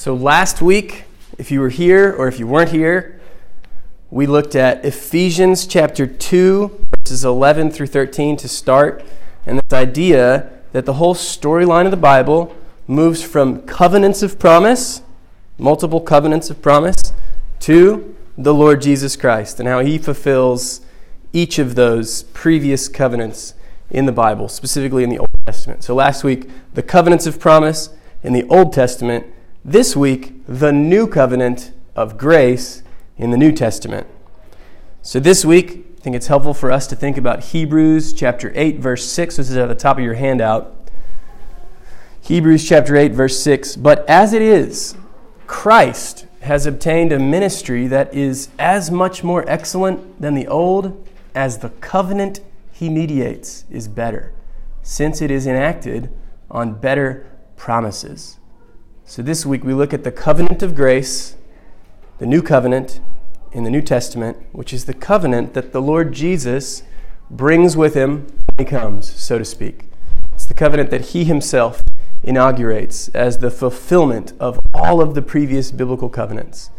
So, 0.00 0.14
last 0.14 0.62
week, 0.62 1.04
if 1.36 1.50
you 1.50 1.60
were 1.60 1.68
here 1.68 2.10
or 2.10 2.26
if 2.26 2.38
you 2.38 2.46
weren't 2.46 2.70
here, 2.70 3.20
we 4.10 4.26
looked 4.26 4.56
at 4.56 4.82
Ephesians 4.82 5.66
chapter 5.66 6.06
2, 6.06 6.86
verses 6.96 7.22
11 7.22 7.70
through 7.70 7.88
13 7.88 8.38
to 8.38 8.48
start, 8.48 9.04
and 9.44 9.58
this 9.58 9.74
idea 9.74 10.50
that 10.72 10.86
the 10.86 10.94
whole 10.94 11.14
storyline 11.14 11.84
of 11.84 11.90
the 11.90 11.98
Bible 11.98 12.56
moves 12.86 13.22
from 13.22 13.60
covenants 13.66 14.22
of 14.22 14.38
promise, 14.38 15.02
multiple 15.58 16.00
covenants 16.00 16.48
of 16.48 16.62
promise, 16.62 17.12
to 17.58 18.16
the 18.38 18.54
Lord 18.54 18.80
Jesus 18.80 19.16
Christ 19.16 19.60
and 19.60 19.68
how 19.68 19.80
he 19.80 19.98
fulfills 19.98 20.80
each 21.34 21.58
of 21.58 21.74
those 21.74 22.22
previous 22.22 22.88
covenants 22.88 23.52
in 23.90 24.06
the 24.06 24.12
Bible, 24.12 24.48
specifically 24.48 25.04
in 25.04 25.10
the 25.10 25.18
Old 25.18 25.28
Testament. 25.44 25.84
So 25.84 25.94
last 25.94 26.24
week, 26.24 26.48
the 26.72 26.82
covenants 26.82 27.26
of 27.26 27.38
promise 27.38 27.90
in 28.22 28.32
the 28.32 28.44
Old 28.44 28.72
Testament. 28.72 29.26
This 29.64 29.94
week, 29.94 30.42
the 30.46 30.72
new 30.72 31.06
covenant 31.06 31.72
of 31.94 32.16
grace 32.16 32.82
in 33.18 33.30
the 33.30 33.36
New 33.36 33.52
Testament. 33.52 34.06
So 35.02 35.20
this 35.20 35.44
week, 35.44 35.84
I 35.98 36.00
think 36.00 36.16
it's 36.16 36.28
helpful 36.28 36.54
for 36.54 36.72
us 36.72 36.86
to 36.86 36.96
think 36.96 37.18
about 37.18 37.44
Hebrews 37.44 38.14
chapter 38.14 38.52
8, 38.54 38.78
verse 38.78 39.04
6. 39.04 39.36
This 39.36 39.50
is 39.50 39.58
at 39.58 39.68
the 39.68 39.74
top 39.74 39.98
of 39.98 40.02
your 40.02 40.14
handout. 40.14 40.74
Hebrews 42.22 42.66
chapter 42.66 42.96
8, 42.96 43.12
verse 43.12 43.38
6. 43.42 43.76
But 43.76 44.08
as 44.08 44.32
it 44.32 44.40
is, 44.40 44.94
Christ 45.46 46.24
has 46.40 46.64
obtained 46.64 47.12
a 47.12 47.18
ministry 47.18 47.86
that 47.86 48.14
is 48.14 48.48
as 48.58 48.90
much 48.90 49.22
more 49.22 49.44
excellent 49.46 50.22
than 50.22 50.34
the 50.34 50.48
old 50.48 51.06
as 51.34 51.58
the 51.58 51.68
covenant 51.68 52.40
he 52.72 52.88
mediates 52.88 53.66
is 53.68 53.88
better, 53.88 54.32
since 54.82 55.20
it 55.20 55.30
is 55.30 55.46
enacted 55.46 56.08
on 56.50 56.80
better 56.80 57.26
promises. 57.56 58.39
So 59.10 59.22
this 59.22 59.44
week 59.44 59.64
we 59.64 59.74
look 59.74 59.92
at 59.92 60.04
the 60.04 60.12
covenant 60.12 60.62
of 60.62 60.76
grace, 60.76 61.34
the 62.18 62.26
new 62.26 62.40
covenant 62.40 63.00
in 63.50 63.64
the 63.64 63.70
New 63.70 63.82
Testament, 63.82 64.36
which 64.52 64.72
is 64.72 64.84
the 64.84 64.94
covenant 64.94 65.52
that 65.54 65.72
the 65.72 65.82
Lord 65.82 66.12
Jesus 66.12 66.84
brings 67.28 67.76
with 67.76 67.94
him 67.94 68.28
when 68.28 68.64
he 68.64 68.64
comes, 68.64 69.10
so 69.10 69.36
to 69.36 69.44
speak. 69.44 69.86
It's 70.32 70.46
the 70.46 70.54
covenant 70.54 70.90
that 70.90 71.06
he 71.06 71.24
himself 71.24 71.82
inaugurates 72.22 73.08
as 73.08 73.38
the 73.38 73.50
fulfillment 73.50 74.32
of 74.38 74.60
all 74.72 75.00
of 75.00 75.16
the 75.16 75.22
previous 75.22 75.72
biblical 75.72 76.08
covenants 76.08 76.70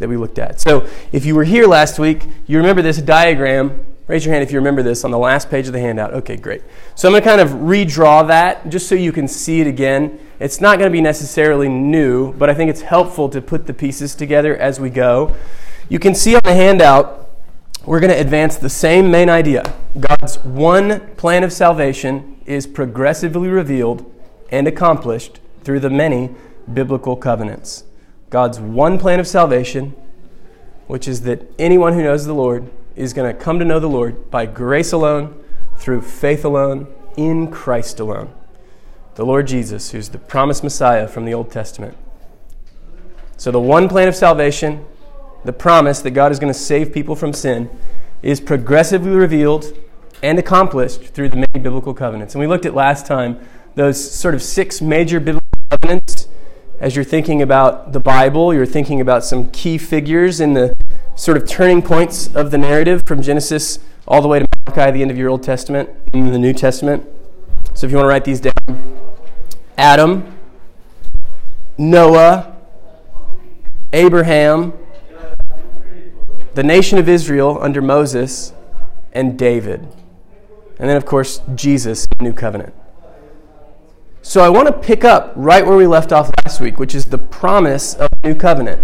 that 0.00 0.08
we 0.08 0.16
looked 0.16 0.40
at. 0.40 0.60
So, 0.60 0.88
if 1.12 1.24
you 1.24 1.36
were 1.36 1.44
here 1.44 1.68
last 1.68 2.00
week, 2.00 2.24
you 2.48 2.56
remember 2.56 2.82
this 2.82 3.00
diagram. 3.00 3.86
Raise 4.08 4.24
your 4.24 4.32
hand 4.32 4.42
if 4.42 4.50
you 4.50 4.58
remember 4.58 4.82
this 4.82 5.04
on 5.04 5.12
the 5.12 5.18
last 5.18 5.50
page 5.50 5.68
of 5.68 5.72
the 5.72 5.80
handout. 5.80 6.14
Okay, 6.14 6.36
great. 6.36 6.62
So, 6.96 7.06
I'm 7.06 7.12
going 7.12 7.22
to 7.22 7.28
kind 7.28 7.40
of 7.40 7.50
redraw 7.60 8.26
that 8.26 8.70
just 8.70 8.88
so 8.88 8.96
you 8.96 9.12
can 9.12 9.28
see 9.28 9.60
it 9.60 9.68
again. 9.68 10.18
It's 10.38 10.60
not 10.60 10.78
going 10.78 10.90
to 10.90 10.92
be 10.92 11.00
necessarily 11.00 11.68
new, 11.68 12.32
but 12.34 12.50
I 12.50 12.54
think 12.54 12.68
it's 12.68 12.82
helpful 12.82 13.28
to 13.30 13.40
put 13.40 13.66
the 13.66 13.72
pieces 13.72 14.14
together 14.14 14.56
as 14.56 14.78
we 14.78 14.90
go. 14.90 15.34
You 15.88 15.98
can 15.98 16.14
see 16.14 16.34
on 16.34 16.42
the 16.44 16.54
handout, 16.54 17.30
we're 17.86 18.00
going 18.00 18.12
to 18.12 18.20
advance 18.20 18.56
the 18.56 18.68
same 18.68 19.10
main 19.10 19.30
idea. 19.30 19.74
God's 19.98 20.38
one 20.38 21.14
plan 21.14 21.42
of 21.42 21.52
salvation 21.52 22.40
is 22.44 22.66
progressively 22.66 23.48
revealed 23.48 24.12
and 24.50 24.68
accomplished 24.68 25.40
through 25.62 25.80
the 25.80 25.90
many 25.90 26.34
biblical 26.72 27.16
covenants. 27.16 27.84
God's 28.28 28.60
one 28.60 28.98
plan 28.98 29.20
of 29.20 29.26
salvation, 29.26 29.94
which 30.86 31.08
is 31.08 31.22
that 31.22 31.50
anyone 31.58 31.94
who 31.94 32.02
knows 32.02 32.26
the 32.26 32.34
Lord 32.34 32.70
is 32.94 33.12
going 33.12 33.34
to 33.34 33.40
come 33.40 33.58
to 33.58 33.64
know 33.64 33.78
the 33.78 33.88
Lord 33.88 34.30
by 34.30 34.46
grace 34.46 34.92
alone, 34.92 35.42
through 35.76 36.02
faith 36.02 36.44
alone, 36.44 36.92
in 37.16 37.50
Christ 37.50 38.00
alone. 38.00 38.32
The 39.16 39.24
Lord 39.24 39.46
Jesus, 39.46 39.90
who's 39.90 40.10
the 40.10 40.18
promised 40.18 40.62
Messiah 40.62 41.08
from 41.08 41.24
the 41.24 41.32
Old 41.32 41.50
Testament. 41.50 41.96
So, 43.38 43.50
the 43.50 43.60
one 43.60 43.88
plan 43.88 44.08
of 44.08 44.14
salvation, 44.14 44.84
the 45.44 45.54
promise 45.54 46.00
that 46.00 46.10
God 46.10 46.32
is 46.32 46.38
going 46.38 46.52
to 46.52 46.58
save 46.58 46.92
people 46.92 47.16
from 47.16 47.32
sin, 47.32 47.70
is 48.22 48.40
progressively 48.40 49.10
revealed 49.10 49.74
and 50.22 50.38
accomplished 50.38 51.02
through 51.14 51.30
the 51.30 51.36
many 51.36 51.62
biblical 51.62 51.94
covenants. 51.94 52.34
And 52.34 52.40
we 52.40 52.46
looked 52.46 52.66
at 52.66 52.74
last 52.74 53.06
time 53.06 53.40
those 53.74 54.10
sort 54.10 54.34
of 54.34 54.42
six 54.42 54.82
major 54.82 55.18
biblical 55.18 55.48
covenants 55.70 56.28
as 56.78 56.94
you're 56.94 57.04
thinking 57.04 57.40
about 57.40 57.92
the 57.94 58.00
Bible, 58.00 58.52
you're 58.52 58.66
thinking 58.66 59.00
about 59.00 59.24
some 59.24 59.50
key 59.50 59.78
figures 59.78 60.40
in 60.40 60.52
the 60.52 60.74
sort 61.14 61.38
of 61.38 61.48
turning 61.48 61.80
points 61.80 62.34
of 62.34 62.50
the 62.50 62.58
narrative 62.58 63.02
from 63.06 63.22
Genesis 63.22 63.78
all 64.06 64.20
the 64.20 64.28
way 64.28 64.40
to 64.40 64.46
Malachi, 64.66 64.90
the 64.92 65.00
end 65.00 65.10
of 65.10 65.16
your 65.16 65.30
Old 65.30 65.42
Testament, 65.42 65.88
in 66.12 66.32
the 66.32 66.38
New 66.38 66.52
Testament. 66.52 67.06
So 67.72 67.86
if 67.86 67.90
you 67.90 67.96
want 67.96 68.04
to 68.04 68.08
write 68.08 68.24
these 68.24 68.40
down 68.40 68.95
Adam, 69.78 70.36
Noah, 71.78 72.56
Abraham, 73.92 74.72
the 76.54 76.62
nation 76.62 76.98
of 76.98 77.08
Israel 77.08 77.58
under 77.60 77.82
Moses, 77.82 78.52
and 79.12 79.38
David. 79.38 79.80
And 80.78 80.88
then, 80.88 80.96
of 80.96 81.06
course, 81.06 81.40
Jesus, 81.54 82.06
New 82.20 82.32
Covenant. 82.32 82.74
So 84.22 84.42
I 84.42 84.48
want 84.48 84.66
to 84.66 84.72
pick 84.72 85.04
up 85.04 85.32
right 85.36 85.64
where 85.64 85.76
we 85.76 85.86
left 85.86 86.12
off 86.12 86.30
last 86.44 86.60
week, 86.60 86.78
which 86.78 86.94
is 86.94 87.04
the 87.04 87.18
promise 87.18 87.94
of 87.94 88.10
the 88.10 88.28
new 88.28 88.34
covenant. 88.34 88.82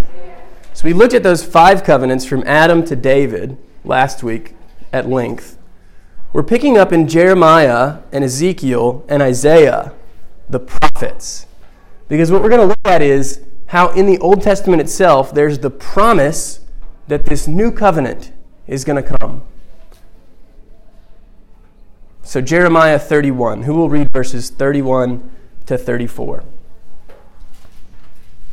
So 0.73 0.85
we 0.85 0.93
looked 0.93 1.13
at 1.13 1.21
those 1.21 1.43
five 1.43 1.83
covenants 1.83 2.25
from 2.25 2.43
Adam 2.47 2.83
to 2.85 2.95
David 2.95 3.57
last 3.83 4.23
week 4.23 4.55
at 4.93 5.09
length. 5.09 5.57
We're 6.31 6.43
picking 6.43 6.77
up 6.77 6.93
in 6.93 7.07
Jeremiah 7.09 7.99
and 8.11 8.23
Ezekiel 8.23 9.05
and 9.09 9.21
Isaiah, 9.21 9.91
the 10.53 10.59
prophets. 10.59 11.45
Because 12.07 12.31
what 12.31 12.41
we're 12.41 12.49
going 12.49 12.61
to 12.61 12.67
look 12.67 12.79
at 12.85 13.01
is 13.01 13.41
how 13.67 13.89
in 13.89 14.05
the 14.05 14.17
Old 14.19 14.41
Testament 14.41 14.81
itself 14.81 15.33
there's 15.33 15.59
the 15.59 15.69
promise 15.69 16.61
that 17.07 17.25
this 17.25 17.47
new 17.47 17.71
covenant 17.71 18.31
is 18.67 18.85
going 18.85 19.03
to 19.03 19.17
come. 19.17 19.43
So, 22.21 22.39
Jeremiah 22.39 22.97
31. 22.97 23.63
Who 23.63 23.73
will 23.73 23.89
read 23.89 24.09
verses 24.11 24.49
31 24.49 25.29
to 25.65 25.77
34? 25.77 26.43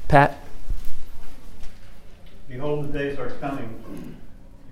Pat? 0.09 0.43
Behold, 2.49 2.93
the 2.93 2.99
days 2.99 3.19
are 3.19 3.31
coming, 3.31 4.17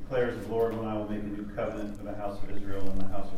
declares 0.02 0.44
the 0.44 0.52
Lord, 0.52 0.76
when 0.76 0.88
I 0.88 0.96
will 0.96 1.08
make 1.08 1.20
a 1.20 1.26
new 1.26 1.48
covenant 1.54 1.96
for 1.96 2.02
the 2.02 2.14
house 2.14 2.42
of 2.42 2.50
Israel 2.56 2.90
and 2.90 3.00
the 3.00 3.06
house 3.06 3.26
of. 3.26 3.37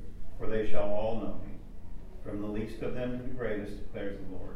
for 0.41 0.47
they 0.47 0.69
shall 0.69 0.89
all 0.89 1.17
know 1.17 1.35
me, 1.45 1.53
from 2.25 2.41
the 2.41 2.47
least 2.47 2.81
of 2.81 2.95
them 2.95 3.11
to 3.11 3.23
the 3.23 3.29
greatest, 3.29 3.77
declares 3.77 4.17
the 4.17 4.35
Lord. 4.35 4.55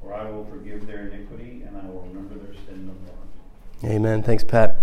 For 0.00 0.14
I 0.14 0.30
will 0.30 0.46
forgive 0.46 0.86
their 0.86 1.08
iniquity, 1.08 1.62
and 1.66 1.76
I 1.76 1.84
will 1.84 2.00
remember 2.00 2.36
their 2.36 2.54
sin 2.66 2.86
no 2.86 2.94
more. 3.04 3.94
Amen. 3.94 4.22
Thanks, 4.22 4.42
Pat. 4.42 4.76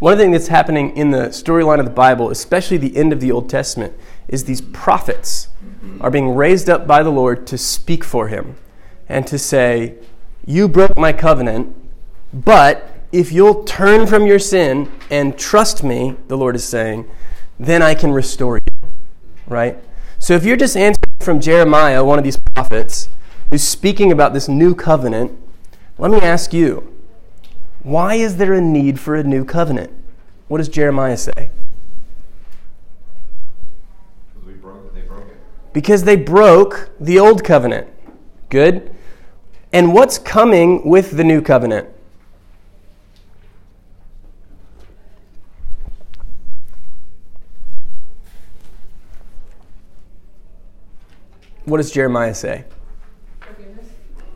One 0.00 0.18
things 0.18 0.32
that's 0.32 0.48
happening 0.48 0.96
in 0.96 1.12
the 1.12 1.28
storyline 1.28 1.78
of 1.78 1.84
the 1.84 1.92
Bible, 1.92 2.30
especially 2.30 2.76
the 2.76 2.96
end 2.96 3.12
of 3.12 3.20
the 3.20 3.30
Old 3.30 3.48
Testament, 3.48 3.94
is 4.26 4.44
these 4.44 4.60
prophets 4.60 5.48
are 6.00 6.10
being 6.10 6.34
raised 6.34 6.68
up 6.68 6.86
by 6.86 7.02
the 7.04 7.10
Lord 7.10 7.46
to 7.48 7.58
speak 7.58 8.02
for 8.02 8.28
him 8.28 8.56
and 9.08 9.26
to 9.28 9.38
say, 9.38 9.94
You 10.44 10.68
broke 10.68 10.96
my 10.98 11.12
covenant, 11.12 11.74
but 12.32 12.90
if 13.12 13.32
you'll 13.32 13.64
turn 13.64 14.06
from 14.06 14.26
your 14.26 14.38
sin 14.38 14.90
and 15.08 15.38
trust 15.38 15.82
me, 15.84 16.16
the 16.26 16.36
Lord 16.36 16.56
is 16.56 16.64
saying, 16.64 17.08
then 17.58 17.82
I 17.82 17.94
can 17.94 18.12
restore 18.12 18.58
you. 18.58 18.77
Right? 19.48 19.78
So 20.18 20.34
if 20.34 20.44
you're 20.44 20.56
just 20.56 20.76
answering 20.76 21.16
from 21.20 21.40
Jeremiah, 21.40 22.04
one 22.04 22.18
of 22.18 22.24
these 22.24 22.38
prophets, 22.54 23.08
who's 23.50 23.62
speaking 23.62 24.12
about 24.12 24.34
this 24.34 24.48
new 24.48 24.74
covenant, 24.74 25.32
let 25.98 26.10
me 26.10 26.20
ask 26.20 26.52
you 26.52 26.94
why 27.82 28.14
is 28.14 28.36
there 28.36 28.52
a 28.52 28.60
need 28.60 29.00
for 29.00 29.14
a 29.14 29.22
new 29.22 29.44
covenant? 29.44 29.92
What 30.48 30.58
does 30.58 30.68
Jeremiah 30.68 31.16
say? 31.16 31.50
Because 35.72 36.04
they 36.04 36.16
broke 36.16 36.90
the 36.98 37.18
old 37.18 37.44
covenant. 37.44 37.86
Good. 38.48 38.94
And 39.72 39.94
what's 39.94 40.18
coming 40.18 40.88
with 40.88 41.12
the 41.12 41.24
new 41.24 41.40
covenant? 41.40 41.88
What 51.68 51.76
does 51.76 51.90
Jeremiah 51.90 52.34
say? 52.34 52.64
Forgiveness. 53.40 53.86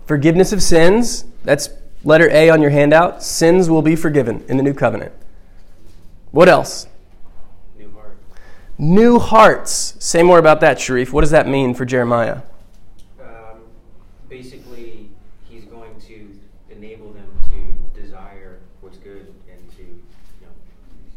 Forgiveness 0.06 0.52
of 0.52 0.62
sins. 0.62 1.25
That's 1.44 1.70
letter 2.05 2.29
A 2.31 2.50
on 2.50 2.61
your 2.61 2.70
handout. 2.70 3.23
Sins 3.23 3.70
will 3.70 3.81
be 3.81 3.96
forgiven 3.96 4.44
in 4.49 4.58
the 4.58 4.62
new 4.62 4.75
covenant. 4.75 5.12
What 6.31 6.49
else? 6.50 6.87
New 7.79 7.90
heart. 7.93 8.19
New 8.76 9.19
hearts. 9.19 9.94
Say 9.99 10.23
more 10.23 10.38
about 10.38 10.61
that, 10.61 10.79
Sharif. 10.79 11.12
What 11.12 11.23
does 11.23 11.31
that 11.31 11.49
mean 11.49 11.73
for 11.73 11.87
Jeremiah? 11.87 12.43
Um, 13.19 13.62
basically, 14.29 15.08
he's 15.49 15.64
going 15.64 15.99
to 16.00 16.38
enable 16.69 17.14
them 17.14 17.31
to 17.49 18.00
desire 18.00 18.58
what's 18.82 18.99
good 18.99 19.32
and 19.50 19.76
to 19.76 19.82
you 19.82 20.02
know, 20.43 20.49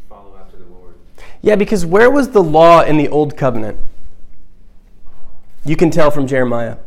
follow 0.08 0.38
after 0.38 0.56
the 0.56 0.66
Lord. 0.66 0.96
Yeah, 1.42 1.56
because 1.56 1.86
where 1.86 2.10
was 2.10 2.30
the 2.30 2.44
law 2.44 2.84
in 2.84 2.96
the 2.96 3.10
old 3.10 3.36
covenant? 3.36 3.80
You 5.66 5.76
can 5.76 5.90
tell 5.90 6.12
from 6.12 6.28
Jeremiah. 6.28 6.78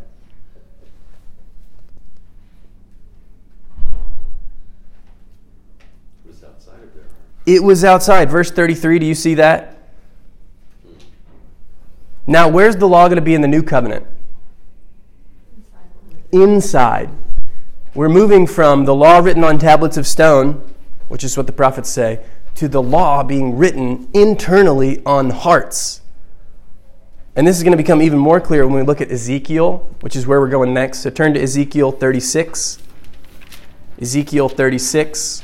It 7.45 7.63
was 7.63 7.83
outside. 7.83 8.29
Verse 8.29 8.51
33, 8.51 8.99
do 8.99 9.05
you 9.05 9.15
see 9.15 9.33
that? 9.35 9.75
Now, 12.27 12.47
where's 12.47 12.75
the 12.75 12.87
law 12.87 13.07
going 13.07 13.15
to 13.15 13.23
be 13.23 13.33
in 13.33 13.41
the 13.41 13.47
new 13.47 13.63
covenant? 13.63 14.05
Inside. 16.31 17.09
We're 17.95 18.07
moving 18.07 18.45
from 18.45 18.85
the 18.85 18.93
law 18.93 19.17
written 19.17 19.43
on 19.43 19.57
tablets 19.57 19.97
of 19.97 20.05
stone, 20.05 20.73
which 21.07 21.23
is 21.23 21.35
what 21.35 21.47
the 21.47 21.51
prophets 21.51 21.89
say, 21.89 22.23
to 22.53 22.67
the 22.67 22.83
law 22.83 23.23
being 23.23 23.57
written 23.57 24.07
internally 24.13 25.03
on 25.05 25.31
hearts. 25.31 26.01
And 27.35 27.47
this 27.47 27.57
is 27.57 27.63
going 27.63 27.71
to 27.71 27.77
become 27.77 28.01
even 28.01 28.19
more 28.19 28.41
clear 28.41 28.67
when 28.67 28.75
we 28.75 28.81
look 28.81 29.01
at 29.01 29.11
Ezekiel, 29.11 29.89
which 30.01 30.15
is 30.15 30.25
where 30.25 30.39
we're 30.39 30.49
going 30.49 30.73
next. 30.73 30.99
So 30.99 31.09
turn 31.09 31.33
to 31.35 31.41
Ezekiel 31.41 31.91
36. 31.91 32.79
Ezekiel 34.01 34.49
36. 34.49 35.43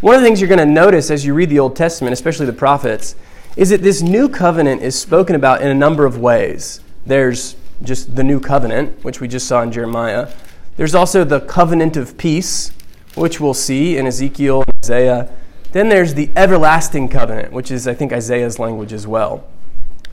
One 0.00 0.14
of 0.14 0.20
the 0.20 0.26
things 0.26 0.40
you're 0.40 0.48
going 0.48 0.58
to 0.58 0.66
notice 0.66 1.10
as 1.10 1.24
you 1.24 1.32
read 1.32 1.48
the 1.48 1.60
Old 1.60 1.76
Testament, 1.76 2.12
especially 2.12 2.46
the 2.46 2.52
prophets, 2.52 3.14
is 3.56 3.70
that 3.70 3.82
this 3.82 4.02
new 4.02 4.28
covenant 4.28 4.82
is 4.82 4.98
spoken 4.98 5.36
about 5.36 5.62
in 5.62 5.68
a 5.68 5.74
number 5.74 6.06
of 6.06 6.18
ways. 6.18 6.80
There's 7.06 7.54
just 7.82 8.16
the 8.16 8.24
new 8.24 8.40
covenant, 8.40 9.04
which 9.04 9.20
we 9.20 9.28
just 9.28 9.46
saw 9.46 9.62
in 9.62 9.70
Jeremiah. 9.70 10.32
There's 10.76 10.94
also 10.94 11.22
the 11.22 11.40
covenant 11.40 11.96
of 11.96 12.16
peace, 12.16 12.72
which 13.14 13.40
we'll 13.40 13.54
see 13.54 13.96
in 13.96 14.06
Ezekiel 14.06 14.64
and 14.66 14.76
Isaiah. 14.84 15.30
Then 15.72 15.88
there's 15.88 16.14
the 16.14 16.30
everlasting 16.34 17.08
covenant, 17.08 17.52
which 17.52 17.70
is, 17.70 17.86
I 17.86 17.94
think, 17.94 18.12
Isaiah's 18.12 18.58
language 18.58 18.92
as 18.92 19.06
well. 19.06 19.44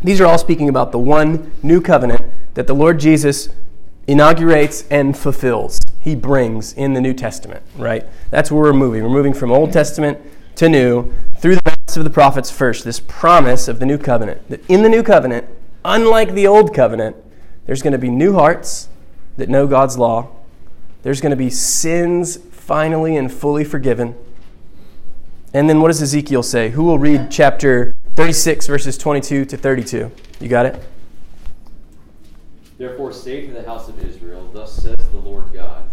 These 0.02 0.22
are 0.22 0.26
all 0.26 0.38
speaking 0.38 0.70
about 0.70 0.92
the 0.92 1.00
one 1.00 1.52
new 1.62 1.82
covenant 1.82 2.22
that 2.54 2.68
the 2.68 2.74
Lord 2.74 3.00
Jesus 3.00 3.50
inaugurates 4.08 4.86
and 4.90 5.18
fulfills. 5.18 5.80
He 6.00 6.16
brings 6.16 6.74
in 6.74 6.94
the 6.94 7.02
New 7.02 7.14
Testament, 7.14 7.64
right? 7.76 8.06
That's 8.30 8.52
where 8.52 8.64
we're 8.64 8.74
moving. 8.74 9.04
We're 9.04 9.10
moving 9.10 9.34
from 9.34 9.52
Old 9.52 9.74
Testament 9.74 10.20
to 10.56 10.70
New 10.70 11.14
through 11.38 11.56
the 11.56 11.62
mouths 11.66 11.98
of 11.98 12.06
the 12.06 12.10
prophets 12.10 12.50
first. 12.50 12.86
This 12.86 13.00
promise 13.00 13.68
of 13.68 13.80
the 13.80 13.86
new 13.86 13.98
covenant 13.98 14.48
that 14.50 14.68
in 14.70 14.84
the 14.84 14.90
new 14.90 15.04
covenant, 15.04 15.48
unlike 15.84 16.34
the 16.34 16.48
old 16.48 16.74
covenant, 16.74 17.18
there's 17.66 17.82
going 17.82 17.94
to 17.94 18.00
be 18.00 18.10
new 18.10 18.34
hearts 18.34 18.88
that 19.38 19.50
know 19.50 19.68
God's 19.68 19.98
law. 19.98 20.30
There's 21.04 21.22
going 21.22 21.32
to 21.32 21.36
be 21.36 21.50
sins 21.50 22.38
finally 22.38 23.16
and 23.16 23.32
fully 23.32 23.64
forgiven. 23.64 24.16
And 25.54 25.70
then 25.70 25.82
what 25.82 25.90
does 25.90 26.02
Ezekiel 26.02 26.44
say? 26.44 26.70
Who 26.70 26.84
will 26.84 27.00
read 27.00 27.30
chapter 27.30 27.96
36, 28.16 28.68
verses 28.68 28.98
22 28.98 29.46
to 29.46 29.58
32? 29.58 30.12
You 30.40 30.50
got 30.50 30.66
it? 30.66 30.84
Therefore 32.78 33.12
say 33.12 33.46
to 33.46 33.52
the 33.52 33.64
house 33.64 33.90
of 33.90 34.04
Israel, 34.04 34.50
Thus 34.54 34.74
says 34.74 34.98
the 35.12 35.18
Lord 35.18 35.52
God, 35.52 35.84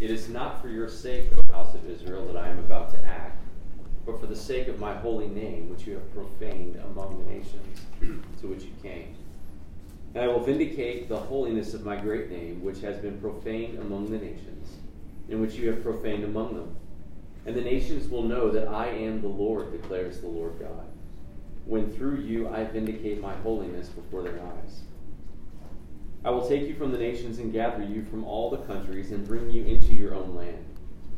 It 0.00 0.10
is 0.10 0.28
not 0.28 0.62
for 0.62 0.68
your 0.68 0.88
sake, 0.88 1.30
O 1.36 1.52
house 1.52 1.74
of 1.74 1.88
Israel, 1.90 2.26
that 2.26 2.36
I 2.36 2.48
am 2.48 2.58
about 2.60 2.92
to 2.92 3.04
act, 3.04 3.36
but 4.06 4.20
for 4.20 4.26
the 4.26 4.36
sake 4.36 4.68
of 4.68 4.78
my 4.78 4.94
holy 4.94 5.28
name, 5.28 5.68
which 5.68 5.86
you 5.86 5.94
have 5.94 6.14
profaned 6.14 6.76
among 6.76 7.18
the 7.18 7.30
nations 7.30 7.80
to 8.40 8.46
which 8.46 8.62
you 8.62 8.70
came. 8.82 9.14
And 10.14 10.24
I 10.24 10.28
will 10.28 10.40
vindicate 10.40 11.08
the 11.08 11.16
holiness 11.16 11.74
of 11.74 11.84
my 11.84 11.96
great 11.96 12.30
name, 12.30 12.62
which 12.62 12.80
has 12.80 12.98
been 12.98 13.20
profaned 13.20 13.78
among 13.80 14.10
the 14.10 14.18
nations, 14.18 14.76
and 15.28 15.40
which 15.40 15.54
you 15.54 15.70
have 15.70 15.82
profaned 15.82 16.24
among 16.24 16.54
them. 16.54 16.76
And 17.46 17.54
the 17.54 17.60
nations 17.60 18.08
will 18.08 18.22
know 18.22 18.50
that 18.50 18.68
I 18.68 18.88
am 18.88 19.20
the 19.20 19.28
Lord, 19.28 19.72
declares 19.72 20.20
the 20.20 20.28
Lord 20.28 20.58
God, 20.58 20.86
when 21.68 21.92
through 21.92 22.16
you 22.16 22.48
I 22.48 22.64
vindicate 22.64 23.20
my 23.20 23.34
holiness 23.34 23.90
before 23.90 24.22
their 24.22 24.40
eyes. 24.40 24.80
I 26.24 26.30
will 26.30 26.48
take 26.48 26.66
you 26.66 26.74
from 26.74 26.92
the 26.92 26.98
nations 26.98 27.38
and 27.38 27.52
gather 27.52 27.84
you 27.84 28.06
from 28.06 28.24
all 28.24 28.50
the 28.50 28.64
countries 28.64 29.12
and 29.12 29.28
bring 29.28 29.50
you 29.50 29.64
into 29.64 29.92
your 29.92 30.14
own 30.14 30.34
land. 30.34 30.64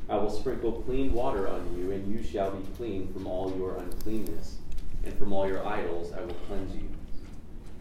I 0.08 0.16
will 0.16 0.28
sprinkle 0.28 0.82
clean 0.82 1.12
water 1.12 1.46
on 1.46 1.78
you, 1.78 1.92
and 1.92 2.12
you 2.12 2.20
shall 2.20 2.50
be 2.50 2.66
clean 2.76 3.12
from 3.12 3.28
all 3.28 3.56
your 3.56 3.76
uncleanness, 3.76 4.58
and 5.04 5.16
from 5.16 5.32
all 5.32 5.46
your 5.46 5.64
idols 5.64 6.12
I 6.12 6.20
will 6.20 6.34
cleanse 6.48 6.74
you. 6.74 6.88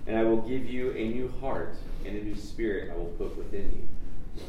And 0.05 0.15
I 0.15 0.23
will 0.23 0.41
give 0.41 0.65
you 0.65 0.91
a 0.91 1.09
new 1.09 1.33
heart, 1.41 1.75
and 2.05 2.15
a 2.15 2.23
new 2.23 2.35
spirit 2.35 2.91
I 2.91 2.97
will 2.97 3.05
put 3.17 3.35
within 3.35 3.71
you. 3.71 4.43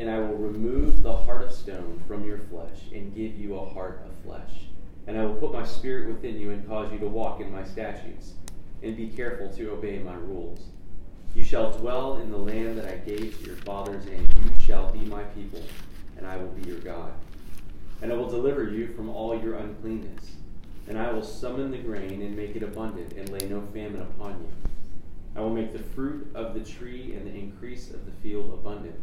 And 0.00 0.10
I 0.10 0.18
will 0.18 0.36
remove 0.36 1.04
the 1.04 1.16
heart 1.16 1.42
of 1.42 1.52
stone 1.52 2.02
from 2.08 2.24
your 2.24 2.38
flesh, 2.38 2.90
and 2.92 3.14
give 3.14 3.38
you 3.38 3.54
a 3.54 3.64
heart 3.64 4.04
of 4.04 4.12
flesh. 4.24 4.69
And 5.06 5.18
I 5.18 5.24
will 5.24 5.34
put 5.34 5.52
my 5.52 5.64
spirit 5.64 6.08
within 6.08 6.38
you, 6.38 6.50
and 6.50 6.66
cause 6.68 6.92
you 6.92 6.98
to 6.98 7.08
walk 7.08 7.40
in 7.40 7.50
my 7.50 7.64
statutes, 7.64 8.34
and 8.82 8.96
be 8.96 9.08
careful 9.08 9.48
to 9.50 9.72
obey 9.72 9.98
my 9.98 10.14
rules. 10.14 10.60
You 11.34 11.44
shall 11.44 11.72
dwell 11.72 12.18
in 12.18 12.30
the 12.30 12.38
land 12.38 12.76
that 12.78 12.86
I 12.86 12.96
gave 12.96 13.38
to 13.38 13.46
your 13.46 13.56
fathers, 13.56 14.04
and 14.06 14.20
you 14.20 14.50
shall 14.64 14.90
be 14.90 15.00
my 15.00 15.22
people, 15.24 15.62
and 16.16 16.26
I 16.26 16.36
will 16.36 16.48
be 16.48 16.68
your 16.68 16.80
God. 16.80 17.12
And 18.02 18.12
I 18.12 18.16
will 18.16 18.28
deliver 18.28 18.64
you 18.64 18.88
from 18.94 19.08
all 19.08 19.40
your 19.40 19.54
uncleanness. 19.54 20.36
And 20.88 20.98
I 20.98 21.12
will 21.12 21.22
summon 21.22 21.70
the 21.70 21.78
grain 21.78 22.22
and 22.22 22.36
make 22.36 22.56
it 22.56 22.62
abundant, 22.62 23.12
and 23.12 23.28
lay 23.28 23.46
no 23.48 23.62
famine 23.72 24.02
upon 24.02 24.40
you. 24.40 24.48
I 25.36 25.40
will 25.40 25.50
make 25.50 25.72
the 25.72 25.78
fruit 25.78 26.28
of 26.34 26.54
the 26.54 26.60
tree 26.60 27.14
and 27.14 27.26
the 27.26 27.38
increase 27.38 27.90
of 27.90 28.04
the 28.06 28.12
field 28.22 28.52
abundant, 28.52 28.98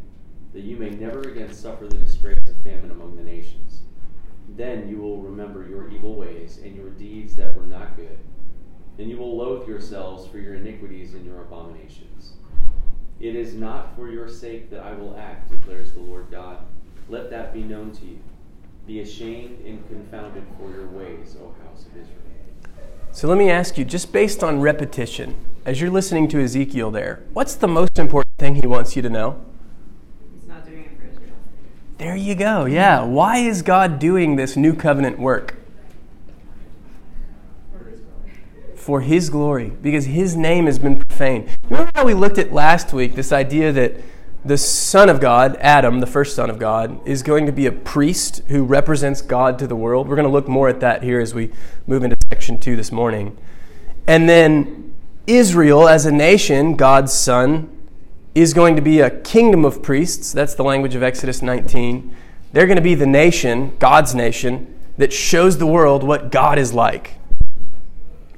that 0.54 0.64
you 0.64 0.76
may 0.76 0.90
never 0.90 1.22
again 1.22 1.54
suffer 1.54 1.88
the 1.88 1.98
disgrace 1.98 2.46
of 2.48 2.58
famine 2.64 2.92
among 2.92 3.16
the 3.16 3.24
nations. 3.24 3.82
Then 4.50 4.88
you 4.88 4.98
will 4.98 5.22
remember 5.22 5.68
your 5.68 5.90
evil 5.90 6.16
ways 6.16 6.60
and 6.64 6.76
your 6.76 6.90
deeds 6.92 7.36
that 7.36 7.56
were 7.56 7.66
not 7.66 7.96
good 7.96 8.18
and 9.00 9.10
you 9.10 9.18
will 9.18 9.38
loathe 9.38 9.68
yourselves 9.68 10.28
for 10.28 10.40
your 10.40 10.56
iniquities 10.56 11.14
and 11.14 11.26
your 11.26 11.42
abominations. 11.42 12.34
It 13.20 13.36
is 13.36 13.54
not 13.54 13.96
for 13.96 14.10
your 14.10 14.28
sake 14.28 14.70
that 14.72 14.82
I 14.82 14.94
will 14.94 15.16
act, 15.18 15.52
declares 15.52 15.92
the 15.92 16.00
Lord 16.00 16.28
God. 16.32 16.60
Let 17.10 17.30
that 17.30 17.54
be 17.54 17.64
known 17.64 17.92
to 17.94 18.06
you. 18.06 18.20
Be 18.86 19.02
ashamed 19.02 19.64
and 19.66 19.86
confounded 19.88 20.44
for 20.58 20.70
your 20.72 20.88
ways, 20.88 21.36
O 21.42 21.54
house 21.64 21.86
of 21.86 21.98
Israel. 21.98 22.18
So 23.12 23.28
let 23.28 23.38
me 23.38 23.50
ask 23.50 23.78
you, 23.78 23.86
just 23.86 24.12
based 24.12 24.44
on 24.44 24.62
repetition, 24.62 25.36
as 25.66 25.82
you're 25.82 25.90
listening 25.90 26.28
to 26.30 26.42
Ezekiel 26.42 26.92
there, 26.92 27.24
what's 27.34 27.56
the 27.56 27.68
most 27.68 27.98
important 28.00 28.36
thing 28.38 28.56
he 28.56 28.68
wants 28.68 28.96
you 28.96 29.02
to 29.02 29.10
know? 29.10 29.44
He's 30.34 30.48
not 30.48 30.66
doing 30.66 30.86
it 30.86 30.98
for 30.98 31.08
Israel. 31.08 31.36
There 31.98 32.16
you 32.16 32.36
go. 32.36 32.66
Yeah. 32.66 33.04
Why 33.04 33.38
is 33.38 33.62
God 33.62 33.98
doing 33.98 34.36
this 34.36 34.56
new 34.56 34.76
covenant 34.76 35.18
work? 35.18 35.56
For 38.76 39.02
his 39.02 39.30
glory, 39.30 39.72
because 39.82 40.06
his 40.06 40.36
name 40.36 40.66
has 40.68 40.80
been 40.80 40.98
profaned. 41.00 41.50
Remember 41.64 41.92
how 41.96 42.06
we 42.06 42.14
looked 42.14 42.38
at 42.38 42.54
last 42.54 42.94
week 42.94 43.16
this 43.16 43.34
idea 43.34 43.72
that 43.74 43.96
the 44.46 44.58
Son 44.58 45.10
of 45.10 45.20
God, 45.20 45.58
Adam, 45.60 46.00
the 46.00 46.08
first 46.08 46.36
Son 46.36 46.50
of 46.50 46.58
God, 46.58 47.06
is 47.06 47.22
going 47.22 47.48
to 47.48 47.52
be 47.52 47.66
a 47.66 47.72
priest 47.72 48.44
who 48.48 48.64
represents 48.64 49.22
God 49.22 49.60
to 49.60 49.68
the 49.68 49.76
world? 49.76 50.08
We're 50.08 50.16
going 50.16 50.28
to 50.28 50.32
look 50.32 50.48
more 50.48 50.70
at 50.70 50.80
that 50.80 51.04
here 51.04 51.20
as 51.20 51.34
we 51.34 51.52
move 51.86 52.04
into 52.04 52.16
section 52.30 52.58
two 52.60 52.78
this 52.78 52.92
morning. 52.92 53.36
And 54.08 54.30
then 54.30 54.94
Israel, 55.26 55.90
as 55.90 56.06
a 56.06 56.12
nation, 56.12 56.78
God's 56.78 57.12
Son, 57.12 57.77
is 58.42 58.54
going 58.54 58.76
to 58.76 58.82
be 58.82 59.00
a 59.00 59.10
kingdom 59.10 59.66
of 59.66 59.82
priests. 59.82 60.32
That's 60.32 60.54
the 60.54 60.64
language 60.64 60.96
of 60.96 61.02
Exodus 61.02 61.42
19. 61.42 62.16
They're 62.54 62.68
going 62.68 62.78
to 62.78 62.82
be 62.82 62.96
the 62.96 63.08
nation, 63.08 63.76
God's 63.80 64.14
nation, 64.14 64.76
that 64.98 65.12
shows 65.12 65.58
the 65.58 65.68
world 65.68 66.04
what 66.04 66.32
God 66.32 66.58
is 66.60 66.74
like. 66.74 67.16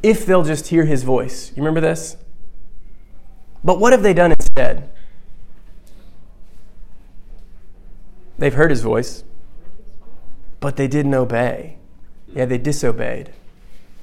If 0.01 0.25
they'll 0.25 0.44
just 0.44 0.68
hear 0.68 0.86
his 0.86 1.03
voice. 1.03 1.50
You 1.50 1.62
remember 1.63 1.82
this? 1.82 2.15
But 3.63 3.79
what 3.79 3.91
have 3.91 4.03
they 4.03 4.13
done 4.13 4.32
instead? 4.32 4.89
They've 8.38 8.53
heard 8.53 8.72
his 8.72 8.82
voice, 8.82 9.25
but 10.62 10.77
they 10.77 10.88
didn't 10.88 11.13
obey. 11.13 11.77
Yeah, 12.34 12.46
they 12.46 12.58
disobeyed. 12.58 13.34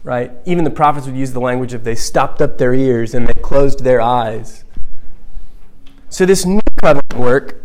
Right? 0.03 0.31
Even 0.45 0.65
the 0.65 0.71
prophets 0.71 1.07
would 1.07 1.17
use 1.17 1.33
the 1.33 1.41
language 1.41 1.73
of 1.73 1.85
they 1.85 1.95
stopped 1.95 2.43
up 2.43 2.59
their 2.59 2.75
ears 2.75 3.15
and 3.15 3.27
they 3.27 3.41
closed 3.41 3.83
their 3.83 4.01
eyes. 4.03 4.66
So, 6.17 6.25
this 6.25 6.47
new 6.47 6.63
covenant 6.81 7.13
work 7.13 7.63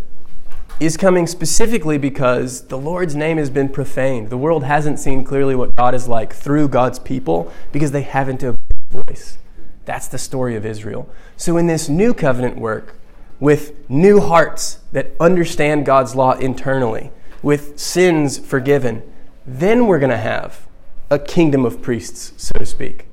is 0.81 0.98
coming 0.98 1.25
specifically 1.25 1.98
because 1.98 2.67
the 2.67 2.77
Lord's 2.77 3.15
name 3.15 3.38
has 3.38 3.50
been 3.50 3.70
profaned. 3.70 4.29
The 4.29 4.38
world 4.38 4.65
hasn't 4.65 5.00
seen 5.00 5.24
clearly 5.24 5.55
what 5.55 5.74
God 5.74 5.96
is 5.96 6.10
like 6.10 6.34
through 6.34 6.67
God's 6.67 7.00
people 7.00 7.50
because 7.72 7.91
they 7.91 8.01
haven't 8.01 8.43
obeyed 8.43 8.60
his 8.89 9.03
voice. 9.05 9.38
That's 9.86 10.10
the 10.10 10.17
story 10.17 10.58
of 10.58 10.65
Israel. 10.65 11.08
So, 11.38 11.55
in 11.55 11.67
this 11.67 11.88
new 11.88 12.13
covenant 12.13 12.58
work, 12.58 13.00
with 13.39 13.89
new 13.89 14.20
hearts 14.20 14.79
that 14.91 15.13
understand 15.17 15.86
God's 15.86 16.13
law 16.13 16.34
internally, 16.34 17.10
with 17.41 17.79
sins 17.79 18.38
forgiven, 18.38 19.01
then 19.46 19.88
we're 19.88 19.98
going 19.98 20.10
to 20.10 20.17
have 20.17 20.67
a 21.10 21.20
kingdom 21.20 21.63
of 21.63 21.81
priests, 21.81 22.34
so 22.36 22.51
to 22.60 22.65
speak. 22.65 23.08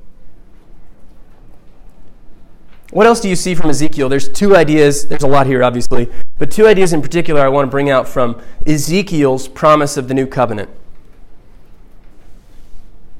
What 2.91 3.07
else 3.07 3.21
do 3.21 3.29
you 3.29 3.37
see 3.37 3.55
from 3.55 3.69
Ezekiel? 3.69 4.09
There's 4.09 4.29
two 4.29 4.57
ideas. 4.57 5.07
There's 5.07 5.23
a 5.23 5.29
lot 5.29 5.47
here, 5.47 5.63
obviously, 5.63 6.11
but 6.39 6.51
two 6.51 6.67
ideas 6.67 6.93
in 6.93 7.03
particular 7.03 7.43
I 7.43 7.49
want 7.49 7.67
to 7.67 7.71
bring 7.71 7.91
out 7.91 8.09
from 8.09 8.41
Ezekiel's 8.67 9.47
promise 9.47 9.97
of 9.97 10.09
the 10.09 10.15
new 10.15 10.27
covenant. 10.27 10.71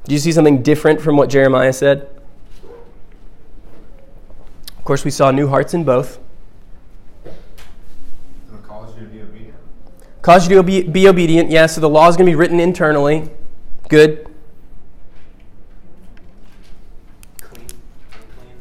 Do 0.05 0.13
you 0.13 0.19
see 0.19 0.31
something 0.31 0.63
different 0.63 1.01
from 1.01 1.17
what 1.17 1.29
Jeremiah 1.29 1.71
said? 1.71 2.09
Of 4.75 4.83
course, 4.83 5.05
we 5.05 5.11
saw 5.11 5.29
new 5.29 5.47
hearts 5.47 5.75
in 5.75 5.83
both. 5.83 6.17
Cause 8.63 8.95
you 8.97 9.03
to 9.03 9.09
be 9.11 9.21
obedient. 9.21 9.55
Cause 10.23 10.49
you 10.49 10.55
to 10.55 10.63
be, 10.63 10.81
be 10.81 11.07
obedient. 11.07 11.51
Yeah, 11.51 11.67
so 11.67 11.79
the 11.79 11.89
law 11.89 12.09
is 12.09 12.17
going 12.17 12.25
to 12.25 12.31
be 12.31 12.35
written 12.35 12.59
internally. 12.59 13.29
Good. 13.87 14.27
Clean, 17.39 17.67
unclean. 18.11 18.55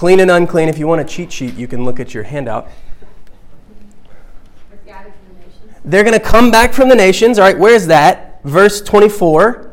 Clean 0.00 0.18
and 0.18 0.30
unclean. 0.30 0.70
If 0.70 0.78
you 0.78 0.86
want 0.86 1.02
a 1.02 1.04
cheat 1.04 1.30
sheet, 1.30 1.56
you 1.56 1.68
can 1.68 1.84
look 1.84 2.00
at 2.00 2.14
your 2.14 2.22
handout. 2.22 2.70
They're 5.84 6.04
going 6.04 6.18
to 6.18 6.24
come 6.24 6.50
back 6.50 6.72
from 6.72 6.88
the 6.88 6.94
nations. 6.94 7.38
All 7.38 7.44
right, 7.44 7.58
where's 7.58 7.86
that? 7.88 8.42
Verse 8.42 8.80
24 8.80 9.70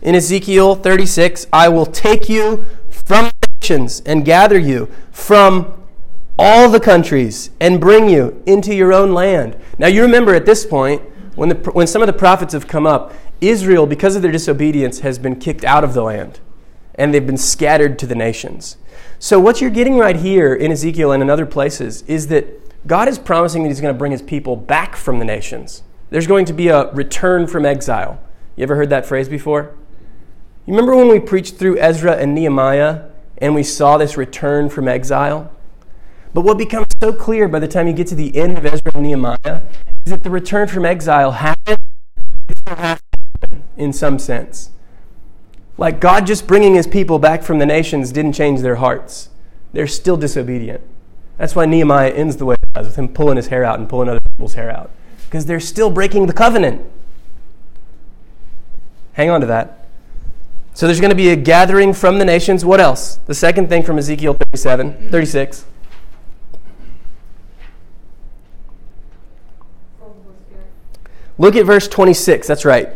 in 0.00 0.14
Ezekiel 0.14 0.76
36 0.76 1.46
I 1.52 1.68
will 1.68 1.84
take 1.84 2.26
you 2.26 2.64
from 2.88 3.30
the 3.42 3.48
nations 3.60 4.00
and 4.06 4.24
gather 4.24 4.58
you 4.58 4.88
from 5.12 5.74
all 6.38 6.70
the 6.70 6.80
countries 6.80 7.50
and 7.60 7.78
bring 7.78 8.08
you 8.08 8.42
into 8.46 8.74
your 8.74 8.94
own 8.94 9.12
land. 9.12 9.58
Now, 9.78 9.88
you 9.88 10.00
remember 10.00 10.34
at 10.34 10.46
this 10.46 10.64
point, 10.64 11.02
when, 11.34 11.50
the, 11.50 11.56
when 11.72 11.86
some 11.86 12.00
of 12.00 12.06
the 12.06 12.14
prophets 12.14 12.54
have 12.54 12.66
come 12.66 12.86
up, 12.86 13.12
Israel, 13.42 13.86
because 13.86 14.16
of 14.16 14.22
their 14.22 14.32
disobedience, 14.32 15.00
has 15.00 15.18
been 15.18 15.38
kicked 15.38 15.66
out 15.66 15.84
of 15.84 15.92
the 15.92 16.02
land 16.02 16.40
and 16.94 17.12
they've 17.12 17.26
been 17.26 17.36
scattered 17.36 17.98
to 17.98 18.06
the 18.06 18.14
nations. 18.14 18.78
So, 19.18 19.40
what 19.40 19.60
you're 19.60 19.70
getting 19.70 19.96
right 19.96 20.16
here 20.16 20.54
in 20.54 20.70
Ezekiel 20.70 21.12
and 21.12 21.22
in 21.22 21.30
other 21.30 21.46
places 21.46 22.02
is 22.02 22.26
that 22.26 22.86
God 22.86 23.08
is 23.08 23.18
promising 23.18 23.62
that 23.62 23.70
He's 23.70 23.80
going 23.80 23.94
to 23.94 23.98
bring 23.98 24.12
His 24.12 24.22
people 24.22 24.56
back 24.56 24.94
from 24.94 25.18
the 25.18 25.24
nations. 25.24 25.82
There's 26.10 26.26
going 26.26 26.44
to 26.46 26.52
be 26.52 26.68
a 26.68 26.92
return 26.92 27.46
from 27.46 27.64
exile. 27.64 28.20
You 28.56 28.62
ever 28.62 28.76
heard 28.76 28.90
that 28.90 29.06
phrase 29.06 29.28
before? 29.28 29.74
You 30.66 30.72
remember 30.72 30.94
when 30.94 31.08
we 31.08 31.18
preached 31.18 31.56
through 31.56 31.78
Ezra 31.78 32.16
and 32.16 32.34
Nehemiah 32.34 33.04
and 33.38 33.54
we 33.54 33.62
saw 33.62 33.96
this 33.96 34.16
return 34.16 34.68
from 34.68 34.88
exile? 34.88 35.50
But 36.34 36.42
what 36.42 36.58
becomes 36.58 36.88
so 37.00 37.12
clear 37.12 37.48
by 37.48 37.58
the 37.58 37.68
time 37.68 37.86
you 37.86 37.94
get 37.94 38.08
to 38.08 38.14
the 38.14 38.36
end 38.36 38.58
of 38.58 38.66
Ezra 38.66 38.92
and 38.94 39.02
Nehemiah 39.02 39.62
is 40.04 40.12
that 40.12 40.22
the 40.22 40.30
return 40.30 40.68
from 40.68 40.84
exile 40.84 41.32
happened 41.32 41.78
in 43.76 43.92
some 43.92 44.18
sense. 44.18 44.70
Like 45.78 46.00
God 46.00 46.26
just 46.26 46.46
bringing 46.46 46.74
his 46.74 46.86
people 46.86 47.18
back 47.18 47.42
from 47.42 47.58
the 47.58 47.66
nations 47.66 48.12
didn't 48.12 48.32
change 48.32 48.60
their 48.60 48.76
hearts. 48.76 49.28
They're 49.72 49.86
still 49.86 50.16
disobedient. 50.16 50.80
That's 51.36 51.54
why 51.54 51.66
Nehemiah 51.66 52.10
ends 52.10 52.36
the 52.36 52.46
way 52.46 52.54
it 52.54 52.72
does, 52.72 52.86
with 52.86 52.96
him 52.96 53.08
pulling 53.08 53.36
his 53.36 53.48
hair 53.48 53.62
out 53.62 53.78
and 53.78 53.88
pulling 53.88 54.08
other 54.08 54.20
people's 54.20 54.54
hair 54.54 54.70
out. 54.70 54.90
Because 55.26 55.44
they're 55.44 55.60
still 55.60 55.90
breaking 55.90 56.26
the 56.26 56.32
covenant. 56.32 56.82
Hang 59.12 59.28
on 59.28 59.40
to 59.42 59.46
that. 59.46 59.86
So 60.72 60.86
there's 60.86 61.00
going 61.00 61.10
to 61.10 61.16
be 61.16 61.30
a 61.30 61.36
gathering 61.36 61.92
from 61.92 62.18
the 62.18 62.24
nations. 62.24 62.64
What 62.64 62.80
else? 62.80 63.16
The 63.26 63.34
second 63.34 63.68
thing 63.68 63.82
from 63.82 63.98
Ezekiel 63.98 64.34
37, 64.34 65.10
36. 65.10 65.64
Full 69.98 70.08
of 70.08 70.16
the 70.16 70.22
Holy 70.22 70.36
Spirit. 70.46 70.66
Look 71.38 71.56
at 71.56 71.66
verse 71.66 71.88
26. 71.88 72.46
That's 72.46 72.64
right. 72.64 72.90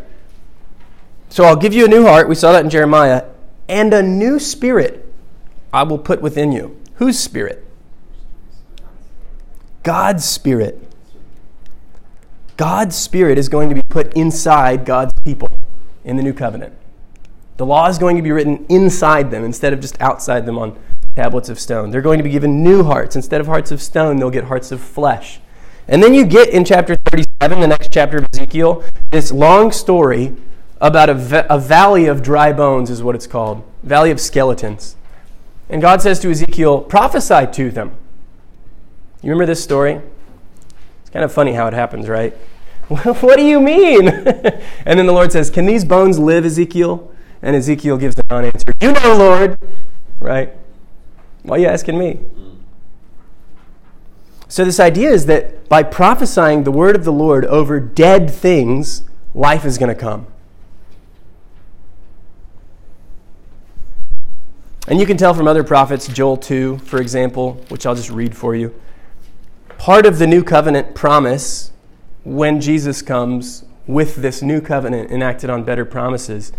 So 1.31 1.45
I'll 1.45 1.57
give 1.57 1.73
you 1.73 1.85
a 1.85 1.89
new 1.89 2.05
heart. 2.05 2.29
We 2.29 2.35
saw 2.35 2.53
that 2.53 2.65
in 2.65 2.71
Jeremiah. 2.71 3.25
And 3.69 3.95
a 3.95 4.03
new 4.03 4.39
spirit 4.39 5.07
I 5.73 5.85
will 5.85 5.99
put 5.99 6.21
within 6.21 6.53
you. 6.53 6.77
Whose 6.97 7.19
spirit? 7.19 7.65
God's 9.85 10.25
spirit. 10.25 10.83
God's 12.57 12.97
spirit 12.97 13.39
is 13.39 13.49
going 13.49 13.69
to 13.71 13.75
be 13.75 13.83
put 13.89 14.13
inside 14.15 14.85
God's 14.85 15.15
people 15.25 15.49
in 16.05 16.17
the 16.17 16.23
new 16.23 16.35
covenant. 16.35 16.75
The 17.57 17.65
law 17.65 17.89
is 17.89 17.97
going 17.97 18.17
to 18.17 18.23
be 18.23 18.33
written 18.33 18.67
inside 18.69 19.31
them 19.31 19.45
instead 19.45 19.73
of 19.73 19.81
just 19.81 20.01
outside 20.01 20.47
them 20.47 20.59
on 20.59 20.79
tablets 21.15 21.49
of 21.49 21.61
stone. 21.61 21.91
They're 21.91 22.03
going 22.03 22.19
to 22.19 22.25
be 22.25 22.31
given 22.31 22.63
new 22.63 22.83
hearts. 22.83 23.17
Instead 23.17 23.41
of 23.41 23.47
hearts 23.47 23.71
of 23.71 23.81
stone, 23.81 24.17
they'll 24.17 24.31
get 24.31 24.45
hearts 24.45 24.73
of 24.73 24.81
flesh. 24.81 25.41
And 25.87 26.03
then 26.03 26.13
you 26.13 26.25
get 26.25 26.51
in 26.51 26.65
chapter 26.65 26.97
37, 27.11 27.61
the 27.61 27.67
next 27.69 27.93
chapter 27.93 28.19
of 28.19 28.27
Ezekiel, 28.33 28.85
this 29.11 29.33
long 29.33 29.73
story 29.73 30.37
about 30.81 31.11
a, 31.11 31.53
a 31.53 31.59
valley 31.59 32.07
of 32.07 32.23
dry 32.23 32.53
bones, 32.53 32.91
is 32.91 33.03
what 33.03 33.15
it's 33.15 33.27
called 33.27 33.65
valley 33.83 34.11
of 34.11 34.21
skeletons. 34.21 34.97
And 35.69 35.81
God 35.81 36.03
says 36.03 36.19
to 36.21 36.31
Ezekiel, 36.31 36.81
prophesy 36.81 37.47
to 37.53 37.71
them. 37.71 37.93
You 39.23 39.31
remember 39.31 39.47
this 39.47 39.63
story? 39.63 40.01
It's 41.01 41.11
kind 41.11 41.25
of 41.25 41.33
funny 41.33 41.53
how 41.53 41.67
it 41.67 41.75
happens, 41.75 42.09
right? 42.09 42.33
what 42.89 43.37
do 43.37 43.45
you 43.45 43.61
mean? 43.61 44.09
and 44.09 44.99
then 44.99 45.07
the 45.07 45.13
Lord 45.13 45.31
says, 45.31 45.51
Can 45.51 45.67
these 45.67 45.85
bones 45.85 46.19
live, 46.19 46.45
Ezekiel? 46.45 47.13
And 47.43 47.55
Ezekiel 47.55 47.99
gives 47.99 48.17
the 48.17 48.25
non 48.31 48.45
answer, 48.45 48.73
You 48.81 48.93
know, 48.93 49.17
Lord. 49.17 49.59
Right? 50.19 50.53
Why 51.43 51.57
are 51.57 51.59
you 51.61 51.67
asking 51.69 51.99
me? 51.99 52.21
So, 54.49 54.65
this 54.65 54.81
idea 54.81 55.11
is 55.11 55.27
that 55.27 55.69
by 55.69 55.85
prophesying 55.85 56.65
the 56.65 56.73
word 56.73 56.97
of 56.97 57.05
the 57.05 57.13
Lord 57.13 57.47
over 57.47 57.79
dead 57.79 58.29
things, 58.29 59.05
life 59.35 59.65
is 59.65 59.79
going 59.79 59.95
to 59.95 60.01
come. 60.01 60.27
And 64.91 64.99
you 64.99 65.07
can 65.07 65.17
tell 65.17 65.35
from 65.35 65.47
other 65.47 65.63
prophets, 65.63 66.09
Joel 66.09 66.37
2, 66.37 66.79
for 66.79 67.01
example, 67.01 67.55
which 67.69 67.87
I'll 67.87 67.95
just 67.95 68.11
read 68.11 68.37
for 68.37 68.57
you. 68.57 68.75
Part 69.79 70.05
of 70.05 70.19
the 70.19 70.27
new 70.27 70.43
covenant 70.43 70.97
promise 70.97 71.71
when 72.25 72.61
Jesus 72.61 73.01
comes 73.01 73.65
with 73.87 74.17
this 74.17 74.43
new 74.43 74.61
covenant 74.61 75.13
enacted 75.13 75.49
on 75.49 75.63
better 75.63 75.85
promises 75.85 76.53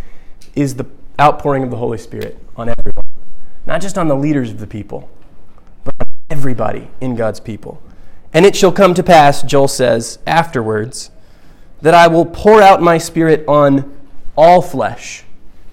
is 0.56 0.76
the 0.76 0.86
outpouring 1.20 1.64
of 1.64 1.72
the 1.72 1.76
Holy 1.76 1.98
Spirit 1.98 2.40
on 2.56 2.70
everyone. 2.70 3.06
Not 3.66 3.82
just 3.82 3.98
on 3.98 4.08
the 4.08 4.16
leaders 4.16 4.50
of 4.50 4.60
the 4.60 4.68
people, 4.68 5.10
but 5.84 5.94
on 6.00 6.08
everybody 6.30 6.88
in 7.02 7.16
God's 7.16 7.42
people. 7.42 7.84
And 8.32 8.46
it 8.46 8.56
shall 8.56 8.72
come 8.72 8.94
to 8.94 9.04
pass, 9.04 9.44
Joel 9.44 9.68
says, 9.68 10.20
afterwards, 10.26 11.12
that 11.82 11.94
I 11.94 12.08
will 12.08 12.26
pour 12.26 12.62
out 12.62 12.82
my 12.82 12.98
spirit 12.98 13.44
on 13.46 13.94
all 14.38 14.62
flesh. 14.62 15.26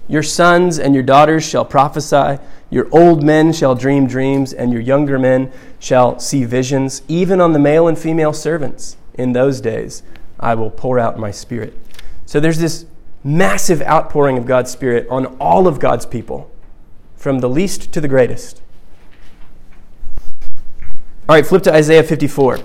Your 0.09 0.23
sons 0.23 0.77
and 0.77 0.93
your 0.93 1.03
daughters 1.03 1.47
shall 1.47 1.63
prophesy, 1.63 2.39
your 2.69 2.89
old 2.91 3.23
men 3.23 3.53
shall 3.53 3.75
dream 3.75 4.07
dreams, 4.07 4.51
and 4.51 4.73
your 4.73 4.81
younger 4.81 5.17
men 5.17 5.51
shall 5.79 6.19
see 6.19 6.43
visions, 6.43 7.03
even 7.07 7.39
on 7.39 7.53
the 7.53 7.59
male 7.59 7.87
and 7.87 7.97
female 7.97 8.33
servants. 8.33 8.97
In 9.13 9.31
those 9.31 9.61
days 9.61 10.03
I 10.39 10.55
will 10.55 10.71
pour 10.71 10.99
out 10.99 11.17
my 11.17 11.31
spirit. 11.31 11.77
So 12.25 12.39
there's 12.39 12.59
this 12.59 12.85
massive 13.23 13.81
outpouring 13.81 14.37
of 14.37 14.45
God's 14.45 14.71
spirit 14.71 15.07
on 15.09 15.25
all 15.37 15.67
of 15.67 15.79
God's 15.79 16.05
people, 16.05 16.51
from 17.15 17.39
the 17.39 17.49
least 17.49 17.91
to 17.93 18.01
the 18.01 18.07
greatest. 18.07 18.61
All 21.27 21.35
right, 21.35 21.45
flip 21.45 21.61
to 21.63 21.73
Isaiah 21.73 22.03
54. 22.03 22.59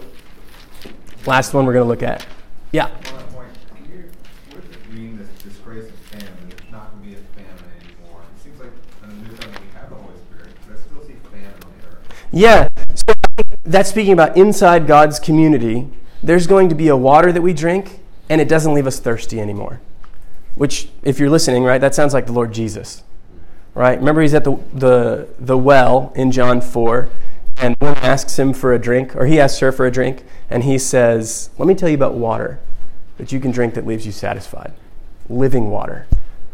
Last 1.27 1.53
one 1.53 1.67
we're 1.67 1.75
going 1.75 1.85
to 1.85 1.89
look 1.89 2.03
at. 2.03 2.27
Yeah. 2.73 2.87
On 2.87 2.91
that 2.91 3.33
point, 3.33 3.49
can 3.75 3.85
you, 3.91 4.11
what 4.51 4.65
does 4.65 4.77
it 4.77 4.93
mean, 4.93 5.19
this 5.19 5.29
disgrace 5.43 5.89
of 5.89 5.95
famine? 5.97 6.29
There's 6.49 6.71
not 6.71 6.93
going 6.93 7.03
to 7.03 7.09
be 7.09 7.15
a 7.15 7.19
famine 7.37 7.71
anymore. 7.81 8.23
It 8.37 8.43
seems 8.43 8.61
like 8.61 8.71
in 9.03 9.09
the 9.09 9.15
New 9.29 9.37
Covenant 9.37 9.61
we 9.61 9.79
have 9.79 9.91
the 9.91 9.97
Holy 9.97 10.17
Spirit, 10.31 10.49
but 10.67 10.77
I 10.77 10.81
still 10.81 11.03
see 11.05 11.17
famine 11.31 11.53
on 11.65 11.73
the 11.81 11.87
earth. 11.89 12.24
Yeah. 12.35 12.69
So 12.95 13.15
that's 13.63 13.89
speaking 13.89 14.13
about 14.13 14.37
inside 14.37 14.87
God's 14.87 15.19
community. 15.19 15.89
There's 16.23 16.47
going 16.47 16.69
to 16.69 16.75
be 16.75 16.89
a 16.89 16.97
water 16.97 17.33
that 17.33 17.43
we 17.43 17.53
drink, 17.53 18.01
and 18.29 18.41
it 18.41 18.49
doesn't 18.49 18.75
leave 18.75 18.87
us 18.87 18.99
thirsty 18.99 19.41
anymore. 19.41 19.81
Which, 20.55 20.89
if 21.03 21.19
you're 21.19 21.31
listening, 21.31 21.65
right, 21.65 21.81
that 21.81 21.95
sounds 21.95 22.15
like 22.15 22.27
the 22.27 22.33
Lord 22.33 22.53
Jesus. 22.53 23.03
Right? 23.75 23.99
Remember, 23.99 24.23
he's 24.23 24.35
at 24.35 24.45
the, 24.45 24.57
the, 24.73 25.29
the 25.39 25.59
well 25.59 26.13
in 26.15 26.31
John 26.31 26.61
4, 26.61 27.09
and 27.57 27.77
one 27.79 27.97
asks 27.97 28.39
him 28.39 28.53
for 28.53 28.73
a 28.73 28.79
drink, 28.79 29.17
or 29.17 29.27
he 29.27 29.41
asks 29.41 29.59
her 29.59 29.73
for 29.73 29.87
a 29.87 29.91
drink, 29.91 30.25
and 30.49 30.63
he 30.63 30.79
says, 30.79 31.51
Let 31.59 31.67
me 31.67 31.75
tell 31.75 31.89
you 31.89 31.97
about 31.97 32.15
water 32.15 32.61
that 33.19 33.33
you 33.33 33.41
can 33.41 33.51
drink 33.51 33.75
that 33.75 33.87
leaves 33.87 34.07
you 34.07 34.13
satisfied. 34.13 34.73
Living 35.29 35.71
water. 35.71 36.07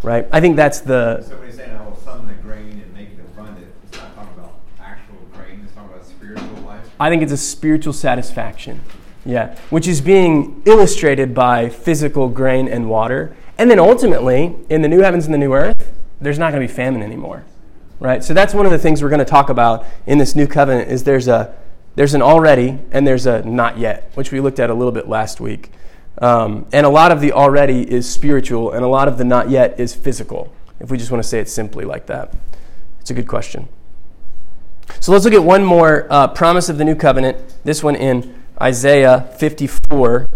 Right? 0.03 0.27
I 0.33 0.41
think 0.41 0.57
that's 0.57 0.81
the. 0.81 1.23
Saying, 1.23 1.77
I 1.77 1.85
will 1.85 1.97
the 2.27 2.35
grain 2.43 2.83
and 2.83 2.95
make 2.95 3.11
it 3.11 3.21
abundant, 3.21 3.67
it's 3.85 3.99
not 3.99 4.15
talking 4.15 4.33
about 4.39 4.61
actual 4.81 5.17
grain, 5.33 5.61
it's 5.65 5.75
talking 5.75 5.91
about 5.91 6.07
spiritual 6.07 6.63
life. 6.67 6.89
I 7.00 7.11
think 7.11 7.23
it's 7.23 7.33
a 7.33 7.37
spiritual 7.37 7.92
satisfaction. 7.92 8.83
Yeah, 9.25 9.57
which 9.71 9.88
is 9.88 10.00
being 10.00 10.62
illustrated 10.66 11.35
by 11.35 11.69
physical 11.69 12.28
grain 12.28 12.69
and 12.69 12.88
water. 12.88 13.35
And 13.59 13.71
then 13.71 13.78
ultimately, 13.78 14.54
in 14.69 14.83
the 14.83 14.88
new 14.88 15.00
heavens 15.00 15.25
and 15.25 15.35
the 15.35 15.38
new 15.38 15.52
earth, 15.54 15.92
there's 16.21 16.38
not 16.38 16.52
going 16.52 16.66
to 16.66 16.73
be 16.73 16.73
famine 16.73 17.02
anymore. 17.02 17.45
Right? 17.99 18.23
So 18.23 18.33
that's 18.33 18.54
one 18.54 18.66
of 18.66 18.73
the 18.73 18.78
things 18.78 19.02
we're 19.02 19.09
going 19.09 19.19
to 19.19 19.25
talk 19.25 19.50
about 19.50 19.85
in 20.07 20.19
this 20.19 20.37
new 20.37 20.47
covenant 20.47 20.90
is 20.90 21.04
there's 21.04 21.28
a 21.28 21.54
There's 21.97 22.14
an 22.14 22.23
already 22.23 22.78
and 22.92 23.04
there's 23.07 23.26
a 23.26 23.42
not 23.42 23.76
yet, 23.78 24.11
which 24.14 24.30
we 24.30 24.40
looked 24.40 24.61
at 24.61 24.71
a 24.71 24.75
little 24.75 24.92
bit 24.92 25.09
last 25.09 25.40
week. 25.40 25.71
Um, 26.23 26.66
and 26.73 26.87
a 26.87 26.88
lot 26.88 27.11
of 27.12 27.21
the 27.21 27.33
already 27.33 27.83
is 27.83 28.09
spiritual, 28.09 28.73
and 28.73 28.85
a 28.85 28.88
lot 28.88 29.09
of 29.09 29.19
the 29.19 29.25
not 29.25 29.50
yet 29.50 29.78
is 29.78 29.95
physical, 29.95 30.52
if 30.78 30.90
we 30.90 30.97
just 30.97 31.11
want 31.11 31.23
to 31.23 31.28
say 31.28 31.40
it 31.40 31.49
simply 31.49 31.85
like 31.85 32.07
that. 32.07 32.33
It's 33.00 33.11
a 33.11 33.14
good 33.14 33.26
question. 33.26 33.69
So 34.99 35.13
let's 35.13 35.25
look 35.25 35.35
at 35.35 35.45
one 35.45 35.65
more 35.65 36.07
uh, 36.11 36.29
promise 36.29 36.69
of 36.69 36.79
the 36.79 36.85
new 36.85 36.97
covenant, 36.97 37.39
this 37.65 37.83
one 37.83 37.95
in 37.95 38.35
Isaiah 38.61 39.31
54. 39.39 40.29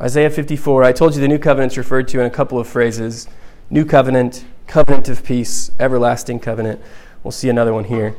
Isaiah 0.00 0.30
54, 0.30 0.84
I 0.84 0.92
told 0.92 1.14
you 1.14 1.20
the 1.20 1.28
new 1.28 1.38
covenant's 1.38 1.76
referred 1.76 2.08
to 2.08 2.20
in 2.20 2.26
a 2.26 2.30
couple 2.30 2.58
of 2.58 2.66
phrases 2.66 3.28
new 3.70 3.84
covenant, 3.84 4.44
covenant 4.66 5.08
of 5.08 5.24
peace, 5.24 5.70
everlasting 5.78 6.40
covenant. 6.40 6.80
We'll 7.22 7.32
see 7.32 7.48
another 7.48 7.74
one 7.74 7.84
here. 7.84 8.16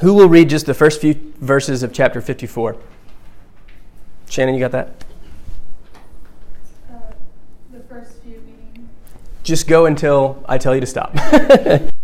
Who 0.00 0.14
will 0.14 0.28
read 0.28 0.48
just 0.48 0.66
the 0.66 0.74
first 0.74 1.00
few 1.00 1.34
verses 1.40 1.82
of 1.82 1.92
chapter 1.92 2.20
54? 2.20 2.76
Shannon, 4.28 4.54
you 4.54 4.60
got 4.60 4.72
that? 4.72 5.04
Uh, 6.90 6.96
the 7.70 7.80
first 7.80 8.22
few 8.22 8.40
meaning. 8.40 8.88
Just 9.42 9.66
go 9.68 9.86
until 9.86 10.42
I 10.48 10.58
tell 10.58 10.74
you 10.74 10.80
to 10.80 10.86
stop. 10.86 11.14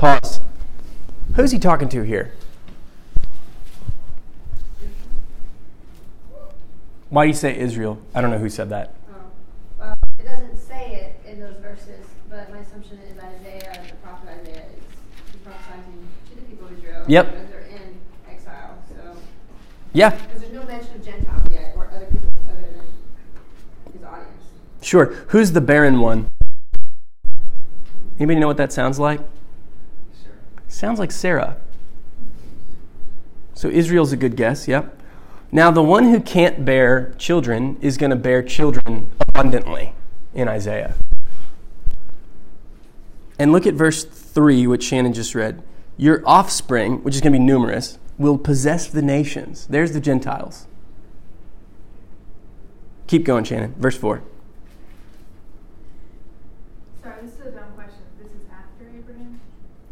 Pause. 0.00 0.40
Who's 1.36 1.50
he 1.50 1.58
talking 1.58 1.86
to 1.90 2.00
here? 2.00 2.32
Why 7.10 7.24
do 7.24 7.28
you 7.28 7.34
say 7.34 7.54
Israel? 7.54 8.00
I 8.14 8.22
don't 8.22 8.30
know 8.30 8.38
who 8.38 8.48
said 8.48 8.70
that. 8.70 8.94
Oh, 9.10 9.14
well, 9.78 9.94
it 10.18 10.24
doesn't 10.24 10.56
say 10.56 10.94
it 10.94 11.30
in 11.30 11.38
those 11.38 11.56
verses, 11.56 12.06
but 12.30 12.50
my 12.50 12.60
assumption 12.60 12.98
is 13.10 13.18
Isaiah, 13.18 13.78
the 13.90 13.96
prophet 13.96 14.30
Isaiah, 14.40 14.64
is 14.72 15.36
prophesying 15.44 16.08
to 16.30 16.34
the 16.34 16.42
people 16.48 16.68
of 16.68 16.78
Israel. 16.78 17.04
Yep. 17.06 17.32
Because 17.32 17.50
they're 17.50 17.60
in 17.60 18.00
exile, 18.26 18.78
so. 18.88 19.18
Yeah, 19.92 20.16
Because 20.16 20.40
there's 20.40 20.54
no 20.54 20.64
mention 20.64 20.94
of 20.94 21.04
Gentiles 21.04 21.42
yet, 21.50 21.74
or 21.76 21.90
other 21.94 22.06
people 22.06 22.32
other 22.48 22.62
than 22.62 23.92
his 23.92 24.02
audience. 24.02 24.44
sure. 24.80 25.12
Who's 25.28 25.52
the 25.52 25.60
barren 25.60 26.00
one? 26.00 26.26
Anybody 28.18 28.40
know 28.40 28.46
what 28.46 28.56
that 28.56 28.72
sounds 28.72 28.98
like? 28.98 29.20
Sounds 30.70 30.98
like 30.98 31.12
Sarah. 31.12 31.56
So 33.54 33.68
Israel's 33.68 34.12
a 34.12 34.16
good 34.16 34.36
guess, 34.36 34.66
yep. 34.66 34.96
Now, 35.52 35.70
the 35.70 35.82
one 35.82 36.04
who 36.04 36.20
can't 36.20 36.64
bear 36.64 37.12
children 37.18 37.76
is 37.82 37.98
going 37.98 38.10
to 38.10 38.16
bear 38.16 38.42
children 38.42 39.10
abundantly 39.20 39.92
in 40.32 40.48
Isaiah. 40.48 40.94
And 43.38 43.52
look 43.52 43.66
at 43.66 43.74
verse 43.74 44.04
3, 44.04 44.66
which 44.68 44.84
Shannon 44.84 45.12
just 45.12 45.34
read. 45.34 45.62
Your 45.96 46.22
offspring, 46.24 47.02
which 47.02 47.16
is 47.16 47.20
going 47.20 47.32
to 47.32 47.38
be 47.38 47.44
numerous, 47.44 47.98
will 48.16 48.38
possess 48.38 48.86
the 48.86 49.02
nations. 49.02 49.66
There's 49.66 49.92
the 49.92 50.00
Gentiles. 50.00 50.66
Keep 53.08 53.24
going, 53.24 53.42
Shannon. 53.42 53.74
Verse 53.76 53.96
4. 53.96 54.22
Sorry, 57.02 57.14
this 57.22 57.32
is 57.32 57.40
a 57.40 57.50
dumb 57.50 57.72
question. 57.74 58.02
This 58.22 58.28
is 58.28 58.46
after 58.52 58.88
Abraham? 58.96 59.40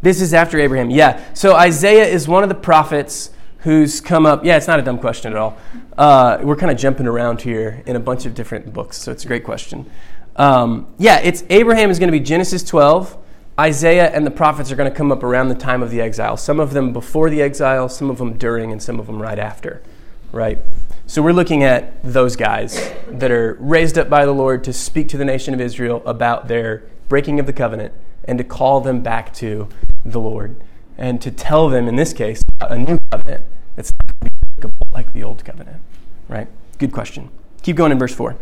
This 0.01 0.21
is 0.21 0.33
after 0.33 0.61
Abraham. 0.61 0.91
Yeah. 0.91 1.23
So 1.35 1.55
Isaiah 1.55 2.07
is 2.07 2.29
one 2.29 2.43
of 2.43 2.49
the 2.49 2.55
prophets 2.55 3.31
who's 3.59 4.01
come 4.01 4.27
up. 4.27 4.45
Yeah, 4.45 4.57
it's 4.57 4.69
not 4.69 4.79
a 4.79 4.83
dumb 4.83 4.99
question 4.99 5.33
at 5.33 5.39
all. 5.39 5.59
Uh, 5.97 6.39
we're 6.43 6.57
kind 6.57 6.71
of 6.71 6.79
jumping 6.79 7.07
around 7.07 7.43
here 7.43 7.83
in 7.87 7.97
a 7.97 8.01
bunch 8.01 8.25
of 8.25 8.35
different 8.35 8.73
books, 8.73 8.97
so 8.97 9.11
it's 9.11 9.25
a 9.25 9.29
great 9.29 9.45
question. 9.45 9.91
Um, 10.37 10.87
yeah, 10.99 11.19
it's 11.19 11.43
Abraham 11.51 11.91
is 11.91 11.99
going 11.99 12.09
to 12.09 12.17
be 12.17 12.25
Genesis 12.25 12.63
12. 12.63 13.17
Isaiah 13.59 14.09
and 14.11 14.25
the 14.25 14.31
prophets 14.31 14.71
are 14.71 14.77
going 14.77 14.91
to 14.91 14.97
come 14.97 15.11
up 15.11 15.25
around 15.25 15.49
the 15.49 15.57
time 15.57 15.83
of 15.83 15.91
the 15.91 16.01
exile. 16.01 16.37
Some 16.37 16.61
of 16.61 16.73
them 16.73 16.93
before 16.93 17.29
the 17.29 17.43
exile, 17.43 17.89
some 17.89 18.09
of 18.09 18.19
them 18.19 18.39
during, 18.39 18.71
and 18.71 18.81
some 18.81 19.01
of 19.01 19.09
them 19.09 19.21
right 19.21 19.39
after. 19.39 19.83
Right. 20.31 20.61
So 21.09 21.23
we're 21.23 21.33
looking 21.33 21.65
at 21.65 22.01
those 22.05 22.37
guys 22.37 22.93
that 23.09 23.33
are 23.33 23.57
raised 23.59 23.99
up 23.99 24.09
by 24.09 24.27
the 24.27 24.33
Lord 24.33 24.63
to 24.65 24.73
speak 24.73 25.09
to 25.09 25.17
the 25.17 25.25
nation 25.25 25.55
of 25.55 25.61
Israel 25.61 26.03
about 26.07 26.47
their 26.47 26.85
breaking 27.09 27.41
of 27.41 27.47
the 27.47 27.53
covenant 27.53 27.93
and 28.29 28.38
to 28.38 28.45
call 28.45 28.81
them 28.81 29.03
back 29.03 29.33
to 29.35 29.69
the 30.05 30.21
Lord 30.21 30.62
and 30.99 31.21
to 31.23 31.31
tell 31.31 31.69
them, 31.69 31.88
in 31.88 31.97
this 31.97 32.12
case, 32.12 32.45
a 32.61 32.77
new 32.79 32.99
covenant 33.11 33.45
that's 33.75 33.93
not 33.93 34.07
going 34.07 34.31
to 34.31 34.37
be 34.37 34.47
applicable 34.53 34.87
like 34.93 35.12
the 35.12 35.25
old 35.25 35.45
covenant. 35.45 35.81
Right? 36.29 36.49
Good 36.79 36.93
question. 36.93 37.31
Keep 37.62 37.77
going 37.77 37.91
in 37.91 37.99
verse 37.99 38.14
4. 38.14 38.37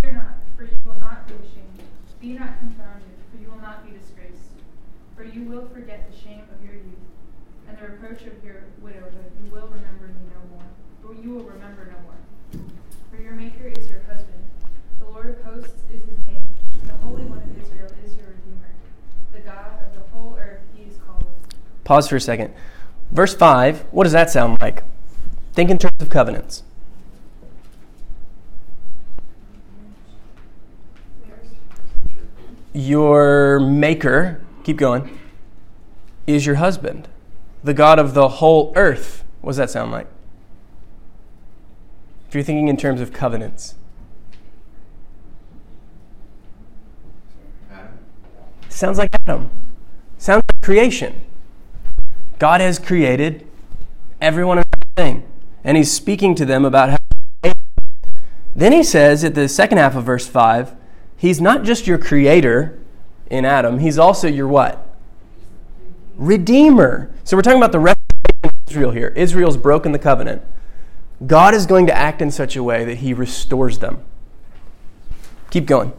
Fear 0.00 0.12
not, 0.12 0.24
for 0.56 0.64
you 0.64 0.78
will 0.84 0.98
not 0.98 1.28
be 1.28 1.34
ashamed. 1.34 1.82
Be 2.20 2.32
not 2.32 2.58
confounded, 2.58 3.12
for 3.30 3.40
you 3.40 3.50
will 3.50 3.60
not 3.60 3.84
be 3.84 3.92
disgraced. 3.98 4.56
For 5.14 5.24
you 5.24 5.42
will 5.42 5.68
forget 5.68 6.10
the 6.10 6.16
shame 6.16 6.42
of 6.54 6.64
your 6.64 6.74
youth, 6.74 7.04
and 7.68 7.76
the 7.76 7.82
reproach 7.82 8.22
of 8.22 8.42
your 8.42 8.64
widowhood. 8.80 9.30
You 9.44 9.50
will 9.52 9.68
remember 9.68 10.08
me 10.08 10.24
no 10.32 10.56
more. 10.56 10.66
For 11.02 11.20
you 11.20 11.34
will 11.34 11.44
remember 11.44 11.86
no 11.86 11.98
more. 12.02 12.64
For 13.10 13.20
your 13.20 13.32
Maker 13.32 13.68
is 13.68 13.90
your 13.90 14.00
husband. 14.08 14.42
The 15.00 15.06
Lord 15.06 15.30
of 15.30 15.42
hosts 15.42 15.82
is 15.92 16.00
his 16.00 16.26
name. 16.26 16.46
And 16.80 16.90
the 16.90 16.94
Holy 17.04 17.24
One 17.24 17.38
of 17.38 17.62
Israel 17.62 17.90
is 18.04 18.16
your 18.16 18.26
Redeemer. 18.26 18.72
The 19.32 19.40
God 19.40 19.80
of 19.84 19.94
the 19.94 20.04
whole 20.10 20.36
earth 20.38 20.60
he 20.74 20.84
is 20.84 20.96
called. 21.06 21.26
Pause 21.84 22.08
for 22.08 22.16
a 22.16 22.20
second. 22.20 22.54
Verse 23.10 23.34
5, 23.34 23.80
what 23.90 24.04
does 24.04 24.12
that 24.12 24.30
sound 24.30 24.58
like? 24.60 24.84
Think 25.52 25.70
in 25.70 25.78
terms 25.78 26.00
of 26.00 26.08
covenants. 26.08 26.62
Your 32.72 33.60
maker, 33.60 34.40
keep 34.64 34.78
going, 34.78 35.18
is 36.26 36.46
your 36.46 36.54
husband, 36.54 37.08
the 37.62 37.74
God 37.74 37.98
of 37.98 38.14
the 38.14 38.28
whole 38.28 38.72
earth. 38.76 39.24
What 39.42 39.50
does 39.50 39.56
that 39.58 39.68
sound 39.68 39.92
like? 39.92 40.06
If 42.28 42.34
you're 42.34 42.44
thinking 42.44 42.68
in 42.68 42.78
terms 42.78 43.02
of 43.02 43.12
covenants, 43.12 43.74
sounds 48.70 48.96
like 48.96 49.10
Adam. 49.26 49.50
Sounds 50.16 50.42
like 50.50 50.62
creation. 50.62 51.20
God 52.42 52.60
has 52.60 52.80
created 52.80 53.46
everyone 54.20 54.58
and 54.58 54.66
everything, 54.98 55.22
and 55.62 55.76
He's 55.76 55.92
speaking 55.92 56.34
to 56.34 56.44
them 56.44 56.64
about 56.64 56.90
how. 56.90 57.52
Then 58.56 58.72
He 58.72 58.82
says 58.82 59.22
at 59.22 59.36
the 59.36 59.48
second 59.48 59.78
half 59.78 59.94
of 59.94 60.02
verse 60.02 60.26
5, 60.26 60.74
He's 61.16 61.40
not 61.40 61.62
just 61.62 61.86
your 61.86 61.98
creator 61.98 62.80
in 63.30 63.44
Adam, 63.44 63.78
He's 63.78 63.96
also 63.96 64.26
your 64.26 64.48
what? 64.48 64.84
Redeemer. 66.16 67.14
So 67.22 67.36
we're 67.36 67.42
talking 67.42 67.60
about 67.60 67.70
the 67.70 67.78
restoration 67.78 68.40
of 68.42 68.50
Israel 68.68 68.90
here. 68.90 69.12
Israel's 69.14 69.56
broken 69.56 69.92
the 69.92 70.00
covenant. 70.00 70.42
God 71.24 71.54
is 71.54 71.64
going 71.64 71.86
to 71.86 71.96
act 71.96 72.20
in 72.20 72.32
such 72.32 72.56
a 72.56 72.62
way 72.64 72.84
that 72.84 72.96
He 72.96 73.14
restores 73.14 73.78
them. 73.78 74.02
Keep 75.50 75.66
going. 75.66 75.92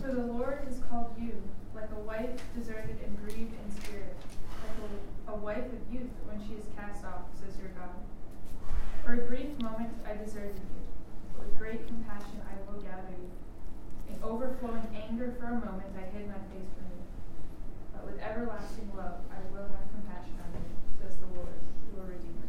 For 0.00 0.12
the 0.12 0.22
Lord 0.22 0.58
has 0.68 0.78
called 0.88 1.14
you, 1.18 1.32
like 1.74 1.90
a 1.90 2.00
wife 2.00 2.30
deserted 2.56 2.98
and 3.04 3.18
grieved 3.24 3.52
in 3.52 3.82
spirit, 3.82 4.14
like 4.62 4.76
a, 5.28 5.32
a 5.32 5.36
wife 5.36 5.64
of 5.64 5.80
youth 5.92 6.10
when 6.26 6.38
she 6.46 6.54
is 6.54 6.64
cast 6.76 7.04
off, 7.04 7.24
says 7.40 7.56
your 7.58 7.70
God. 7.70 7.96
For 9.04 9.14
a 9.14 9.26
brief 9.26 9.58
moment 9.60 9.90
I 10.06 10.14
deserted 10.22 10.54
you, 10.54 10.82
but 11.34 11.46
with 11.46 11.58
great 11.58 11.86
compassion 11.86 12.42
I 12.46 12.70
will 12.70 12.80
gather 12.80 13.10
you. 13.10 13.30
In 14.14 14.20
overflowing 14.62 14.86
anger 14.94 15.34
for 15.38 15.46
a 15.46 15.54
moment 15.54 15.90
I 15.96 16.16
hid 16.16 16.28
my 16.28 16.34
face 16.54 16.70
from 16.76 16.86
you, 16.94 17.02
but 17.92 18.06
with 18.06 18.20
everlasting 18.22 18.90
love 18.96 19.18
I 19.30 19.38
will 19.52 19.66
have 19.66 19.86
compassion 19.90 20.38
on 20.38 20.54
you, 20.54 20.70
says 21.02 21.16
the 21.18 21.26
Lord, 21.34 21.54
your 21.94 22.06
Redeemer. 22.06 22.46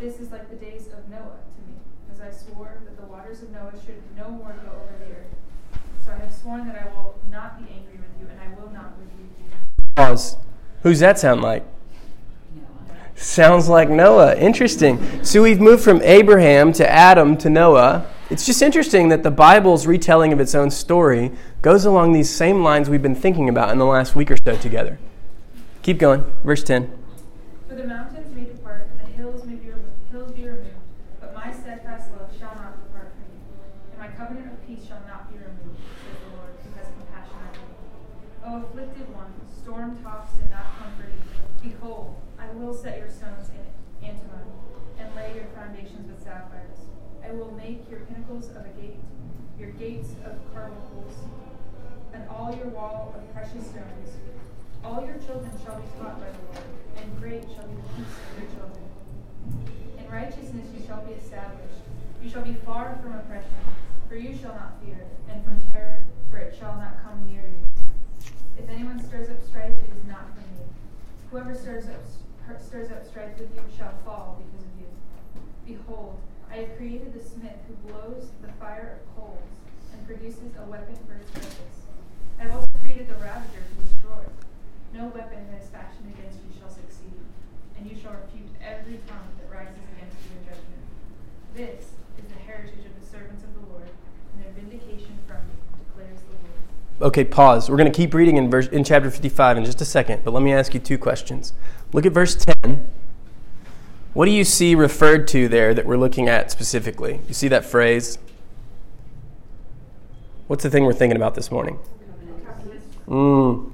This 0.00 0.20
is 0.20 0.30
like 0.30 0.50
the 0.50 0.56
days 0.56 0.88
of 0.88 1.08
Noah 1.08 1.40
to 1.40 1.60
me, 1.64 1.78
as 2.12 2.20
I 2.20 2.30
swore 2.30 2.78
that 2.84 2.96
the 2.96 3.06
waters 3.06 3.42
of 3.42 3.50
Noah 3.52 3.72
should 3.84 4.02
no 4.16 4.28
more 4.28 4.54
go 4.64 4.72
over 4.72 5.04
the 5.04 5.12
earth. 5.12 5.34
So 6.04 6.12
I 6.12 6.16
have 6.16 6.32
sworn 6.32 6.66
that 6.68 6.76
I 6.76 6.94
will 6.94 7.18
not 7.30 7.58
be 7.58 7.72
angry 7.72 7.98
with 7.98 8.12
you, 8.20 8.28
and 8.28 8.38
I 8.40 8.48
will 8.60 8.70
not 8.70 8.92
rebuke 8.98 9.32
you. 9.38 9.46
Pause. 9.96 10.36
Who's 10.82 11.00
that 11.00 11.18
sound 11.18 11.42
like? 11.42 11.64
Sounds 13.16 13.68
like 13.68 13.88
Noah. 13.88 14.36
Interesting. 14.36 15.24
So 15.24 15.42
we've 15.42 15.58
moved 15.58 15.82
from 15.82 16.02
Abraham 16.02 16.72
to 16.74 16.88
Adam 16.88 17.36
to 17.38 17.48
Noah. 17.48 18.06
It's 18.28 18.44
just 18.44 18.60
interesting 18.60 19.08
that 19.10 19.22
the 19.22 19.30
Bible's 19.30 19.86
retelling 19.86 20.32
of 20.32 20.40
its 20.40 20.52
own 20.52 20.72
story 20.72 21.30
goes 21.62 21.84
along 21.84 22.10
these 22.10 22.28
same 22.28 22.64
lines 22.64 22.90
we've 22.90 23.00
been 23.00 23.14
thinking 23.14 23.48
about 23.48 23.70
in 23.70 23.78
the 23.78 23.86
last 23.86 24.16
week 24.16 24.32
or 24.32 24.36
so 24.44 24.56
together. 24.56 24.98
Keep 25.82 25.98
going. 25.98 26.24
Verse 26.42 26.64
10. 26.64 26.90
For 27.68 27.76
the 27.76 27.84
mountains 27.84 28.34
may 28.34 28.50
depart 28.50 28.90
and 28.90 29.06
the 29.06 29.12
hills 29.16 29.46
may 29.46 29.54
be 29.54 29.68
removed, 29.70 30.10
hills 30.10 30.32
be 30.32 30.42
removed, 30.42 30.74
but 31.20 31.36
my 31.36 31.52
steadfast 31.52 32.10
love 32.18 32.28
shall 32.36 32.50
not 32.56 32.74
depart 32.82 33.14
from 33.14 33.30
you, 33.30 33.46
and 33.92 34.00
my 34.00 34.08
covenant 34.18 34.54
of 34.54 34.66
peace 34.66 34.82
shall 34.88 35.06
not 35.06 35.30
be 35.30 35.38
removed, 35.38 35.78
says 35.78 36.18
the 36.26 36.34
Lord, 36.34 36.50
who 36.66 36.70
has 36.82 36.90
compassion 36.98 37.38
on 37.46 37.54
you. 37.54 37.70
O 38.42 38.66
afflicted 38.66 39.06
one, 39.14 39.30
storm 39.62 40.02
tossed 40.02 40.34
and 40.42 40.50
not 40.50 40.66
comforted, 40.82 41.22
behold, 41.62 42.16
I 42.42 42.50
will 42.58 42.74
set 42.74 42.98
your 42.98 43.08
stones 43.08 43.54
in 43.54 43.62
antimony, 44.02 44.50
and 44.98 45.14
lay 45.14 45.30
your 45.38 45.46
foundations 45.54 46.10
with 46.10 46.18
sapphires. 46.26 46.90
I 47.26 47.32
will 47.32 47.50
make 47.52 47.90
your 47.90 48.00
pinnacles 48.06 48.50
of 48.50 48.62
agate, 48.62 49.02
your 49.58 49.70
gates 49.70 50.10
of 50.24 50.38
carbuncles, 50.54 51.12
and 52.14 52.22
all 52.28 52.54
your 52.54 52.68
wall 52.68 53.14
of 53.16 53.34
precious 53.34 53.66
stones. 53.66 54.14
All 54.84 55.04
your 55.04 55.18
children 55.18 55.50
shall 55.64 55.80
be 55.80 55.88
taught 55.98 56.20
by 56.20 56.30
the 56.30 56.38
Lord, 56.54 56.70
and 56.96 57.18
great 57.18 57.42
shall 57.42 57.66
be 57.66 57.74
the 57.74 57.88
peace 57.98 58.14
of 58.14 58.38
your 58.38 58.50
children. 58.54 58.86
In 59.98 60.06
righteousness 60.08 60.68
you 60.78 60.86
shall 60.86 61.02
be 61.02 61.14
established. 61.14 61.82
You 62.22 62.30
shall 62.30 62.44
be 62.44 62.54
far 62.64 62.96
from 63.02 63.14
oppression, 63.14 63.58
for 64.08 64.14
you 64.14 64.36
shall 64.36 64.54
not 64.54 64.78
fear, 64.84 65.02
and 65.28 65.42
from 65.42 65.60
terror, 65.72 66.04
for 66.30 66.38
it 66.38 66.54
shall 66.56 66.76
not 66.76 67.02
come 67.02 67.26
near 67.26 67.42
you. 67.42 67.82
If 68.56 68.70
anyone 68.70 69.02
stirs 69.02 69.30
up 69.30 69.42
strife, 69.42 69.74
it 69.74 69.90
is 69.98 70.06
not 70.06 70.30
from 70.30 70.44
you. 70.54 70.62
Whoever 71.36 71.52
stirs 71.52 71.84
up 71.84 72.00
stirs 72.64 72.88
up 72.88 73.04
strife 73.04 73.36
with 73.36 73.52
you 73.52 73.60
shall 73.76 73.92
fall 74.08 74.40
because 74.40 74.64
of 74.64 74.72
you. 74.80 74.88
Behold, 75.68 76.16
I 76.48 76.64
have 76.64 76.80
created 76.80 77.12
the 77.12 77.20
smith 77.20 77.60
who 77.68 77.76
blows 77.84 78.32
the 78.40 78.48
fire 78.56 78.96
of 78.96 79.04
coals 79.12 79.52
and 79.92 80.00
produces 80.08 80.56
a 80.56 80.64
weapon 80.64 80.96
for 81.04 81.12
his 81.12 81.28
purpose. 81.36 81.92
I 82.40 82.48
have 82.48 82.56
also 82.56 82.72
created 82.80 83.12
the 83.12 83.20
ravager 83.20 83.60
to 83.60 83.74
destroy. 83.84 84.24
No 84.96 85.12
weapon 85.12 85.44
that 85.52 85.60
is 85.60 85.68
fashioned 85.68 86.08
against 86.16 86.40
you 86.40 86.56
shall 86.56 86.72
succeed, 86.72 87.20
and 87.76 87.84
you 87.84 88.00
shall 88.00 88.16
refute 88.16 88.48
every 88.64 88.96
tongue 89.04 89.28
that 89.36 89.52
rises 89.52 89.84
against 89.92 90.16
you 90.24 90.40
in 90.40 90.48
judgment. 90.48 90.84
This 91.52 92.00
is 92.16 92.32
the 92.32 92.40
heritage 92.48 92.88
of 92.88 92.96
the 92.96 93.04
servants 93.04 93.44
of 93.44 93.52
the 93.60 93.64
Lord, 93.76 93.92
and 93.92 94.40
their 94.40 94.56
vindication 94.56 95.20
from 95.28 95.44
me, 95.52 95.60
declares 95.84 96.16
the 96.32 96.32
Lord. 96.48 96.64
Okay, 97.00 97.24
pause. 97.24 97.68
We're 97.68 97.76
going 97.76 97.92
to 97.92 97.96
keep 97.96 98.14
reading 98.14 98.38
in, 98.38 98.50
verse, 98.50 98.68
in 98.68 98.82
chapter 98.82 99.10
55 99.10 99.58
in 99.58 99.64
just 99.64 99.80
a 99.82 99.84
second, 99.84 100.24
but 100.24 100.32
let 100.32 100.42
me 100.42 100.52
ask 100.52 100.72
you 100.72 100.80
two 100.80 100.96
questions. 100.96 101.52
Look 101.92 102.06
at 102.06 102.12
verse 102.12 102.46
10. 102.62 102.88
What 104.14 104.24
do 104.24 104.30
you 104.30 104.44
see 104.44 104.74
referred 104.74 105.28
to 105.28 105.46
there 105.46 105.74
that 105.74 105.84
we're 105.84 105.98
looking 105.98 106.26
at 106.26 106.50
specifically? 106.50 107.20
You 107.28 107.34
see 107.34 107.48
that 107.48 107.66
phrase? 107.66 108.18
What's 110.46 110.62
the 110.62 110.70
thing 110.70 110.86
we're 110.86 110.94
thinking 110.94 111.16
about 111.16 111.34
this 111.34 111.50
morning? 111.50 111.78
Mm. 113.06 113.72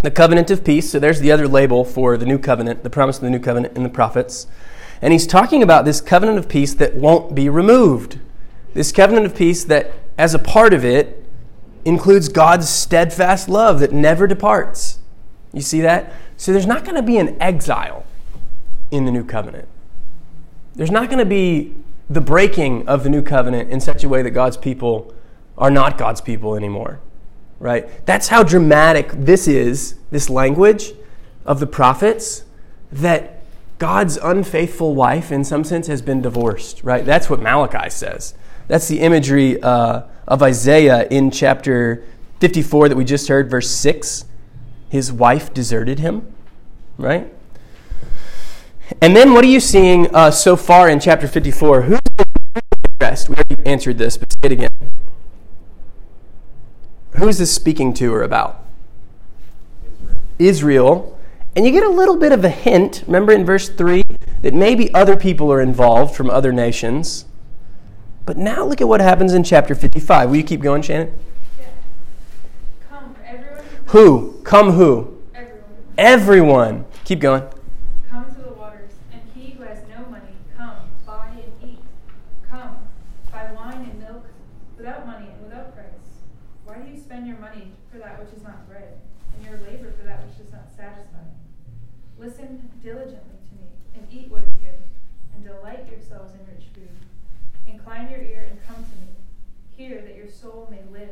The 0.00 0.10
covenant 0.10 0.50
of 0.50 0.64
peace. 0.64 0.90
So 0.90 0.98
there's 0.98 1.20
the 1.20 1.30
other 1.30 1.46
label 1.46 1.84
for 1.84 2.16
the 2.16 2.24
new 2.24 2.38
covenant, 2.38 2.82
the 2.82 2.88
promise 2.88 3.18
of 3.18 3.24
the 3.24 3.30
new 3.30 3.40
covenant 3.40 3.76
in 3.76 3.82
the 3.82 3.90
prophets. 3.90 4.46
And 5.02 5.12
he's 5.12 5.26
talking 5.26 5.62
about 5.62 5.84
this 5.84 6.00
covenant 6.00 6.38
of 6.38 6.48
peace 6.48 6.72
that 6.74 6.94
won't 6.94 7.34
be 7.34 7.50
removed. 7.50 8.18
This 8.72 8.90
covenant 8.90 9.26
of 9.26 9.36
peace 9.36 9.64
that, 9.64 9.92
as 10.16 10.34
a 10.34 10.38
part 10.38 10.72
of 10.72 10.82
it, 10.82 11.27
includes 11.88 12.28
God's 12.28 12.68
steadfast 12.68 13.48
love 13.48 13.80
that 13.80 13.92
never 13.92 14.26
departs. 14.26 14.98
You 15.54 15.62
see 15.62 15.80
that? 15.80 16.12
So 16.36 16.52
there's 16.52 16.66
not 16.66 16.84
going 16.84 16.96
to 16.96 17.02
be 17.02 17.16
an 17.16 17.40
exile 17.40 18.04
in 18.90 19.06
the 19.06 19.10
new 19.10 19.24
covenant. 19.24 19.66
There's 20.74 20.90
not 20.90 21.08
going 21.08 21.18
to 21.18 21.24
be 21.24 21.74
the 22.10 22.20
breaking 22.20 22.86
of 22.86 23.04
the 23.04 23.10
new 23.10 23.22
covenant 23.22 23.70
in 23.70 23.80
such 23.80 24.04
a 24.04 24.08
way 24.08 24.22
that 24.22 24.30
God's 24.30 24.58
people 24.58 25.14
are 25.56 25.70
not 25.70 25.96
God's 25.96 26.20
people 26.20 26.54
anymore. 26.54 27.00
Right? 27.58 28.04
That's 28.06 28.28
how 28.28 28.42
dramatic 28.42 29.10
this 29.12 29.48
is, 29.48 29.96
this 30.10 30.28
language 30.28 30.92
of 31.46 31.58
the 31.58 31.66
prophets, 31.66 32.44
that 32.92 33.42
God's 33.78 34.18
unfaithful 34.18 34.94
wife, 34.94 35.32
in 35.32 35.42
some 35.42 35.64
sense, 35.64 35.86
has 35.86 36.02
been 36.02 36.20
divorced. 36.20 36.84
Right? 36.84 37.04
That's 37.04 37.30
what 37.30 37.40
Malachi 37.40 37.88
says. 37.88 38.34
That's 38.68 38.88
the 38.88 39.00
imagery 39.00 39.60
uh, 39.62 40.02
of 40.28 40.42
Isaiah 40.42 41.08
in 41.10 41.30
chapter 41.30 42.04
54 42.40 42.90
that 42.90 42.96
we 42.96 43.04
just 43.04 43.28
heard, 43.28 43.50
verse 43.50 43.70
6. 43.70 44.26
His 44.90 45.10
wife 45.10 45.52
deserted 45.52 45.98
him, 45.98 46.32
right? 46.98 47.32
And 49.02 49.16
then 49.16 49.32
what 49.32 49.44
are 49.44 49.48
you 49.48 49.60
seeing 49.60 50.14
uh, 50.14 50.30
so 50.30 50.56
far 50.56 50.88
in 50.88 51.00
chapter 51.00 51.26
54? 51.26 51.82
Who's 51.82 51.98
addressed? 52.84 53.28
We 53.28 53.36
already 53.36 53.66
answered 53.66 53.98
this, 53.98 54.16
but 54.16 54.32
say 54.32 54.38
it 54.44 54.52
again. 54.52 54.70
Who 57.16 57.26
is 57.26 57.38
this 57.38 57.52
speaking 57.52 57.92
to 57.94 58.14
or 58.14 58.22
about? 58.22 58.64
Israel. 60.38 61.18
And 61.56 61.66
you 61.66 61.72
get 61.72 61.82
a 61.82 61.90
little 61.90 62.16
bit 62.16 62.32
of 62.32 62.44
a 62.44 62.50
hint, 62.50 63.02
remember 63.06 63.32
in 63.32 63.44
verse 63.44 63.68
3, 63.68 64.02
that 64.42 64.54
maybe 64.54 64.92
other 64.94 65.16
people 65.16 65.52
are 65.52 65.60
involved 65.60 66.14
from 66.14 66.30
other 66.30 66.52
nations. 66.52 67.24
But 68.28 68.36
now 68.36 68.62
look 68.62 68.82
at 68.82 68.86
what 68.86 69.00
happens 69.00 69.32
in 69.32 69.42
chapter 69.42 69.74
55. 69.74 70.28
Will 70.28 70.36
you 70.36 70.42
keep 70.42 70.60
going, 70.60 70.82
Shannon? 70.82 71.18
Yeah. 71.58 71.64
Come, 72.86 73.16
everyone. 73.24 73.64
Who? 73.86 74.42
Come 74.44 74.72
who? 74.72 75.16
Everyone. 75.34 75.64
Everyone. 75.96 76.84
Keep 77.06 77.20
going. 77.20 77.42
Come 78.10 78.26
to 78.26 78.42
the 78.42 78.52
waters, 78.52 78.92
and 79.14 79.22
he 79.34 79.52
who 79.52 79.62
has 79.62 79.78
no 79.88 80.04
money, 80.10 80.36
come, 80.58 80.76
buy 81.06 81.30
and 81.40 81.70
eat. 81.70 81.78
Come, 82.50 82.76
buy 83.32 83.50
wine 83.56 83.88
and 83.92 83.98
milk 83.98 84.26
without 84.76 85.06
money 85.06 85.28
and 85.32 85.42
without 85.42 85.74
price. 85.74 86.20
Why 86.66 86.80
do 86.80 86.90
you 86.90 86.98
spend 86.98 87.26
your 87.26 87.38
money 87.38 87.72
for 87.90 87.96
that 87.96 88.22
which 88.22 88.36
is 88.36 88.42
not 88.42 88.68
bread, 88.68 89.00
and 89.34 89.46
your 89.46 89.56
labor 89.66 89.90
for 89.98 90.04
that 90.04 90.26
which 90.26 90.36
does 90.36 90.52
not 90.52 90.68
satisfy? 90.76 91.24
Listen 92.18 92.68
diligently 92.82 93.40
to 93.48 93.54
me, 93.56 93.70
and 93.94 94.06
eat 94.12 94.30
what 94.30 94.42
is 94.42 94.52
good, 94.60 94.84
and 95.34 95.42
delight 95.46 95.90
yourselves 95.90 96.34
in 96.34 96.40
rich 96.54 96.66
food. 96.74 96.92
Incline 97.88 98.10
your 98.10 98.20
ear 98.20 98.46
and 98.50 98.58
come 98.66 98.84
to 98.84 98.96
me. 99.00 99.08
Hear 99.74 100.02
that 100.02 100.14
your 100.14 100.28
soul 100.28 100.68
may 100.70 100.82
live, 100.92 101.08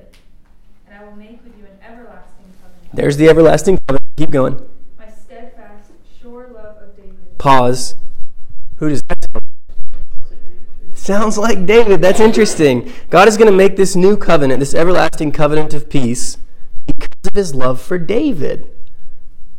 and 0.87 0.95
I 0.95 1.03
will 1.05 1.17
make 1.17 1.43
with 1.43 1.57
you 1.57 1.65
an 1.65 1.79
everlasting 1.83 2.53
covenant. 2.61 2.93
There's 2.93 3.17
the 3.17 3.31
everlasting 3.31 3.79
covenant. 3.79 4.05
Keep 4.19 4.31
going. 4.31 4.69
My 4.99 5.09
steadfast, 5.09 5.93
sure 6.21 6.51
love 6.53 6.77
of 6.77 6.95
David. 6.95 7.39
Pause. 7.39 7.95
Who 8.77 8.91
does 8.91 9.03
that 9.05 9.25
sound 9.25 9.35
like? 9.37 10.99
Sounds 10.99 11.39
like 11.39 11.65
David. 11.65 12.03
That's 12.03 12.21
interesting. 12.21 12.93
God 13.09 13.27
is 13.27 13.39
going 13.39 13.51
to 13.51 13.57
make 13.57 13.77
this 13.77 13.97
new 13.97 14.19
covenant, 14.19 14.61
this 14.61 14.75
everlasting 14.75 15.33
covenant 15.33 15.73
of 15.73 15.89
peace, 15.89 16.37
because 16.85 17.09
of 17.25 17.33
his 17.33 17.55
love 17.55 17.81
for 17.81 17.97
David. 17.99 18.71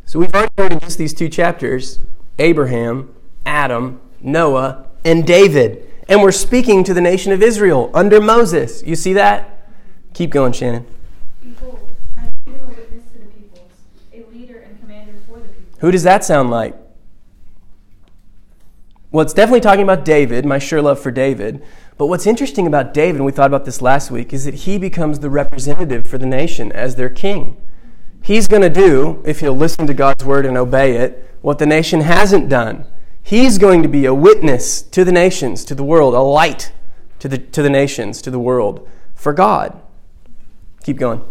So 0.05 0.19
we've 0.19 0.35
already 0.35 0.51
heard 0.55 0.71
in 0.71 0.79
just 0.79 0.99
these 0.99 1.15
two 1.15 1.29
chapters 1.29 1.99
Abraham, 2.37 3.11
Adam, 3.43 4.01
Noah, 4.21 4.85
and 5.03 5.25
David. 5.25 5.86
And 6.09 6.21
we're 6.21 6.31
speaking 6.31 6.83
to 6.85 6.93
the 6.93 7.01
nation 7.01 7.31
of 7.31 7.41
Israel 7.41 7.91
under 7.93 8.21
Moses. 8.21 8.81
You 8.85 8.95
see 8.95 9.13
that? 9.13 9.67
Keep 10.13 10.31
going, 10.31 10.53
Shannon. 10.53 10.85
Behold, 11.43 11.91
I 12.15 12.21
have 12.21 12.33
made 12.45 12.55
him 12.55 12.63
a 12.63 12.67
witness 12.69 13.03
to 13.11 13.19
the 13.19 13.25
peoples, 13.25 13.71
a 14.13 14.23
leader 14.33 14.59
and 14.59 14.79
commander 14.79 15.13
for 15.27 15.39
the 15.39 15.47
people. 15.47 15.79
Who 15.79 15.91
does 15.91 16.03
that 16.03 16.23
sound 16.23 16.49
like? 16.49 16.75
Well, 19.11 19.23
it's 19.23 19.33
definitely 19.33 19.61
talking 19.61 19.83
about 19.83 20.05
David, 20.05 20.45
my 20.45 20.59
sure 20.59 20.81
love 20.81 20.99
for 20.99 21.11
David. 21.11 21.63
But 21.97 22.07
what's 22.07 22.27
interesting 22.27 22.67
about 22.67 22.93
David, 22.93 23.17
and 23.17 23.25
we 23.25 23.31
thought 23.31 23.47
about 23.47 23.65
this 23.65 23.81
last 23.81 24.11
week, 24.11 24.31
is 24.31 24.45
that 24.45 24.53
he 24.53 24.77
becomes 24.77 25.19
the 25.19 25.29
representative 25.29 26.05
for 26.05 26.17
the 26.17 26.25
nation 26.25 26.71
as 26.71 26.95
their 26.95 27.09
king. 27.09 27.57
He's 28.21 28.47
going 28.47 28.61
to 28.61 28.69
do, 28.69 29.21
if 29.25 29.39
he'll 29.39 29.55
listen 29.55 29.87
to 29.87 29.93
God's 29.93 30.23
word 30.23 30.45
and 30.45 30.57
obey 30.57 30.97
it, 30.97 31.37
what 31.41 31.59
the 31.59 31.65
nation 31.65 32.01
hasn't 32.01 32.49
done. 32.49 32.85
He's 33.27 33.57
going 33.57 33.83
to 33.83 33.89
be 33.89 34.05
a 34.05 34.13
witness 34.13 34.81
to 34.81 35.03
the 35.03 35.11
nations, 35.11 35.65
to 35.65 35.75
the 35.75 35.83
world, 35.83 36.13
a 36.13 36.21
light 36.21 36.71
to 37.19 37.27
the, 37.27 37.37
to 37.37 37.61
the 37.61 37.69
nations, 37.69 38.21
to 38.21 38.31
the 38.31 38.39
world, 38.39 38.87
for 39.15 39.33
God. 39.33 39.77
Keep 40.85 40.95
going. 40.95 41.21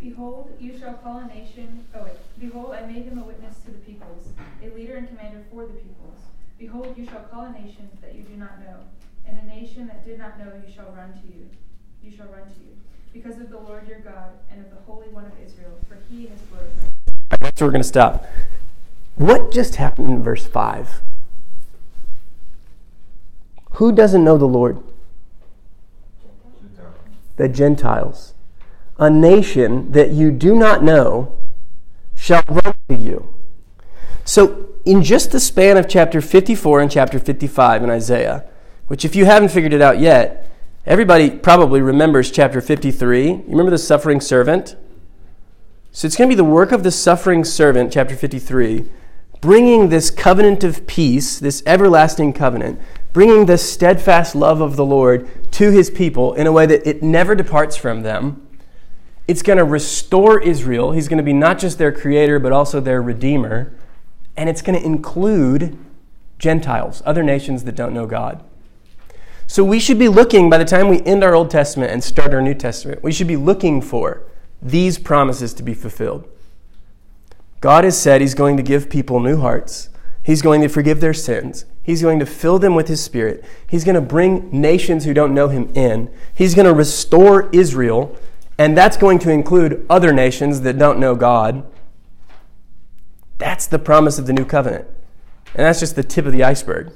Behold, 0.00 0.56
you 0.58 0.78
shall 0.78 0.94
call 0.94 1.18
a 1.18 1.26
nation. 1.26 1.84
Oh, 1.94 2.04
wait. 2.04 2.14
Behold, 2.40 2.72
I 2.72 2.86
made 2.86 3.04
him 3.04 3.18
a 3.18 3.24
witness 3.24 3.58
to 3.66 3.70
the 3.70 3.76
peoples, 3.80 4.28
a 4.62 4.74
leader 4.74 4.96
and 4.96 5.06
commander 5.06 5.42
for 5.52 5.66
the 5.66 5.74
peoples. 5.74 6.20
Behold, 6.58 6.94
you 6.96 7.04
shall 7.04 7.24
call 7.30 7.44
a 7.44 7.52
nation 7.52 7.90
that 8.00 8.14
you 8.14 8.22
do 8.22 8.36
not 8.38 8.58
know, 8.60 8.76
and 9.26 9.38
a 9.38 9.44
nation 9.44 9.86
that 9.88 10.06
did 10.06 10.18
not 10.18 10.38
know 10.38 10.50
you 10.66 10.72
shall 10.72 10.90
run 10.96 11.12
to 11.12 11.36
you. 11.36 11.50
You 12.02 12.16
shall 12.16 12.28
run 12.28 12.44
to 12.44 12.60
you, 12.64 12.72
because 13.12 13.38
of 13.38 13.50
the 13.50 13.58
Lord 13.58 13.86
your 13.86 13.98
God 13.98 14.30
and 14.50 14.64
of 14.64 14.70
the 14.70 14.80
Holy 14.86 15.08
One 15.08 15.26
of 15.26 15.32
Israel, 15.44 15.76
for 15.86 15.98
he 16.08 16.28
has 16.28 16.40
glorified. 16.50 16.92
Right, 17.30 17.40
that's 17.40 17.60
where 17.60 17.68
we're 17.68 17.72
going 17.72 17.82
to 17.82 17.88
stop. 17.88 18.24
What 19.16 19.50
just 19.50 19.76
happened 19.76 20.08
in 20.08 20.22
verse 20.22 20.46
5? 20.46 21.02
Who 23.72 23.92
doesn't 23.92 24.24
know 24.24 24.38
the 24.38 24.46
Lord? 24.46 24.82
The 27.36 27.48
Gentiles. 27.48 28.34
A 28.98 29.10
nation 29.10 29.92
that 29.92 30.10
you 30.10 30.30
do 30.30 30.54
not 30.54 30.82
know 30.82 31.36
shall 32.14 32.42
run 32.48 32.74
to 32.88 32.94
you. 32.94 33.34
So, 34.24 34.68
in 34.84 35.02
just 35.02 35.32
the 35.32 35.40
span 35.40 35.76
of 35.76 35.88
chapter 35.88 36.20
54 36.20 36.80
and 36.80 36.90
chapter 36.90 37.18
55 37.18 37.84
in 37.84 37.90
Isaiah, 37.90 38.44
which, 38.86 39.04
if 39.04 39.16
you 39.16 39.24
haven't 39.24 39.50
figured 39.50 39.72
it 39.72 39.82
out 39.82 39.98
yet, 39.98 40.50
everybody 40.86 41.30
probably 41.30 41.80
remembers 41.80 42.30
chapter 42.30 42.60
53. 42.60 43.28
You 43.28 43.44
remember 43.48 43.70
the 43.70 43.78
suffering 43.78 44.20
servant? 44.20 44.76
So 45.90 46.06
it's 46.06 46.16
going 46.16 46.28
to 46.28 46.32
be 46.32 46.36
the 46.36 46.44
work 46.44 46.72
of 46.72 46.82
the 46.82 46.90
suffering 46.90 47.44
servant, 47.44 47.92
chapter 47.92 48.16
53, 48.16 48.88
bringing 49.46 49.90
this 49.90 50.10
covenant 50.10 50.64
of 50.64 50.88
peace, 50.88 51.38
this 51.38 51.62
everlasting 51.66 52.32
covenant, 52.32 52.80
bringing 53.12 53.46
the 53.46 53.56
steadfast 53.56 54.34
love 54.34 54.60
of 54.60 54.74
the 54.74 54.84
Lord 54.84 55.52
to 55.52 55.70
his 55.70 55.88
people 55.88 56.34
in 56.34 56.48
a 56.48 56.52
way 56.52 56.66
that 56.66 56.84
it 56.84 57.00
never 57.00 57.36
departs 57.36 57.76
from 57.76 58.02
them. 58.02 58.44
It's 59.28 59.42
going 59.42 59.58
to 59.58 59.64
restore 59.64 60.40
Israel. 60.40 60.90
He's 60.90 61.06
going 61.06 61.18
to 61.18 61.22
be 61.22 61.32
not 61.32 61.60
just 61.60 61.78
their 61.78 61.92
creator, 61.92 62.40
but 62.40 62.50
also 62.50 62.80
their 62.80 63.00
redeemer. 63.00 63.72
And 64.36 64.48
it's 64.48 64.62
going 64.62 64.76
to 64.76 64.84
include 64.84 65.78
Gentiles, 66.40 67.00
other 67.06 67.22
nations 67.22 67.62
that 67.62 67.76
don't 67.76 67.94
know 67.94 68.06
God. 68.06 68.42
So 69.46 69.62
we 69.62 69.78
should 69.78 70.00
be 70.00 70.08
looking, 70.08 70.50
by 70.50 70.58
the 70.58 70.64
time 70.64 70.88
we 70.88 71.02
end 71.02 71.22
our 71.22 71.36
Old 71.36 71.52
Testament 71.52 71.92
and 71.92 72.02
start 72.02 72.34
our 72.34 72.42
New 72.42 72.54
Testament, 72.54 73.00
we 73.00 73.12
should 73.12 73.28
be 73.28 73.36
looking 73.36 73.80
for 73.80 74.24
these 74.60 74.98
promises 74.98 75.54
to 75.54 75.62
be 75.62 75.72
fulfilled. 75.72 76.28
God 77.60 77.84
has 77.84 78.00
said 78.00 78.20
He's 78.20 78.34
going 78.34 78.56
to 78.56 78.62
give 78.62 78.90
people 78.90 79.20
new 79.20 79.40
hearts. 79.40 79.88
He's 80.22 80.42
going 80.42 80.60
to 80.62 80.68
forgive 80.68 81.00
their 81.00 81.14
sins. 81.14 81.64
He's 81.82 82.02
going 82.02 82.18
to 82.18 82.26
fill 82.26 82.58
them 82.58 82.74
with 82.74 82.88
His 82.88 83.02
Spirit. 83.02 83.44
He's 83.66 83.84
going 83.84 83.94
to 83.94 84.00
bring 84.00 84.50
nations 84.50 85.04
who 85.04 85.14
don't 85.14 85.34
know 85.34 85.48
Him 85.48 85.70
in. 85.74 86.10
He's 86.34 86.54
going 86.54 86.66
to 86.66 86.74
restore 86.74 87.48
Israel, 87.50 88.16
and 88.58 88.76
that's 88.76 88.96
going 88.96 89.20
to 89.20 89.30
include 89.30 89.86
other 89.88 90.12
nations 90.12 90.62
that 90.62 90.78
don't 90.78 90.98
know 90.98 91.14
God. 91.14 91.64
That's 93.38 93.66
the 93.66 93.78
promise 93.78 94.18
of 94.18 94.26
the 94.26 94.32
new 94.32 94.44
covenant. 94.44 94.86
And 95.54 95.64
that's 95.64 95.80
just 95.80 95.94
the 95.94 96.02
tip 96.02 96.26
of 96.26 96.32
the 96.32 96.42
iceberg. 96.42 96.92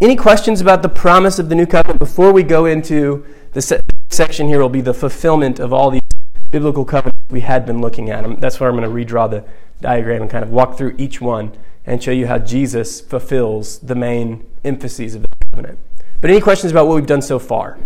Any 0.00 0.16
questions 0.16 0.60
about 0.60 0.82
the 0.82 0.88
promise 0.88 1.38
of 1.38 1.48
the 1.48 1.54
new 1.54 1.66
covenant 1.66 1.98
before 1.98 2.32
we 2.32 2.42
go 2.42 2.66
into 2.66 3.24
the 3.52 3.62
se- 3.62 3.80
section 4.10 4.48
here 4.48 4.60
will 4.60 4.68
be 4.68 4.80
the 4.80 4.94
fulfillment 4.94 5.60
of 5.60 5.72
all 5.72 5.90
these 5.90 6.02
biblical 6.50 6.84
covenants 6.84 7.11
we 7.32 7.40
had 7.40 7.66
been 7.66 7.80
looking 7.80 8.10
at. 8.10 8.22
them. 8.22 8.36
That's 8.38 8.60
where 8.60 8.68
I'm 8.70 8.76
going 8.76 8.88
to 8.88 8.94
redraw 9.14 9.28
the 9.28 9.44
diagram 9.80 10.22
and 10.22 10.30
kind 10.30 10.44
of 10.44 10.50
walk 10.50 10.76
through 10.78 10.94
each 10.98 11.20
one 11.20 11.56
and 11.84 12.00
show 12.00 12.12
you 12.12 12.26
how 12.28 12.38
Jesus 12.38 13.00
fulfills 13.00 13.78
the 13.80 13.94
main 13.96 14.44
emphases 14.64 15.16
of 15.16 15.22
the 15.22 15.28
covenant. 15.50 15.78
But 16.20 16.30
any 16.30 16.40
questions 16.40 16.70
about 16.70 16.86
what 16.86 16.94
we've 16.94 17.06
done 17.06 17.22
so 17.22 17.40
far? 17.40 17.78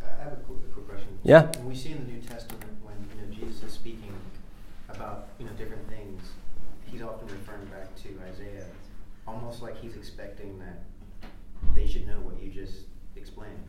I 0.00 0.22
have 0.22 0.32
a 0.34 0.36
quick, 0.36 0.72
quick 0.72 0.88
question. 0.88 1.08
Yeah. 1.24 1.46
When 1.58 1.68
we 1.70 1.74
see 1.74 1.90
in 1.90 2.06
the 2.06 2.12
New 2.12 2.20
Testament 2.20 2.62
when 2.82 2.94
you 3.16 3.26
know, 3.26 3.34
Jesus 3.34 3.62
is 3.64 3.72
speaking 3.72 4.12
about 4.88 5.28
you 5.40 5.46
know 5.46 5.52
different 5.52 5.88
things, 5.88 6.22
he's 6.86 7.02
often 7.02 7.26
referring 7.28 7.66
back 7.66 7.94
to 8.02 8.08
Isaiah, 8.30 8.66
almost 9.26 9.62
like 9.62 9.80
he's 9.80 9.96
expecting 9.96 10.58
that 10.60 10.82
they 11.74 11.86
should 11.86 12.06
know 12.06 12.20
what 12.22 12.40
you 12.40 12.50
just 12.50 12.82
explained. 13.16 13.64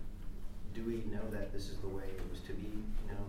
Do 0.76 0.84
we 0.84 1.02
know 1.12 1.26
that 1.32 1.52
this 1.52 1.70
is 1.70 1.78
the 1.78 1.88
way 1.90 2.04
it 2.06 2.22
was 2.30 2.42
to 2.42 2.54
be? 2.54 2.68
You 2.70 3.08
know, 3.10 3.26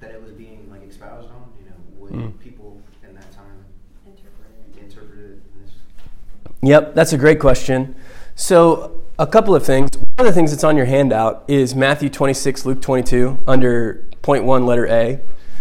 that 0.00 0.10
it 0.12 0.22
was 0.22 0.32
being 0.32 0.68
like 0.70 0.88
espoused 0.88 1.28
on. 1.28 1.52
You 1.60 1.66
know, 1.70 1.76
would 1.98 2.12
Mm. 2.12 2.38
people 2.40 2.80
in 3.06 3.14
that 3.14 3.30
time 3.32 3.64
Interpret 4.06 4.48
it. 4.74 4.82
interpret 4.82 5.18
it 5.18 5.42
in 5.54 5.62
this? 5.62 6.47
Yep, 6.62 6.94
that's 6.94 7.12
a 7.12 7.18
great 7.18 7.38
question. 7.38 7.94
So, 8.34 9.02
a 9.18 9.26
couple 9.26 9.54
of 9.54 9.64
things. 9.64 9.90
One 9.96 10.08
of 10.18 10.26
the 10.26 10.32
things 10.32 10.50
that's 10.50 10.64
on 10.64 10.76
your 10.76 10.86
handout 10.86 11.44
is 11.48 11.74
Matthew 11.74 12.08
26, 12.08 12.66
Luke 12.66 12.82
22, 12.82 13.38
under 13.46 14.08
point 14.22 14.44
one, 14.44 14.66
letter 14.66 14.86
A. 14.86 15.20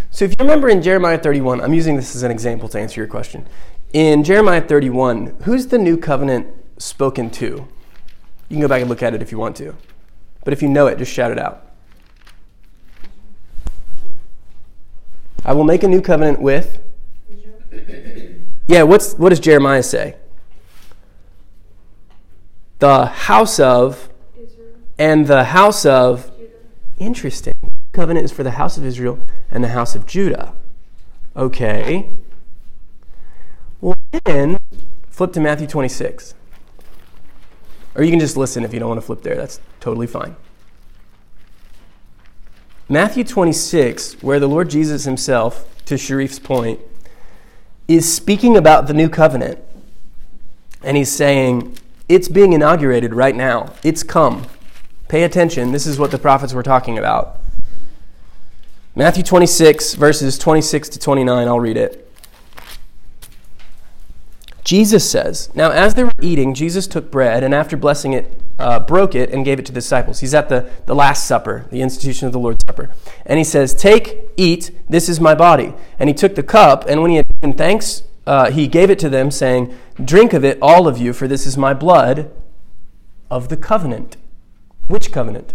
So, 0.09 0.25
if 0.25 0.31
you 0.31 0.37
remember 0.39 0.69
in 0.69 0.81
Jeremiah 0.81 1.17
31, 1.17 1.61
I'm 1.61 1.73
using 1.73 1.95
this 1.95 2.15
as 2.15 2.23
an 2.23 2.31
example 2.31 2.67
to 2.69 2.79
answer 2.79 2.99
your 2.99 3.07
question. 3.07 3.47
In 3.93 4.23
Jeremiah 4.23 4.61
31, 4.61 5.37
who's 5.43 5.67
the 5.67 5.77
new 5.77 5.97
covenant 5.97 6.47
spoken 6.77 7.29
to? 7.31 7.45
You 7.45 7.67
can 8.49 8.59
go 8.59 8.67
back 8.67 8.81
and 8.81 8.89
look 8.89 9.03
at 9.03 9.13
it 9.13 9.21
if 9.21 9.31
you 9.31 9.37
want 9.37 9.55
to. 9.57 9.75
But 10.43 10.53
if 10.53 10.61
you 10.61 10.69
know 10.69 10.87
it, 10.87 10.97
just 10.97 11.11
shout 11.11 11.31
it 11.31 11.37
out. 11.37 11.63
I 15.45 15.53
will 15.53 15.63
make 15.63 15.83
a 15.83 15.87
new 15.87 16.01
covenant 16.01 16.41
with. 16.41 16.79
Yeah, 18.67 18.83
what's, 18.83 19.13
what 19.13 19.29
does 19.29 19.39
Jeremiah 19.39 19.83
say? 19.83 20.15
The 22.79 23.05
house 23.05 23.59
of 23.59 24.09
Israel, 24.39 24.67
and 24.97 25.27
the 25.27 25.45
house 25.45 25.85
of. 25.85 26.31
Judah. 26.37 26.53
Interesting. 26.99 27.53
Covenant 27.91 28.25
is 28.25 28.31
for 28.31 28.43
the 28.43 28.51
house 28.51 28.77
of 28.77 28.85
Israel 28.85 29.19
and 29.49 29.63
the 29.63 29.69
house 29.69 29.95
of 29.95 30.05
Judah. 30.05 30.53
Okay. 31.35 32.09
Well, 33.81 33.95
then 34.25 34.59
flip 35.09 35.33
to 35.33 35.39
Matthew 35.39 35.67
26. 35.67 36.35
Or 37.95 38.03
you 38.03 38.11
can 38.11 38.19
just 38.19 38.37
listen 38.37 38.63
if 38.63 38.73
you 38.73 38.79
don't 38.79 38.89
want 38.89 39.01
to 39.01 39.05
flip 39.05 39.23
there. 39.23 39.35
That's 39.35 39.59
totally 39.79 40.07
fine. 40.07 40.35
Matthew 42.89 43.23
26, 43.23 44.21
where 44.23 44.39
the 44.39 44.47
Lord 44.47 44.69
Jesus 44.69 45.05
himself, 45.05 45.67
to 45.85 45.95
Sharif's 45.95 46.39
point, 46.39 46.79
is 47.87 48.11
speaking 48.11 48.55
about 48.55 48.87
the 48.87 48.93
new 48.93 49.09
covenant. 49.09 49.59
And 50.83 50.95
he's 50.95 51.11
saying, 51.11 51.77
it's 52.09 52.27
being 52.27 52.53
inaugurated 52.53 53.13
right 53.13 53.35
now. 53.35 53.73
It's 53.83 54.03
come. 54.03 54.47
Pay 55.07 55.23
attention. 55.23 55.71
This 55.71 55.85
is 55.85 55.99
what 55.99 56.11
the 56.11 56.17
prophets 56.17 56.53
were 56.53 56.63
talking 56.63 56.97
about. 56.97 57.39
Matthew 58.95 59.23
26, 59.23 59.93
verses 59.93 60.37
26 60.37 60.89
to 60.89 60.99
29, 60.99 61.47
I'll 61.47 61.59
read 61.59 61.77
it. 61.77 62.03
Jesus 64.63 65.09
says, 65.09 65.49
Now 65.55 65.71
as 65.71 65.93
they 65.93 66.03
were 66.03 66.11
eating, 66.21 66.53
Jesus 66.53 66.87
took 66.87 67.09
bread 67.09 67.43
and 67.43 67.53
after 67.53 67.77
blessing 67.77 68.13
it, 68.13 68.41
uh, 68.59 68.79
broke 68.79 69.15
it 69.15 69.29
and 69.29 69.45
gave 69.45 69.59
it 69.59 69.65
to 69.67 69.71
the 69.71 69.77
disciples. 69.77 70.19
He's 70.19 70.33
at 70.33 70.49
the, 70.49 70.69
the 70.87 70.95
Last 70.95 71.27
Supper, 71.27 71.67
the 71.71 71.81
institution 71.81 72.25
of 72.27 72.33
the 72.33 72.39
Lord's 72.39 72.65
Supper. 72.65 72.91
And 73.25 73.37
he 73.37 73.43
says, 73.43 73.73
Take, 73.73 74.31
eat, 74.35 74.71
this 74.89 75.07
is 75.07 75.21
my 75.21 75.35
body. 75.35 75.73
And 75.99 76.09
he 76.09 76.13
took 76.13 76.35
the 76.35 76.43
cup, 76.43 76.85
and 76.87 77.01
when 77.01 77.11
he 77.11 77.17
had 77.17 77.27
given 77.27 77.55
thanks, 77.55 78.03
uh, 78.27 78.51
he 78.51 78.67
gave 78.67 78.89
it 78.89 78.99
to 78.99 79.09
them, 79.09 79.31
saying, 79.31 79.73
Drink 80.03 80.33
of 80.33 80.43
it, 80.43 80.59
all 80.61 80.85
of 80.85 80.97
you, 80.97 81.13
for 81.13 81.29
this 81.29 81.47
is 81.47 81.57
my 81.57 81.73
blood 81.73 82.29
of 83.31 83.47
the 83.47 83.55
covenant. 83.55 84.17
Which 84.87 85.13
covenant? 85.13 85.53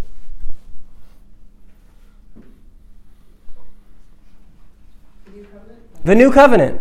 New 5.35 5.44
covenant? 5.44 6.04
The 6.04 6.14
new 6.14 6.32
covenant. 6.32 6.80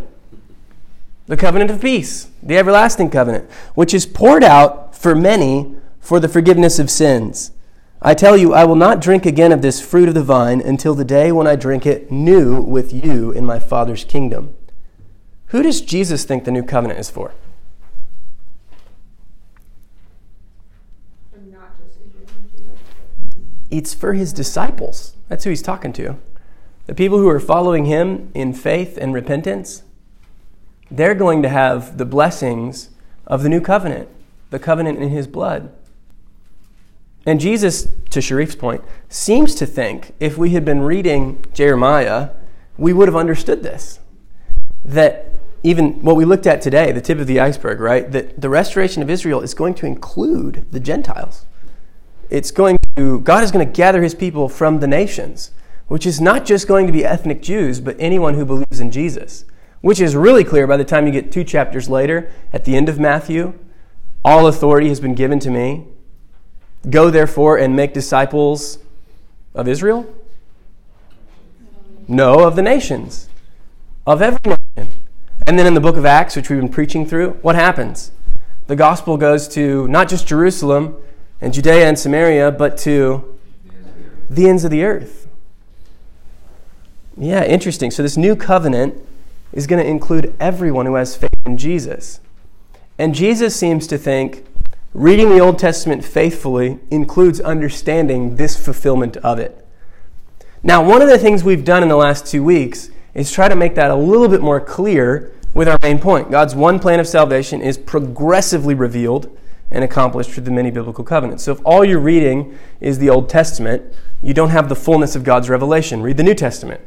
The 1.28 1.38
covenant 1.38 1.72
of 1.72 1.82
peace, 1.82 2.30
the 2.42 2.58
everlasting 2.58 3.10
covenant, 3.10 3.50
which 3.76 3.94
is 3.94 4.06
poured 4.06 4.44
out 4.44 4.96
for 4.96 5.14
many 5.14 5.76
for 6.00 6.20
the 6.22 6.30
forgiveness 6.30 6.80
of 6.80 6.90
sins. 6.90 7.52
I 8.02 8.14
tell 8.14 8.36
you, 8.36 8.54
I 8.54 8.64
will 8.64 8.76
not 8.76 9.02
drink 9.02 9.26
again 9.26 9.52
of 9.52 9.62
this 9.62 9.80
fruit 9.80 10.08
of 10.08 10.16
the 10.16 10.24
vine 10.24 10.62
until 10.62 10.96
the 10.96 11.06
day 11.06 11.32
when 11.32 11.48
I 11.48 11.56
drink 11.56 11.86
it 11.86 12.12
new 12.12 12.62
with 12.62 12.94
you 12.94 13.32
in 13.32 13.46
my 13.46 13.60
Father's 13.60 14.04
kingdom. 14.04 14.56
Who 15.52 15.62
does 15.62 15.82
Jesus 15.82 16.24
think 16.24 16.46
the 16.46 16.52
new 16.52 16.64
covenant 16.64 16.98
is 16.98 17.10
for? 17.10 17.34
And 21.34 21.52
not 21.52 21.78
just 21.78 22.00
Israel 22.08 22.26
and 22.38 22.52
Judah. 22.56 22.72
It's 23.70 23.94
for 23.94 24.14
his 24.14 24.32
disciples. 24.32 25.18
That's 25.28 25.44
who 25.44 25.50
he's 25.50 25.62
talking 25.62 25.92
to. 25.94 26.16
The 26.86 26.96
people 26.96 27.18
who 27.18 27.28
are 27.28 27.42
following 27.42 27.84
him 27.84 28.32
in 28.34 28.54
faith 28.54 28.98
and 28.98 29.14
repentance, 29.14 29.84
they're 30.90 31.14
going 31.14 31.42
to 31.42 31.50
have 31.50 31.98
the 31.98 32.06
blessings 32.06 32.92
of 33.28 33.44
the 33.44 33.50
new 33.50 33.60
covenant, 33.60 34.08
the 34.52 34.60
covenant 34.60 35.00
in 35.00 35.10
his 35.10 35.28
blood. 35.28 35.74
And 37.26 37.42
Jesus, 37.42 37.90
to 38.12 38.22
Sharif's 38.22 38.56
point, 38.56 38.86
seems 39.10 39.54
to 39.56 39.66
think 39.66 40.14
if 40.22 40.38
we 40.38 40.52
had 40.52 40.64
been 40.64 40.80
reading 40.80 41.44
Jeremiah, 41.54 42.30
we 42.78 42.94
would 42.94 43.10
have 43.10 43.18
understood 43.18 43.64
this. 43.64 44.00
That 44.86 45.31
even 45.64 46.02
what 46.02 46.16
we 46.16 46.26
looked 46.26 46.48
at 46.48 46.62
today, 46.62 46.92
the 46.92 47.02
tip 47.02 47.20
of 47.20 47.28
the 47.28 47.40
iceberg, 47.40 47.80
right? 47.80 48.12
That 48.12 48.42
the 48.42 48.50
restoration 48.50 49.04
of 49.04 49.10
Israel 49.10 49.42
is 49.42 49.54
going 49.54 49.76
to 49.76 49.86
include 49.86 50.66
the 50.72 50.80
Gentiles. 50.80 51.46
It's 52.30 52.50
going 52.50 52.80
to, 52.96 53.20
God 53.20 53.44
is 53.44 53.52
going 53.52 53.66
to 53.66 53.72
gather 53.72 54.02
his 54.02 54.16
people 54.16 54.50
from 54.50 54.80
the 54.80 54.88
nations, 54.88 55.52
which 55.88 56.06
is 56.06 56.20
not 56.20 56.46
just 56.46 56.68
going 56.68 56.88
to 56.88 56.94
be 56.94 57.06
ethnic 57.06 57.42
Jews, 57.42 57.80
but 57.80 57.96
anyone 58.00 58.34
who 58.34 58.46
believes 58.46 58.80
in 58.80 58.90
Jesus, 58.90 59.46
which 59.82 60.00
is 60.00 60.16
really 60.16 60.44
clear 60.44 60.66
by 60.66 60.78
the 60.78 60.86
time 60.86 61.06
you 61.06 61.12
get 61.12 61.32
two 61.32 61.44
chapters 61.44 61.90
later 61.90 62.32
at 62.54 62.66
the 62.66 62.76
end 62.76 62.90
of 62.90 63.00
Matthew. 63.00 63.54
All 64.24 64.48
authority 64.48 64.88
has 64.90 65.00
been 65.00 65.16
given 65.16 65.40
to 65.40 65.50
me. 65.50 65.88
Go 66.90 67.10
therefore 67.12 67.58
and 67.58 67.76
make 67.76 67.94
disciples 67.94 68.80
of 69.54 69.68
Israel? 69.68 70.12
No, 72.08 72.48
of 72.48 72.56
the 72.56 72.62
nations, 72.62 73.30
of 74.08 74.22
every 74.22 74.40
nation. 74.46 74.61
And 75.48 75.58
then 75.58 75.68
in 75.68 75.74
the 75.74 75.82
book 75.82 75.98
of 75.98 76.06
Acts, 76.06 76.36
which 76.36 76.50
we've 76.50 76.60
been 76.60 76.70
preaching 76.70 77.06
through, 77.06 77.32
what 77.42 77.56
happens? 77.56 78.12
The 78.68 78.76
gospel 78.76 79.18
goes 79.18 79.48
to 79.50 79.88
not 79.88 80.08
just 80.08 80.28
Jerusalem 80.28 80.96
and 81.42 81.54
Judea 81.54 81.88
and 81.88 81.98
Samaria, 81.98 82.52
but 82.52 82.78
to 82.80 83.38
the 84.30 84.48
ends 84.48 84.64
of 84.64 84.72
the 84.72 84.84
earth. 84.84 85.28
Yeah, 87.18 87.44
interesting. 87.44 87.92
So 87.92 88.02
this 88.04 88.18
new 88.18 88.36
covenant 88.36 88.96
is 89.52 89.68
going 89.68 89.84
to 89.84 89.90
include 89.90 90.34
everyone 90.40 90.86
who 90.86 90.96
has 90.96 91.16
faith 91.16 91.30
in 91.46 91.58
Jesus. 91.58 92.22
And 92.98 93.14
Jesus 93.14 93.56
seems 93.56 93.88
to 93.88 93.98
think 93.98 94.46
Reading 94.94 95.30
the 95.30 95.40
Old 95.40 95.58
Testament 95.58 96.04
faithfully 96.04 96.78
includes 96.90 97.40
understanding 97.40 98.36
this 98.36 98.62
fulfillment 98.62 99.16
of 99.18 99.40
it. 99.40 99.66
Now, 100.64 100.88
one 100.88 101.02
of 101.02 101.08
the 101.08 101.18
things 101.18 101.46
we've 101.46 101.64
done 101.64 101.82
in 101.82 101.88
the 101.88 101.96
last 101.96 102.28
two 102.28 102.44
weeks 102.44 102.91
is 103.14 103.32
try 103.32 103.48
to 103.48 103.56
make 103.56 103.76
that 103.76 103.92
a 103.92 103.96
little 103.96 104.28
bit 104.28 104.42
more 104.42 104.60
clear 104.60 105.34
with 105.54 105.68
our 105.68 105.78
main 105.82 106.00
point. 106.00 106.32
God's 106.32 106.56
one 106.56 106.80
plan 106.80 107.00
of 107.00 107.08
salvation 107.08 107.62
is 107.62 107.78
progressively 107.78 108.74
revealed 108.74 109.38
and 109.70 109.84
accomplished 109.84 110.32
through 110.32 110.44
the 110.44 110.52
many 110.52 110.72
biblical 110.72 111.04
covenants. 111.04 111.44
So 111.44 111.52
if 111.52 111.62
all 111.66 111.84
you're 111.84 112.00
reading 112.00 112.58
is 112.80 113.00
the 113.00 113.10
Old 113.10 113.30
Testament, 113.30 113.84
you 114.22 114.34
don't 114.34 114.50
have 114.50 114.70
the 114.70 114.76
fullness 114.76 115.16
of 115.16 115.24
God's 115.24 115.50
revelation. 115.50 116.02
Read 116.02 116.18
the 116.18 116.24
New 116.24 116.36
Testament. 116.36 116.82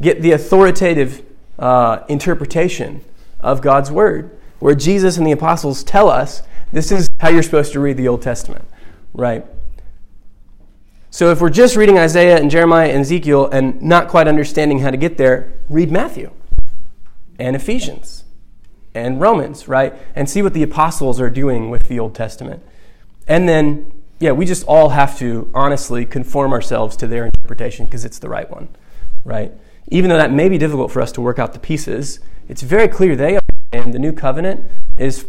Get 0.00 0.22
the 0.22 0.32
authoritative 0.32 1.22
uh, 1.58 2.00
interpretation 2.08 3.02
of 3.40 3.60
God's 3.60 3.90
Word, 3.90 4.36
where 4.58 4.74
Jesus 4.74 5.18
and 5.18 5.26
the 5.26 5.32
apostles 5.32 5.84
tell 5.84 6.08
us 6.08 6.42
this 6.72 6.90
is 6.90 7.08
how 7.20 7.28
you're 7.28 7.42
supposed 7.42 7.72
to 7.74 7.80
read 7.80 7.96
the 7.96 8.08
Old 8.08 8.22
Testament, 8.22 8.64
right? 9.12 9.46
So 11.14 11.30
if 11.30 11.40
we're 11.40 11.48
just 11.48 11.76
reading 11.76 11.96
Isaiah 11.96 12.38
and 12.38 12.50
Jeremiah 12.50 12.88
and 12.88 13.02
Ezekiel 13.02 13.46
and 13.46 13.80
not 13.80 14.08
quite 14.08 14.26
understanding 14.26 14.80
how 14.80 14.90
to 14.90 14.96
get 14.96 15.16
there, 15.16 15.52
read 15.68 15.88
Matthew 15.88 16.32
and 17.38 17.54
Ephesians 17.54 18.24
and 18.96 19.20
Romans, 19.20 19.68
right? 19.68 19.94
And 20.16 20.28
see 20.28 20.42
what 20.42 20.54
the 20.54 20.64
apostles 20.64 21.20
are 21.20 21.30
doing 21.30 21.70
with 21.70 21.86
the 21.86 22.00
Old 22.00 22.16
Testament. 22.16 22.64
And 23.28 23.48
then, 23.48 23.92
yeah, 24.18 24.32
we 24.32 24.44
just 24.44 24.66
all 24.66 24.88
have 24.88 25.16
to 25.20 25.48
honestly 25.54 26.04
conform 26.04 26.52
ourselves 26.52 26.96
to 26.96 27.06
their 27.06 27.26
interpretation 27.26 27.84
because 27.84 28.04
it's 28.04 28.18
the 28.18 28.28
right 28.28 28.50
one, 28.50 28.68
right? 29.22 29.52
Even 29.86 30.10
though 30.10 30.18
that 30.18 30.32
may 30.32 30.48
be 30.48 30.58
difficult 30.58 30.90
for 30.90 31.00
us 31.00 31.12
to 31.12 31.20
work 31.20 31.38
out 31.38 31.52
the 31.52 31.60
pieces, 31.60 32.18
it's 32.48 32.62
very 32.62 32.88
clear 32.88 33.14
they 33.14 33.38
understand 33.38 33.94
the 33.94 34.00
new 34.00 34.12
covenant 34.12 34.68
is 34.96 35.28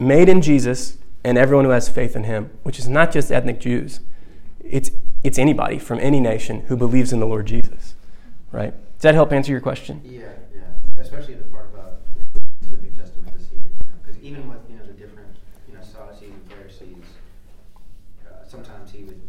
made 0.00 0.28
in 0.28 0.42
Jesus 0.42 0.98
and 1.22 1.38
everyone 1.38 1.64
who 1.64 1.70
has 1.70 1.88
faith 1.88 2.16
in 2.16 2.24
him, 2.24 2.50
which 2.64 2.80
is 2.80 2.88
not 2.88 3.12
just 3.12 3.30
ethnic 3.30 3.60
Jews. 3.60 4.00
It's, 4.64 4.90
it's 5.24 5.38
anybody 5.38 5.78
from 5.78 5.98
any 6.00 6.20
nation 6.20 6.60
who 6.62 6.76
believes 6.76 7.12
in 7.12 7.20
the 7.20 7.26
Lord 7.26 7.46
Jesus, 7.46 7.94
right? 8.50 8.72
Does 8.94 9.02
that 9.02 9.14
help 9.14 9.32
answer 9.32 9.52
your 9.52 9.60
question? 9.60 10.00
Yeah, 10.04 10.28
yeah. 10.54 10.62
Especially 11.00 11.34
the 11.34 11.44
part 11.44 11.70
about 11.72 12.00
the 12.62 12.76
New 12.78 12.90
Testament 12.90 13.32
to 13.36 13.42
see 13.42 13.56
it, 13.56 13.72
because 14.02 14.22
you 14.22 14.32
know, 14.32 14.38
even 14.38 14.48
with 14.48 14.58
you 14.68 14.76
know 14.76 14.86
the 14.86 14.92
different 14.92 15.28
you 15.68 15.74
know 15.74 15.80
Sadducees 15.82 16.30
and 16.30 16.52
Pharisees, 16.52 17.04
uh, 18.26 18.46
sometimes 18.48 18.90
he 18.90 19.04
would, 19.04 19.20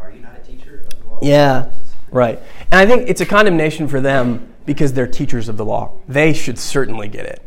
are 0.00 0.10
you 0.10 0.20
not 0.20 0.36
a 0.36 0.42
teacher 0.42 0.86
of 0.90 1.00
the 1.00 1.06
law? 1.06 1.18
Yeah, 1.22 1.70
right. 2.10 2.38
And 2.70 2.80
I 2.80 2.86
think 2.86 3.08
it's 3.08 3.20
a 3.20 3.26
condemnation 3.26 3.88
for 3.88 4.00
them 4.00 4.52
because 4.66 4.92
they're 4.92 5.06
teachers 5.06 5.48
of 5.48 5.56
the 5.56 5.64
law. 5.64 5.98
They 6.06 6.32
should 6.32 6.58
certainly 6.58 7.08
get 7.08 7.26
it. 7.26 7.42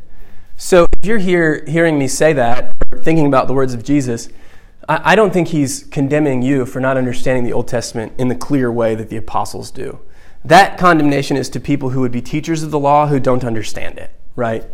So 0.58 0.88
if 0.94 1.06
you're 1.06 1.18
here 1.18 1.64
hearing 1.68 1.98
me 1.98 2.08
say 2.08 2.34
that, 2.34 2.76
or 2.92 3.00
thinking 3.00 3.26
about 3.26 3.48
the 3.48 3.54
words 3.54 3.74
of 3.74 3.84
Jesus, 3.84 4.30
I, 4.90 5.16
don't 5.16 5.32
think 5.32 5.50
he's 5.50 5.84
condemning 5.84 6.42
you 6.42 6.66
for 6.66 6.80
not 6.80 6.98
understanding 6.98 7.44
the 7.44 7.54
Old 7.54 7.68
Testament 7.68 8.14
in 8.18 8.28
the 8.28 8.36
clear 8.36 8.72
way 8.72 8.96
that 8.96 9.10
the 9.10 9.18
apostles 9.18 9.72
do. 9.72 10.00
That 10.44 10.78
condemnation 10.78 11.38
is 11.38 11.50
to 11.50 11.60
people 11.60 11.92
who 11.92 12.02
would 12.02 12.12
be 12.12 12.22
teachers 12.22 12.64
of 12.64 12.72
the 12.72 12.80
law 12.80 13.08
who 13.08 13.20
don't 13.20 13.44
understand 13.44 14.00
it, 14.00 14.12
right? 14.36 14.66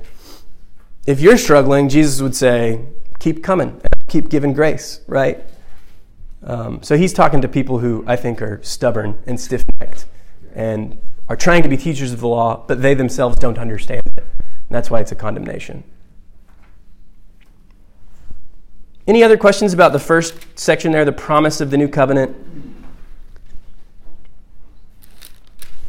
If 1.05 1.19
you're 1.19 1.37
struggling, 1.37 1.89
Jesus 1.89 2.21
would 2.21 2.35
say, 2.35 2.85
keep 3.19 3.43
coming, 3.43 3.81
keep 4.07 4.29
giving 4.29 4.53
grace, 4.53 5.01
right? 5.07 5.43
Um, 6.43 6.81
so 6.83 6.95
he's 6.95 7.13
talking 7.13 7.41
to 7.41 7.47
people 7.47 7.79
who 7.79 8.03
I 8.07 8.15
think 8.15 8.41
are 8.41 8.61
stubborn 8.63 9.19
and 9.25 9.39
stiff 9.39 9.63
necked 9.79 10.05
and 10.55 10.97
are 11.27 11.35
trying 11.35 11.63
to 11.63 11.69
be 11.69 11.75
teachers 11.75 12.13
of 12.13 12.21
the 12.21 12.27
law, 12.27 12.63
but 12.67 12.81
they 12.81 12.93
themselves 12.93 13.35
don't 13.37 13.57
understand 13.57 14.03
it. 14.15 14.23
And 14.39 14.75
that's 14.75 14.89
why 14.89 15.01
it's 15.01 15.11
a 15.11 15.15
condemnation. 15.15 15.83
Any 19.07 19.23
other 19.23 19.37
questions 19.37 19.73
about 19.73 19.93
the 19.93 19.99
first 19.99 20.35
section 20.59 20.91
there, 20.91 21.05
the 21.05 21.13
promise 21.13 21.61
of 21.61 21.71
the 21.71 21.77
new 21.77 21.87
covenant? 21.87 22.35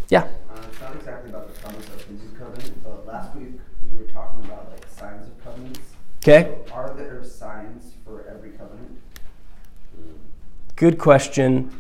Yeah. 0.09 0.21
Uh, 0.21 0.61
it's 0.71 0.81
not 0.81 0.95
exactly 0.95 1.31
about 1.31 1.53
the 1.53 1.61
promise 1.61 1.85
of 1.89 2.07
the 2.07 2.13
new 2.13 2.39
covenant, 2.39 2.85
but 2.85 3.05
last 3.09 3.35
week 3.35 3.49
we 3.91 3.99
were 3.99 4.05
talking 4.13 4.45
about 4.45 4.71
like 4.71 4.87
signs 4.89 5.27
of 5.27 5.45
covenants. 5.45 5.81
Okay. 6.23 6.59
So 6.69 6.73
are 6.73 6.95
there 6.95 7.25
signs 7.25 7.93
for 8.05 8.25
every 8.29 8.51
covenant? 8.51 9.01
Good 10.77 10.99
question. 10.99 11.73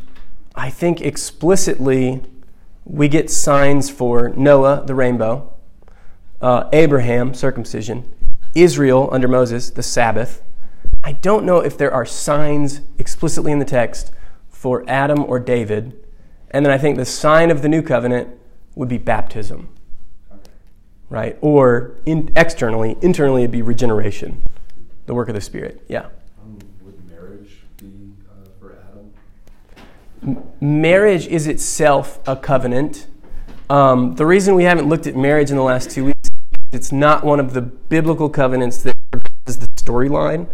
I 0.56 0.70
think 0.70 1.00
explicitly 1.00 2.20
we 2.84 3.06
get 3.06 3.30
signs 3.30 3.88
for 3.88 4.30
Noah, 4.30 4.82
the 4.84 4.94
rainbow, 4.96 5.54
uh, 6.40 6.68
Abraham, 6.72 7.32
circumcision, 7.32 8.12
Israel 8.56 9.08
under 9.12 9.28
Moses, 9.28 9.70
the 9.70 9.84
Sabbath. 9.84 10.42
I 11.08 11.12
don't 11.12 11.46
know 11.46 11.60
if 11.60 11.78
there 11.78 11.90
are 11.90 12.04
signs 12.04 12.82
explicitly 12.98 13.50
in 13.50 13.60
the 13.60 13.64
text 13.64 14.12
for 14.50 14.84
Adam 14.86 15.24
or 15.24 15.40
David. 15.40 16.06
And 16.50 16.66
then 16.66 16.70
I 16.70 16.76
think 16.76 16.98
the 16.98 17.06
sign 17.06 17.50
of 17.50 17.62
the 17.62 17.68
new 17.70 17.80
covenant 17.80 18.28
would 18.74 18.90
be 18.90 18.98
baptism, 18.98 19.70
right? 21.08 21.38
Or 21.40 21.96
in, 22.04 22.30
externally, 22.36 22.98
internally, 23.00 23.44
it'd 23.44 23.52
be 23.52 23.62
regeneration, 23.62 24.42
the 25.06 25.14
work 25.14 25.30
of 25.30 25.34
the 25.34 25.40
Spirit. 25.40 25.82
Yeah. 25.88 26.08
Um, 26.42 26.58
would 26.82 27.10
marriage 27.10 27.56
be 27.78 28.12
uh, 28.28 28.46
for 28.60 28.78
Adam? 28.90 29.10
M- 30.22 30.42
marriage 30.60 31.26
is 31.26 31.46
itself 31.46 32.20
a 32.28 32.36
covenant. 32.36 33.06
Um, 33.70 34.14
the 34.16 34.26
reason 34.26 34.54
we 34.54 34.64
haven't 34.64 34.90
looked 34.90 35.06
at 35.06 35.16
marriage 35.16 35.48
in 35.48 35.56
the 35.56 35.62
last 35.62 35.90
two 35.90 36.04
weeks, 36.04 36.28
it's 36.70 36.92
not 36.92 37.24
one 37.24 37.40
of 37.40 37.54
the 37.54 37.62
biblical 37.62 38.28
covenants 38.28 38.82
that 38.82 38.94
is 39.46 39.60
the 39.60 39.68
storyline. 39.68 40.48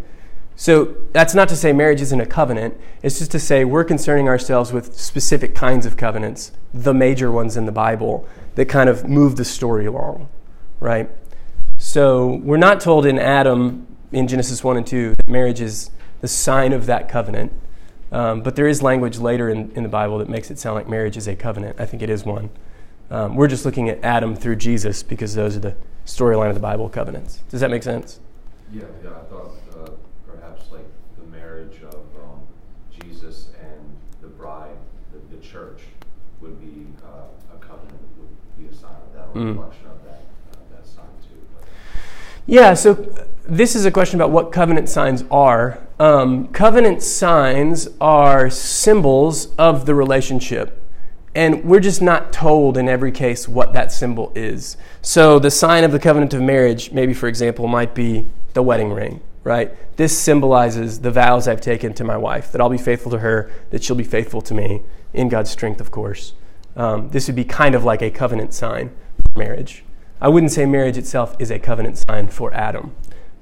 So 0.56 0.94
that's 1.12 1.34
not 1.34 1.48
to 1.48 1.56
say 1.56 1.72
marriage 1.72 2.00
isn't 2.00 2.20
a 2.20 2.26
covenant. 2.26 2.76
It's 3.02 3.18
just 3.18 3.32
to 3.32 3.40
say 3.40 3.64
we're 3.64 3.84
concerning 3.84 4.28
ourselves 4.28 4.72
with 4.72 4.98
specific 4.98 5.54
kinds 5.54 5.84
of 5.84 5.96
covenants, 5.96 6.52
the 6.72 6.94
major 6.94 7.32
ones 7.32 7.56
in 7.56 7.66
the 7.66 7.72
Bible 7.72 8.28
that 8.54 8.66
kind 8.66 8.88
of 8.88 9.08
move 9.08 9.36
the 9.36 9.44
story 9.44 9.86
along, 9.86 10.28
right? 10.78 11.10
So 11.76 12.36
we're 12.36 12.56
not 12.56 12.80
told 12.80 13.04
in 13.04 13.18
Adam 13.18 13.86
in 14.12 14.28
Genesis 14.28 14.62
1 14.62 14.76
and 14.76 14.86
2 14.86 15.14
that 15.16 15.28
marriage 15.28 15.60
is 15.60 15.90
the 16.20 16.28
sign 16.28 16.72
of 16.72 16.86
that 16.86 17.08
covenant. 17.08 17.52
Um, 18.12 18.42
but 18.42 18.54
there 18.54 18.68
is 18.68 18.80
language 18.80 19.18
later 19.18 19.50
in, 19.50 19.72
in 19.72 19.82
the 19.82 19.88
Bible 19.88 20.18
that 20.18 20.28
makes 20.28 20.50
it 20.50 20.58
sound 20.58 20.76
like 20.76 20.88
marriage 20.88 21.16
is 21.16 21.26
a 21.26 21.34
covenant. 21.34 21.80
I 21.80 21.86
think 21.86 22.00
it 22.00 22.08
is 22.08 22.24
one. 22.24 22.50
Um, 23.10 23.34
we're 23.34 23.48
just 23.48 23.64
looking 23.64 23.88
at 23.88 24.02
Adam 24.04 24.34
through 24.34 24.56
Jesus 24.56 25.02
because 25.02 25.34
those 25.34 25.56
are 25.56 25.60
the 25.60 25.76
storyline 26.06 26.48
of 26.48 26.54
the 26.54 26.60
Bible 26.60 26.88
covenants. 26.88 27.42
Does 27.48 27.60
that 27.60 27.70
make 27.70 27.82
sense? 27.82 28.20
Yeah, 28.72 28.84
yeah. 29.02 29.10
I 29.10 29.24
thought 29.24 29.50
uh, 29.72 29.90
perhaps 30.26 30.70
like 30.70 30.86
the 31.18 31.24
marriage 31.24 31.82
of 31.82 31.94
um, 31.94 32.40
Jesus 33.00 33.48
and 33.60 33.96
the 34.20 34.28
bride, 34.28 34.76
the, 35.12 35.36
the 35.36 35.42
church, 35.42 35.80
would 36.40 36.60
be 36.60 36.86
uh, 37.04 37.54
a 37.54 37.58
covenant. 37.58 38.00
Would 38.18 38.28
be 38.58 38.72
a 38.72 38.74
sign 38.74 38.92
of 38.92 39.12
that, 39.14 39.23
or 39.23 39.23
a 39.23 39.23
Mm. 39.34 39.56
reflection 39.56 39.86
of 39.86 40.04
that 40.04 40.22
that 40.70 40.86
sign 40.86 41.04
too. 41.22 41.38
But 41.58 41.68
Yeah, 42.46 42.74
so 42.74 42.92
uh, 42.92 43.24
this 43.46 43.74
is 43.74 43.84
a 43.84 43.90
question 43.90 44.20
about 44.20 44.30
what 44.30 44.52
covenant 44.52 44.88
signs 44.88 45.24
are. 45.30 45.80
Um, 45.98 46.48
covenant 46.48 47.02
signs 47.02 47.88
are 48.00 48.48
symbols 48.50 49.54
of 49.56 49.86
the 49.86 49.94
relationship. 49.94 50.80
And 51.34 51.64
we're 51.64 51.80
just 51.80 52.00
not 52.00 52.32
told 52.32 52.76
in 52.76 52.88
every 52.88 53.10
case 53.10 53.48
what 53.48 53.72
that 53.72 53.90
symbol 53.90 54.30
is. 54.36 54.76
So 55.02 55.40
the 55.40 55.50
sign 55.50 55.82
of 55.82 55.90
the 55.90 55.98
covenant 55.98 56.32
of 56.32 56.40
marriage, 56.40 56.92
maybe 56.92 57.12
for 57.12 57.28
example, 57.28 57.66
might 57.66 57.92
be 57.92 58.26
the 58.52 58.62
wedding 58.62 58.92
ring, 58.92 59.20
right? 59.42 59.74
This 59.96 60.16
symbolizes 60.16 61.00
the 61.00 61.10
vows 61.10 61.48
I've 61.48 61.60
taken 61.60 61.92
to 61.94 62.04
my 62.04 62.16
wife, 62.16 62.52
that 62.52 62.60
I'll 62.60 62.68
be 62.68 62.78
faithful 62.78 63.10
to 63.10 63.18
her, 63.18 63.50
that 63.70 63.82
she'll 63.82 63.96
be 63.96 64.04
faithful 64.04 64.42
to 64.42 64.54
me, 64.54 64.82
in 65.12 65.28
God's 65.28 65.50
strength, 65.50 65.80
of 65.80 65.90
course. 65.90 66.34
Um, 66.76 67.10
this 67.10 67.26
would 67.26 67.36
be 67.36 67.44
kind 67.44 67.74
of 67.74 67.84
like 67.84 68.02
a 68.02 68.10
covenant 68.10 68.54
sign 68.54 68.92
marriage. 69.36 69.84
I 70.20 70.28
wouldn't 70.28 70.52
say 70.52 70.66
marriage 70.66 70.96
itself 70.96 71.36
is 71.38 71.50
a 71.50 71.58
covenant 71.58 71.98
sign 71.98 72.28
for 72.28 72.52
Adam. 72.54 72.94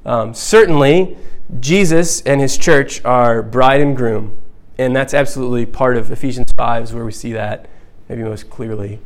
Um, 0.04 0.34
certainly, 0.34 1.16
Jesus 1.60 2.20
and 2.22 2.40
his 2.40 2.56
church 2.56 3.04
are 3.04 3.42
bride 3.42 3.80
and 3.80 3.96
groom, 3.96 4.36
and 4.78 4.96
that's 4.96 5.14
absolutely 5.14 5.66
part 5.66 5.96
of 5.96 6.10
Ephesians 6.10 6.50
5 6.52 6.84
is 6.84 6.92
where 6.92 7.04
we 7.04 7.12
see 7.12 7.32
that 7.32 7.68
maybe 8.08 8.22
most 8.22 8.50
clearly. 8.50 9.00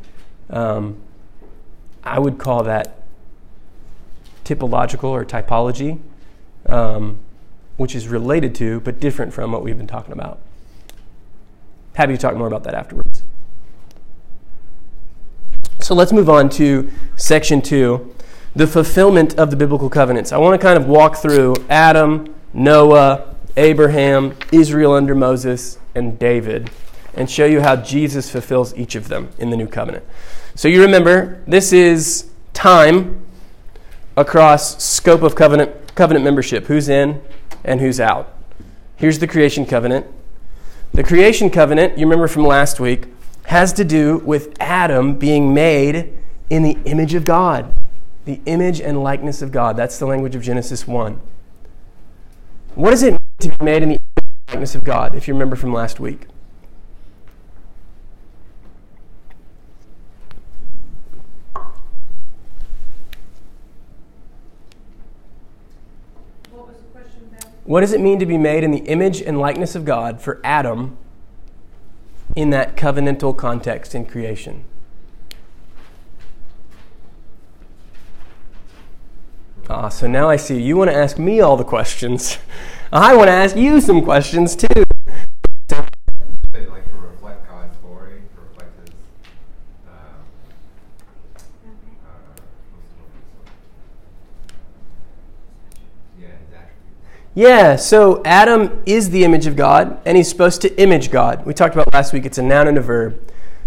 Um, 0.49 0.97
I 2.03 2.19
would 2.19 2.39
call 2.39 2.63
that 2.63 3.03
typological 4.45 5.11
or 5.11 5.25
typology, 5.25 6.01
um, 6.67 7.19
which 7.77 7.95
is 7.95 8.09
related 8.09 8.55
to 8.57 8.81
but 8.81 9.01
different 9.01 9.35
from 9.35 9.53
what 9.53 9.63
we've 9.63 9.77
been 9.77 9.87
talking 9.87 10.13
about. 10.13 10.39
Happy 11.95 12.13
to 12.13 12.19
talk 12.19 12.37
more 12.37 12.47
about 12.47 12.63
that 12.65 12.75
afterwards. 12.75 13.23
So 15.87 15.95
let's 15.95 16.13
move 16.13 16.29
on 16.29 16.49
to 16.49 16.91
section 17.15 17.63
two 17.63 18.13
the 18.57 18.67
fulfillment 18.67 19.39
of 19.39 19.51
the 19.51 19.57
biblical 19.57 19.89
covenants. 19.89 20.33
I 20.33 20.37
want 20.37 20.61
to 20.61 20.67
kind 20.67 20.77
of 20.77 20.89
walk 20.89 21.19
through 21.19 21.55
Adam, 21.71 22.35
Noah, 22.53 23.37
Abraham, 23.57 24.37
Israel 24.51 24.95
under 24.95 25.15
Moses, 25.15 25.79
and 25.95 26.19
David, 26.19 26.73
and 27.15 27.31
show 27.31 27.47
you 27.47 27.61
how 27.61 27.77
Jesus 27.77 28.29
fulfills 28.29 28.75
each 28.75 28.97
of 28.97 29.07
them 29.07 29.29
in 29.39 29.51
the 29.51 29.57
new 29.57 29.69
covenant. 29.69 30.05
So 30.57 30.67
you 30.67 30.83
remember, 30.83 31.41
this 31.47 31.73
is 31.73 32.31
time 32.53 33.25
across 34.17 34.83
scope 34.83 35.23
of 35.23 35.37
covenant, 35.37 35.95
covenant 35.95 36.25
membership 36.25 36.65
who's 36.65 36.89
in 36.89 37.23
and 37.63 37.81
who's 37.81 38.01
out. 38.01 38.37
Here's 38.97 39.21
the 39.21 39.29
creation 39.29 39.65
covenant. 39.65 40.05
The 40.93 41.05
creation 41.05 41.49
covenant, 41.49 41.97
you 41.97 42.07
remember 42.07 42.27
from 42.27 42.43
last 42.43 42.81
week, 42.81 43.07
has 43.47 43.73
to 43.73 43.85
do 43.85 44.19
with 44.19 44.55
Adam 44.61 45.17
being 45.17 45.55
made 45.55 46.13
in 46.51 46.65
the 46.65 46.77
image 46.85 47.15
of 47.15 47.25
God, 47.25 47.77
the 48.25 48.41
image 48.45 48.81
and 48.81 49.03
likeness 49.03 49.41
of 49.41 49.53
God. 49.53 49.77
That's 49.77 49.99
the 49.99 50.07
language 50.07 50.35
of 50.35 50.43
Genesis 50.43 50.87
1. 50.87 51.21
What 52.75 52.91
does 52.91 53.05
it 53.05 53.13
mean 53.13 53.19
to 53.39 53.49
be 53.49 53.65
made 53.65 53.83
in 53.85 53.89
the 53.91 53.95
image 53.95 54.01
and 54.17 54.49
likeness 54.49 54.75
of 54.75 54.85
God, 54.85 55.15
if 55.15 55.29
you 55.29 55.35
remember 55.35 55.55
from 55.55 55.73
last 55.73 56.01
week? 56.01 56.27
What 66.51 66.67
was 66.67 66.77
the 66.79 66.83
question, 66.93 67.31
Ben? 67.31 67.53
What 67.65 67.81
does 67.83 67.93
it 67.93 68.01
mean 68.01 68.19
to 68.19 68.27
be 68.27 68.39
made 68.39 68.65
in 68.65 68.73
the 68.73 68.85
image 68.87 69.23
and 69.23 69.39
likeness 69.39 69.77
of 69.77 69.85
God 69.85 70.21
for 70.21 70.41
Adam 70.43 70.99
in 72.37 72.51
that 72.51 72.77
covenantal 72.77 73.37
context 73.37 73.95
in 73.95 74.05
creation? 74.07 74.65
Ah, 79.69 79.89
so 79.89 80.07
now 80.07 80.29
I 80.29 80.37
see 80.37 80.63
you 80.63 80.77
want 80.77 80.91
to 80.91 80.97
ask 80.97 81.19
me 81.19 81.41
all 81.41 81.57
the 81.57 81.65
questions. 81.65 82.39
I 82.93 83.17
want 83.17 83.27
to 83.29 83.33
ask 83.33 83.57
you 83.57 83.81
some 83.81 84.01
questions 84.03 84.55
too. 84.55 84.69
They 84.69 86.67
like 86.67 86.89
to 86.89 86.97
reflect 86.99 87.49
God's 87.49 87.77
glory, 87.79 88.21
to 88.33 88.41
reflect 88.41 88.79
His. 88.79 88.95
Um, 89.89 89.93
uh, 91.67 92.31
what's 92.71 92.89
the 92.89 93.01
word? 93.03 93.51
Yeah, 96.21 96.29
His 96.29 96.55
attributes. 96.55 97.26
Yeah, 97.37 97.77
so 97.77 98.23
Adam 98.25 98.83
is 98.87 99.11
the 99.11 99.23
image 99.23 99.47
of 99.47 99.57
God, 99.57 100.01
and 100.07 100.17
he's 100.17 100.27
supposed 100.27 100.63
to 100.63 100.75
image 100.81 101.11
God. 101.11 101.45
We 101.45 101.53
talked 101.53 101.75
about 101.75 101.93
last 101.93 102.15
week, 102.15 102.25
it's 102.25 102.39
a 102.39 102.43
noun 102.43 102.67
and 102.67 102.79
a 102.79 102.81
verb. 102.81 103.21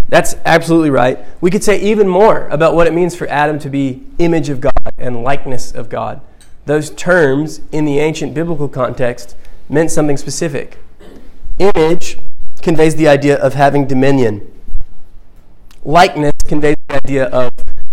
That's 0.08 0.34
absolutely 0.44 0.90
right. 0.90 1.20
We 1.40 1.52
could 1.52 1.64
say 1.64 1.80
even 1.80 2.08
more 2.08 2.48
about 2.48 2.74
what 2.74 2.88
it 2.88 2.96
means 2.96 3.16
for 3.16 3.28
Adam 3.28 3.60
to 3.60 3.70
be 3.70 4.02
image 4.18 4.50
of 4.50 4.60
God 4.60 4.74
and 4.98 5.24
likeness 5.24 5.72
of 5.72 5.88
God. 5.88 6.20
Those 6.66 6.90
terms 6.90 7.62
in 7.72 7.86
the 7.86 8.00
ancient 8.00 8.34
biblical 8.34 8.70
context 8.70 9.36
meant 9.70 9.92
something 9.92 10.18
specific. 10.18 10.80
Image 11.60 12.18
conveys 12.64 12.96
the 12.96 13.08
idea 13.08 13.38
of 13.38 13.54
having 13.54 13.86
dominion, 13.86 14.52
likeness 15.84 16.34
conveys 16.44 16.76
the 16.88 16.96
idea 16.96 17.26
of 17.26 17.52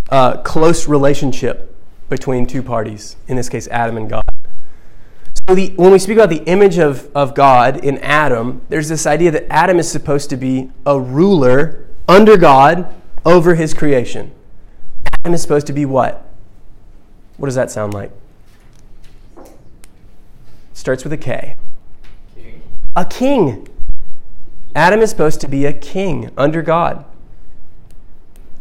uh, 0.09 0.39
close 0.39 0.89
relationship 0.89 1.77
between 2.09 2.47
two 2.47 2.63
parties, 2.63 3.17
in 3.29 3.37
this 3.37 3.51
case, 3.51 3.69
Adam 3.69 3.99
and 3.99 4.09
God. 4.09 4.25
The, 5.47 5.73
when 5.77 5.93
we 5.93 6.01
speak 6.01 6.17
about 6.17 6.31
the 6.31 6.43
image 6.45 6.79
of, 6.79 7.09
of 7.15 7.35
God 7.35 7.85
in 7.85 7.99
Adam, 7.99 8.63
there's 8.69 8.89
this 8.89 9.07
idea 9.07 9.31
that 9.31 9.47
Adam 9.51 9.79
is 9.79 9.89
supposed 9.89 10.29
to 10.31 10.37
be 10.37 10.71
a 10.85 10.99
ruler 10.99 11.87
under 12.09 12.37
God 12.37 12.93
over 13.25 13.55
his 13.55 13.73
creation. 13.73 14.33
Adam 15.21 15.35
is 15.35 15.43
supposed 15.43 15.69
to 15.69 15.73
be 15.73 15.85
what? 15.85 16.29
What 17.37 17.47
does 17.47 17.55
that 17.55 17.71
sound 17.71 17.95
like? 17.95 18.11
Starts 20.73 21.05
with 21.05 21.13
a 21.13 21.17
K. 21.17 21.57
A 22.97 23.05
king. 23.05 23.69
Adam 24.75 25.01
is 25.01 25.11
supposed 25.11 25.41
to 25.43 25.49
be 25.49 25.65
a 25.65 25.73
king 25.73 26.31
under 26.37 26.61
God. 26.61 27.05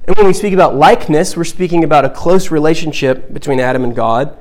And 0.07 0.15
when 0.17 0.27
we 0.27 0.33
speak 0.33 0.53
about 0.53 0.75
likeness, 0.75 1.35
we're 1.35 1.45
speaking 1.45 1.83
about 1.83 2.05
a 2.05 2.09
close 2.09 2.51
relationship 2.51 3.33
between 3.33 3.59
Adam 3.59 3.83
and 3.83 3.95
God, 3.95 4.37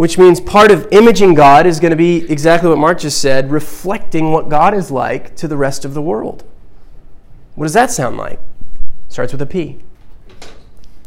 which 0.00 0.16
means 0.16 0.40
part 0.40 0.70
of 0.70 0.88
imaging 0.92 1.34
God 1.34 1.66
is 1.66 1.78
going 1.78 1.90
to 1.90 1.96
be 1.96 2.24
exactly 2.32 2.70
what 2.70 2.78
Mark 2.78 3.00
just 3.00 3.20
said, 3.20 3.50
reflecting 3.50 4.32
what 4.32 4.48
God 4.48 4.72
is 4.72 4.90
like 4.90 5.36
to 5.36 5.46
the 5.46 5.58
rest 5.58 5.84
of 5.84 5.92
the 5.92 6.00
world. 6.00 6.42
What 7.54 7.66
does 7.66 7.74
that 7.74 7.90
sound 7.90 8.16
like? 8.16 8.40
Starts 9.10 9.30
with 9.30 9.42
a 9.42 9.46
P. 9.46 9.80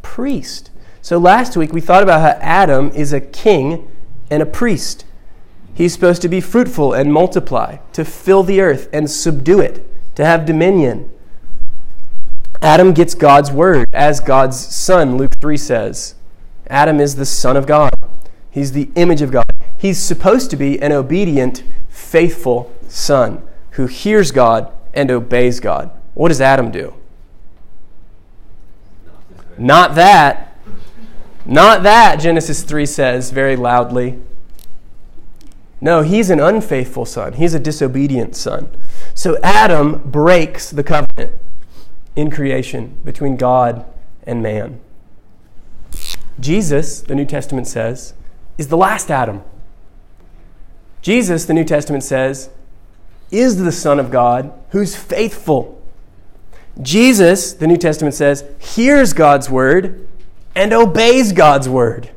Priest. 0.04 0.70
So 1.02 1.18
last 1.18 1.58
week 1.58 1.74
we 1.74 1.82
thought 1.82 2.04
about 2.04 2.22
how 2.22 2.40
Adam 2.40 2.92
is 2.92 3.14
a 3.14 3.20
king 3.20 3.90
and 4.30 4.44
a 4.44 4.46
priest. 4.46 5.06
He's 5.74 5.94
supposed 5.94 6.22
to 6.22 6.30
be 6.30 6.40
fruitful 6.40 6.94
and 6.94 7.12
multiply, 7.12 7.78
to 7.94 8.06
fill 8.06 8.44
the 8.44 8.62
earth 8.62 8.90
and 8.94 9.10
subdue 9.10 9.60
it, 9.60 9.84
to 10.14 10.24
have 10.24 10.46
dominion. 10.46 11.10
Adam 12.62 12.94
gets 12.94 13.16
God's 13.16 13.52
word 13.52 13.88
as 13.92 14.20
God's 14.20 14.60
son, 14.64 15.18
Luke 15.18 15.40
3 15.42 15.58
says. 15.58 16.14
Adam 16.68 17.00
is 17.00 17.16
the 17.16 17.26
son 17.26 17.58
of 17.58 17.66
God. 17.66 17.92
He's 18.54 18.74
the 18.74 18.92
image 18.94 19.24
of 19.24 19.32
God. 19.32 19.50
He's 19.76 19.98
supposed 19.98 20.52
to 20.52 20.56
be 20.56 20.80
an 20.80 20.92
obedient, 20.92 21.64
faithful 21.90 22.72
son 22.88 23.42
who 23.72 23.88
hears 23.88 24.32
God 24.32 24.72
and 24.94 25.10
obeys 25.10 25.60
God. 25.60 25.90
What 26.14 26.28
does 26.30 26.40
Adam 26.40 26.70
do? 26.70 26.94
Not 29.58 29.96
that. 29.96 30.56
Not 31.48 31.82
that, 31.82 32.20
Genesis 32.20 32.62
3 32.62 32.86
says 32.86 33.32
very 33.32 33.56
loudly. 33.56 34.20
No, 35.82 36.02
he's 36.02 36.30
an 36.30 36.40
unfaithful 36.40 37.06
son. 37.06 37.34
He's 37.34 37.56
a 37.56 37.60
disobedient 37.60 38.36
son. 38.36 38.70
So 39.16 39.40
Adam 39.42 40.00
breaks 40.06 40.70
the 40.70 40.84
covenant 40.84 41.32
in 42.16 42.30
creation 42.30 42.98
between 43.04 43.36
God 43.36 43.84
and 44.28 44.44
man. 44.44 44.80
Jesus, 46.40 47.02
the 47.02 47.16
New 47.16 47.26
Testament 47.26 47.68
says, 47.68 48.14
is 48.58 48.68
the 48.68 48.78
last 48.78 49.10
Adam. 49.12 49.44
Jesus, 51.02 51.46
the 51.46 51.54
New 51.54 51.66
Testament 51.66 52.04
says, 52.04 52.50
is 53.32 53.58
the 53.58 53.72
Son 53.72 54.00
of 54.00 54.12
God 54.12 54.54
who's 54.70 54.96
faithful. 54.96 55.82
Jesus, 56.82 57.54
the 57.54 57.68
New 57.68 57.78
Testament 57.78 58.16
says, 58.16 58.46
hears 58.60 59.14
God's 59.14 59.50
word 59.50 60.08
and 60.56 60.72
obeys 60.72 61.34
God's 61.34 61.68
word. 61.68 62.12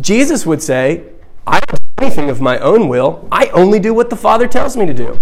Jesus 0.00 0.44
would 0.44 0.62
say, 0.62 1.04
I 1.46 1.60
don't 1.60 1.80
do 1.96 2.04
anything 2.04 2.30
of 2.30 2.40
my 2.40 2.58
own 2.58 2.88
will. 2.88 3.28
I 3.30 3.46
only 3.48 3.78
do 3.78 3.94
what 3.94 4.10
the 4.10 4.16
Father 4.16 4.48
tells 4.48 4.76
me 4.76 4.86
to 4.86 4.94
do. 4.94 5.18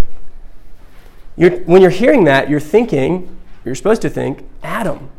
You're, 1.36 1.58
when 1.60 1.82
you're 1.82 1.90
hearing 1.90 2.24
that, 2.24 2.48
you're 2.48 2.60
thinking, 2.60 3.36
you're 3.64 3.74
supposed 3.74 4.02
to 4.02 4.10
think, 4.10 4.48
Adam. 4.62 5.10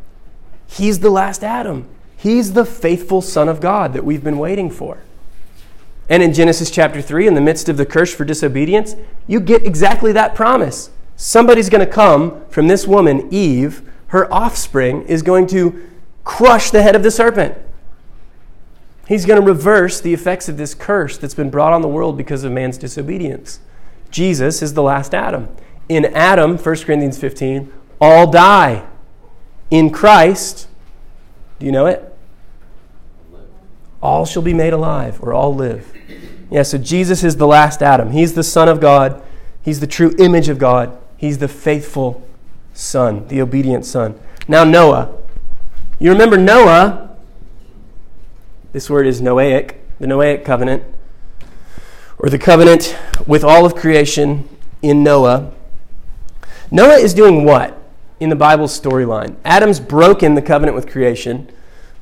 He's 0.68 0.99
the 0.99 1.10
last 1.10 1.43
Adam. 1.43 1.88
He's 2.24 2.53
the 2.53 2.63
faithful 2.63 3.21
Son 3.21 3.49
of 3.49 3.59
God 3.59 3.91
that 3.91 4.05
we've 4.05 4.24
been 4.24 4.38
waiting 4.38 4.71
for. 4.71 4.99
And 6.07 6.24
in 6.24 6.34
Genesis 6.34 6.71
chapter 6.71 7.01
3, 7.01 7.28
in 7.28 7.34
the 7.34 7.41
midst 7.41 7.67
of 7.67 7.76
the 7.76 7.86
curse 7.86 8.15
for 8.15 8.24
disobedience, 8.24 8.95
you 9.28 9.41
get 9.41 9.65
exactly 9.65 10.13
that 10.13 10.34
promise. 10.34 10.89
Somebody's 11.17 11.67
going 11.67 11.86
to 11.86 11.91
come 11.91 12.45
from 12.47 12.69
this 12.69 12.88
woman, 12.88 13.28
Eve. 13.30 13.82
Her 14.07 14.34
offspring 14.34 15.01
is 15.01 15.21
going 15.21 15.47
to 15.47 15.86
crush 16.24 16.71
the 16.71 16.82
head 16.82 16.95
of 16.95 17.03
the 17.03 17.11
serpent. 17.11 17.57
He's 19.05 19.26
going 19.26 19.41
to 19.41 19.45
reverse 19.45 19.99
the 19.99 20.13
effects 20.13 20.47
of 20.47 20.55
this 20.55 20.74
curse 20.74 21.17
that's 21.17 21.36
been 21.36 21.49
brought 21.49 21.74
on 21.74 21.82
the 21.82 21.89
world 21.89 22.15
because 22.15 22.45
of 22.45 22.53
man's 22.53 22.78
disobedience. 22.78 23.59
Jesus 24.11 24.61
is 24.61 24.76
the 24.76 24.82
last 24.82 25.13
Adam. 25.13 25.49
In 25.89 26.05
Adam, 26.05 26.57
1 26.57 26.76
Corinthians 26.78 27.17
15, 27.17 27.69
all 27.99 28.32
die. 28.32 28.88
In 29.69 29.89
Christ, 29.89 30.69
do 31.59 31.65
you 31.65 31.74
know 31.74 31.86
it? 31.86 32.11
All 34.04 34.26
shall 34.26 34.41
be 34.41 34.54
made 34.54 34.74
alive, 34.74 35.24
or 35.24 35.34
all 35.34 35.56
live. 35.56 35.95
Yeah, 36.51 36.64
so 36.64 36.78
Jesus 36.78 37.24
is 37.24 37.38
the 37.38 37.47
last 37.47 37.82
Adam. 37.82 38.12
He's 38.12 38.34
the 38.34 38.43
Son 38.43 38.68
of 38.68 38.82
God. 38.82 39.24
He's 39.62 39.80
the 39.80 39.88
true 39.88 40.14
image 40.20 40.49
of 40.49 40.60
God. 40.60 40.97
He's 41.16 41.38
the 41.38 41.47
faithful 41.47 42.22
Son, 42.74 43.26
the 43.30 43.41
obedient 43.41 43.86
Son. 43.86 44.20
Now, 44.45 44.66
Noah. 44.66 45.16
You 45.99 46.12
remember 46.12 46.36
Noah? 46.36 47.16
This 48.74 48.89
word 48.89 49.08
is 49.08 49.22
Noahic, 49.22 49.76
the 49.99 50.06
Noahic 50.06 50.43
covenant, 50.43 50.84
or 52.20 52.30
the 52.30 52.38
covenant 52.38 52.97
with 53.26 53.45
all 53.45 53.66
of 53.66 53.74
creation 53.74 54.49
in 54.82 55.01
Noah. 55.01 55.54
Noah 56.70 56.97
is 56.97 57.14
doing 57.14 57.45
what 57.45 57.82
in 58.20 58.30
the 58.30 58.36
Bible's 58.36 58.78
storyline? 58.78 59.38
Adam's 59.45 59.80
broken 59.80 60.36
the 60.36 60.41
covenant 60.41 60.76
with 60.76 60.91
creation. 60.91 61.49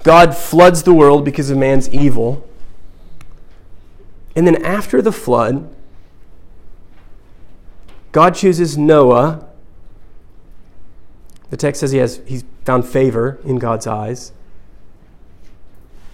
God 0.03 0.35
floods 0.35 0.83
the 0.83 0.93
world 0.93 1.23
because 1.23 1.49
of 1.49 1.57
man's 1.57 1.89
evil. 1.89 2.47
And 4.35 4.47
then 4.47 4.63
after 4.63 5.01
the 5.01 5.11
flood, 5.11 5.73
God 8.11 8.35
chooses 8.35 8.77
Noah. 8.77 9.47
The 11.49 11.57
text 11.57 11.81
says 11.81 11.91
he 11.91 11.99
has 11.99 12.21
he's 12.25 12.43
found 12.65 12.85
favor 12.85 13.39
in 13.45 13.59
God's 13.59 13.87
eyes. 13.87 14.31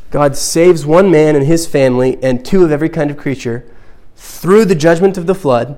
God 0.09 0.35
saves 0.35 0.85
one 0.85 1.11
man 1.11 1.35
and 1.35 1.45
his 1.45 1.67
family 1.67 2.17
and 2.23 2.45
two 2.45 2.63
of 2.63 2.71
every 2.71 2.89
kind 2.89 3.11
of 3.11 3.17
creature 3.17 3.69
through 4.15 4.65
the 4.65 4.75
judgment 4.75 5.17
of 5.17 5.27
the 5.27 5.35
flood, 5.35 5.77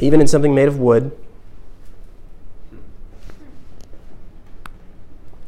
even 0.00 0.20
in 0.20 0.26
something 0.26 0.54
made 0.54 0.68
of 0.68 0.78
wood. 0.78 1.16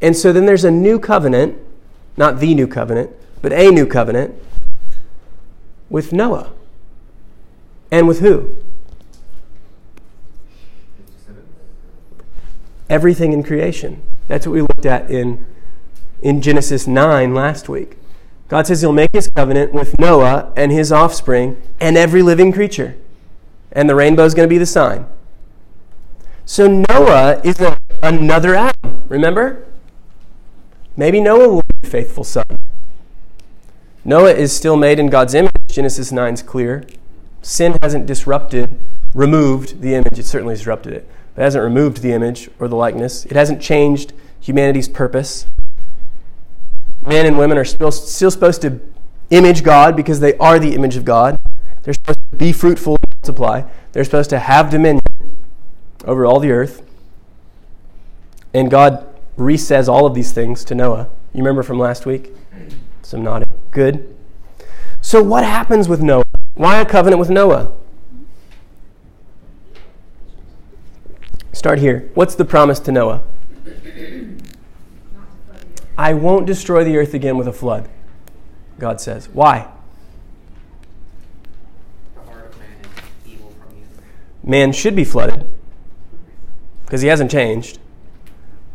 And 0.01 0.15
so 0.15 0.31
then 0.31 0.45
there's 0.45 0.63
a 0.63 0.71
new 0.71 0.99
covenant, 0.99 1.57
not 2.15 2.39
the 2.39 2.53
new 2.53 2.67
covenant, 2.67 3.11
but 3.41 3.51
a 3.53 3.69
new 3.69 3.85
covenant 3.85 4.35
with 5.89 6.13
Noah. 6.13 6.51
And 7.91 8.07
with 8.07 8.19
who? 8.19 8.55
Everything 12.89 13.33
in 13.33 13.43
creation. 13.43 14.01
That's 14.27 14.45
what 14.45 14.53
we 14.53 14.61
looked 14.61 14.85
at 14.85 15.09
in, 15.09 15.45
in 16.21 16.41
Genesis 16.41 16.87
9 16.87 17.33
last 17.33 17.67
week. 17.69 17.97
God 18.47 18.65
says 18.65 18.81
he'll 18.81 18.91
make 18.91 19.11
his 19.13 19.29
covenant 19.29 19.73
with 19.73 19.99
Noah 19.99 20.51
and 20.55 20.71
his 20.71 20.91
offspring 20.91 21.61
and 21.79 21.97
every 21.97 22.23
living 22.23 22.51
creature. 22.51 22.95
And 23.71 23.87
the 23.87 23.95
rainbow 23.95 24.25
is 24.25 24.33
going 24.33 24.47
to 24.47 24.49
be 24.49 24.57
the 24.57 24.65
sign. 24.65 25.05
So 26.45 26.67
Noah 26.67 27.41
is 27.43 27.59
a, 27.59 27.77
another 28.01 28.55
Adam, 28.55 29.03
remember? 29.07 29.68
Maybe 30.99 31.21
Noah 31.21 31.47
will 31.47 31.61
be 31.61 31.87
a 31.87 31.89
faithful 31.89 32.25
son. 32.25 32.43
Noah 34.03 34.33
is 34.33 34.51
still 34.51 34.75
made 34.75 34.99
in 34.99 35.07
God's 35.07 35.33
image. 35.33 35.53
Genesis 35.69 36.11
9 36.11 36.33
is 36.33 36.43
clear. 36.43 36.83
Sin 37.41 37.77
hasn't 37.81 38.05
disrupted, 38.05 38.77
removed 39.13 39.79
the 39.79 39.95
image. 39.95 40.19
It 40.19 40.25
certainly 40.25 40.55
disrupted 40.55 40.91
it. 40.91 41.09
But 41.35 41.43
it 41.43 41.45
hasn't 41.45 41.63
removed 41.63 42.01
the 42.01 42.11
image 42.11 42.49
or 42.59 42.67
the 42.67 42.75
likeness. 42.75 43.25
It 43.25 43.37
hasn't 43.37 43.61
changed 43.61 44.11
humanity's 44.41 44.89
purpose. 44.89 45.45
Men 47.01 47.25
and 47.25 47.37
women 47.37 47.57
are 47.57 47.63
still, 47.63 47.91
still 47.93 48.29
supposed 48.29 48.61
to 48.63 48.81
image 49.29 49.63
God 49.63 49.95
because 49.95 50.19
they 50.19 50.35
are 50.35 50.59
the 50.59 50.75
image 50.75 50.97
of 50.97 51.05
God. 51.05 51.39
They're 51.83 51.93
supposed 51.93 52.19
to 52.31 52.35
be 52.35 52.51
fruitful 52.51 52.97
and 52.97 53.15
multiply. 53.21 53.61
They're 53.93 54.03
supposed 54.03 54.31
to 54.31 54.39
have 54.39 54.69
dominion 54.69 55.05
over 56.03 56.25
all 56.25 56.41
the 56.41 56.51
earth. 56.51 56.81
And 58.53 58.69
God 58.69 59.08
resays 59.39 59.87
all 59.87 60.05
of 60.05 60.13
these 60.13 60.31
things 60.31 60.63
to 60.65 60.75
Noah. 60.75 61.09
You 61.33 61.39
remember 61.39 61.63
from 61.63 61.79
last 61.79 62.05
week? 62.05 62.31
Some 63.01 63.23
nodding. 63.23 63.49
Good. 63.71 64.15
So, 65.01 65.23
what 65.23 65.43
happens 65.43 65.87
with 65.87 66.01
Noah? 66.01 66.23
Why 66.53 66.79
a 66.79 66.85
covenant 66.85 67.19
with 67.19 67.29
Noah? 67.29 67.71
Start 71.53 71.79
here. 71.79 72.09
What's 72.13 72.35
the 72.35 72.45
promise 72.45 72.79
to 72.81 72.91
Noah? 72.91 73.23
I 75.97 76.13
won't 76.13 76.45
destroy 76.45 76.83
the 76.83 76.97
earth 76.97 77.13
again 77.13 77.37
with 77.37 77.47
a 77.47 77.53
flood, 77.53 77.89
God 78.77 79.01
says. 79.01 79.27
Why? 79.29 79.67
Man 84.43 84.71
should 84.71 84.95
be 84.95 85.03
flooded 85.03 85.47
because 86.85 87.01
he 87.01 87.09
hasn't 87.09 87.31
changed. 87.31 87.79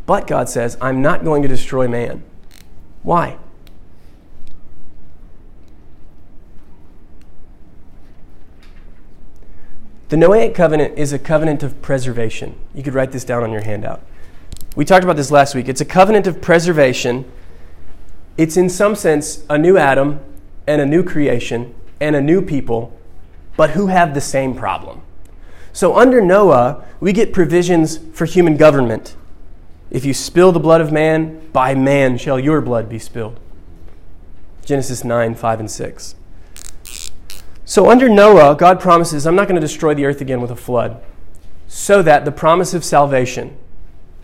But 0.07 0.27
God 0.27 0.49
says, 0.49 0.77
I'm 0.81 1.01
not 1.01 1.25
going 1.25 1.43
to 1.43 1.49
destroy 1.49 1.89
man. 1.89 2.23
Why? 3.03 3.39
The 10.11 10.17
Noahic 10.17 10.55
covenant 10.55 10.99
is 10.99 11.13
a 11.13 11.19
covenant 11.19 11.63
of 11.63 11.81
preservation. 11.81 12.55
You 12.75 12.83
could 12.83 12.95
write 12.95 13.13
this 13.13 13.25
down 13.25 13.43
on 13.43 13.51
your 13.51 13.63
handout. 13.63 14.03
We 14.77 14.85
talked 14.85 15.05
about 15.05 15.17
this 15.17 15.31
last 15.31 15.55
week. 15.55 15.69
It's 15.69 15.81
a 15.81 15.87
covenant 15.87 16.27
of 16.27 16.43
preservation. 16.43 17.25
It's, 18.37 18.57
in 18.57 18.69
some 18.69 18.95
sense, 18.95 19.45
a 19.49 19.57
new 19.57 19.79
Adam 19.79 20.21
and 20.67 20.81
a 20.81 20.87
new 20.87 21.03
creation 21.03 21.75
and 22.01 22.15
a 22.15 22.21
new 22.21 22.43
people, 22.43 22.97
but 23.57 23.71
who 23.71 23.87
have 23.87 24.15
the 24.15 24.21
same 24.21 24.55
problem. 24.55 25.01
So, 25.73 25.97
under 25.97 26.21
Noah, 26.21 26.85
we 27.01 27.13
get 27.13 27.33
provisions 27.33 27.99
for 28.13 28.27
human 28.27 28.57
government. 28.57 29.17
If 29.95 30.05
you 30.05 30.13
spill 30.13 30.51
the 30.51 30.59
blood 30.59 30.81
of 30.81 30.91
man, 30.91 31.41
by 31.53 31.77
man 31.77 32.19
shall 32.19 32.41
your 32.41 32.61
blood 32.61 32.89
be 32.89 32.99
spilled. 32.99 33.39
Genesis 34.65 35.05
9, 35.05 35.37
5, 35.37 35.61
and 35.61 35.71
6. 35.71 36.17
So, 37.65 37.89
under 37.89 38.09
Noah, 38.09 38.57
God 38.57 38.81
promises, 38.81 39.25
I'm 39.25 39.37
not 39.37 39.47
going 39.47 39.55
to 39.55 39.61
destroy 39.61 39.95
the 39.95 40.05
earth 40.05 40.21
again 40.21 40.41
with 40.41 40.51
a 40.51 40.57
flood, 40.57 41.01
so 41.69 42.03
that 42.03 42.25
the 42.25 42.33
promise 42.33 42.75
of 42.75 42.83
salvation 42.83 43.57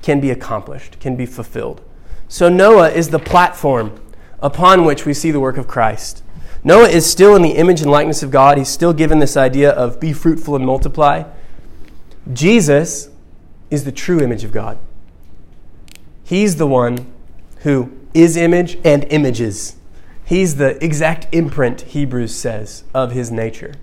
can 0.02 0.18
be 0.18 0.32
accomplished, 0.32 0.98
can 0.98 1.14
be 1.14 1.24
fulfilled. 1.24 1.80
So, 2.26 2.48
Noah 2.48 2.90
is 2.90 3.10
the 3.10 3.20
platform 3.20 4.00
upon 4.42 4.84
which 4.84 5.06
we 5.06 5.14
see 5.14 5.30
the 5.30 5.38
work 5.38 5.56
of 5.56 5.68
Christ. 5.68 6.24
Noah 6.64 6.88
is 6.88 7.08
still 7.08 7.36
in 7.36 7.42
the 7.42 7.50
image 7.50 7.80
and 7.80 7.92
likeness 7.92 8.24
of 8.24 8.32
God. 8.32 8.58
He's 8.58 8.68
still 8.68 8.92
given 8.92 9.20
this 9.20 9.36
idea 9.36 9.70
of 9.70 10.00
be 10.00 10.12
fruitful 10.14 10.56
and 10.56 10.66
multiply. 10.66 11.30
Jesus 12.32 13.08
is 13.70 13.84
the 13.84 13.92
true 13.92 14.20
image 14.20 14.42
of 14.42 14.50
God. 14.50 14.76
He's 16.30 16.58
the 16.58 16.66
one 16.68 17.12
who 17.62 17.90
is 18.14 18.36
image 18.36 18.78
and 18.84 19.04
images. 19.10 19.74
He's 20.24 20.58
the 20.58 20.82
exact 20.82 21.26
imprint, 21.32 21.80
Hebrews 21.80 22.32
says, 22.32 22.84
of 22.94 23.10
his 23.10 23.32
nature. 23.32 23.74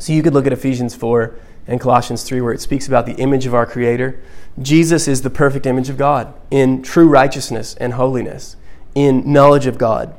So 0.00 0.12
you 0.12 0.20
could 0.20 0.34
look 0.34 0.48
at 0.48 0.52
Ephesians 0.52 0.96
4 0.96 1.32
and 1.68 1.80
Colossians 1.80 2.24
3, 2.24 2.40
where 2.40 2.52
it 2.52 2.60
speaks 2.60 2.88
about 2.88 3.06
the 3.06 3.14
image 3.18 3.46
of 3.46 3.54
our 3.54 3.66
Creator. 3.66 4.20
Jesus 4.60 5.06
is 5.06 5.22
the 5.22 5.30
perfect 5.30 5.64
image 5.64 5.88
of 5.88 5.96
God 5.96 6.34
in 6.50 6.82
true 6.82 7.06
righteousness 7.06 7.76
and 7.76 7.92
holiness, 7.92 8.56
in 8.96 9.32
knowledge 9.32 9.66
of 9.66 9.78
God. 9.78 10.12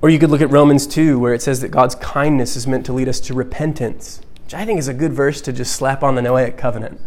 Or 0.00 0.08
you 0.08 0.18
could 0.18 0.30
look 0.30 0.40
at 0.40 0.50
Romans 0.50 0.86
2, 0.86 1.18
where 1.18 1.34
it 1.34 1.42
says 1.42 1.60
that 1.60 1.68
God's 1.68 1.96
kindness 1.96 2.56
is 2.56 2.66
meant 2.66 2.86
to 2.86 2.94
lead 2.94 3.06
us 3.06 3.20
to 3.20 3.34
repentance, 3.34 4.22
which 4.44 4.54
I 4.54 4.64
think 4.64 4.78
is 4.78 4.88
a 4.88 4.94
good 4.94 5.12
verse 5.12 5.42
to 5.42 5.52
just 5.52 5.76
slap 5.76 6.02
on 6.02 6.14
the 6.14 6.22
Noahic 6.22 6.56
covenant. 6.56 7.02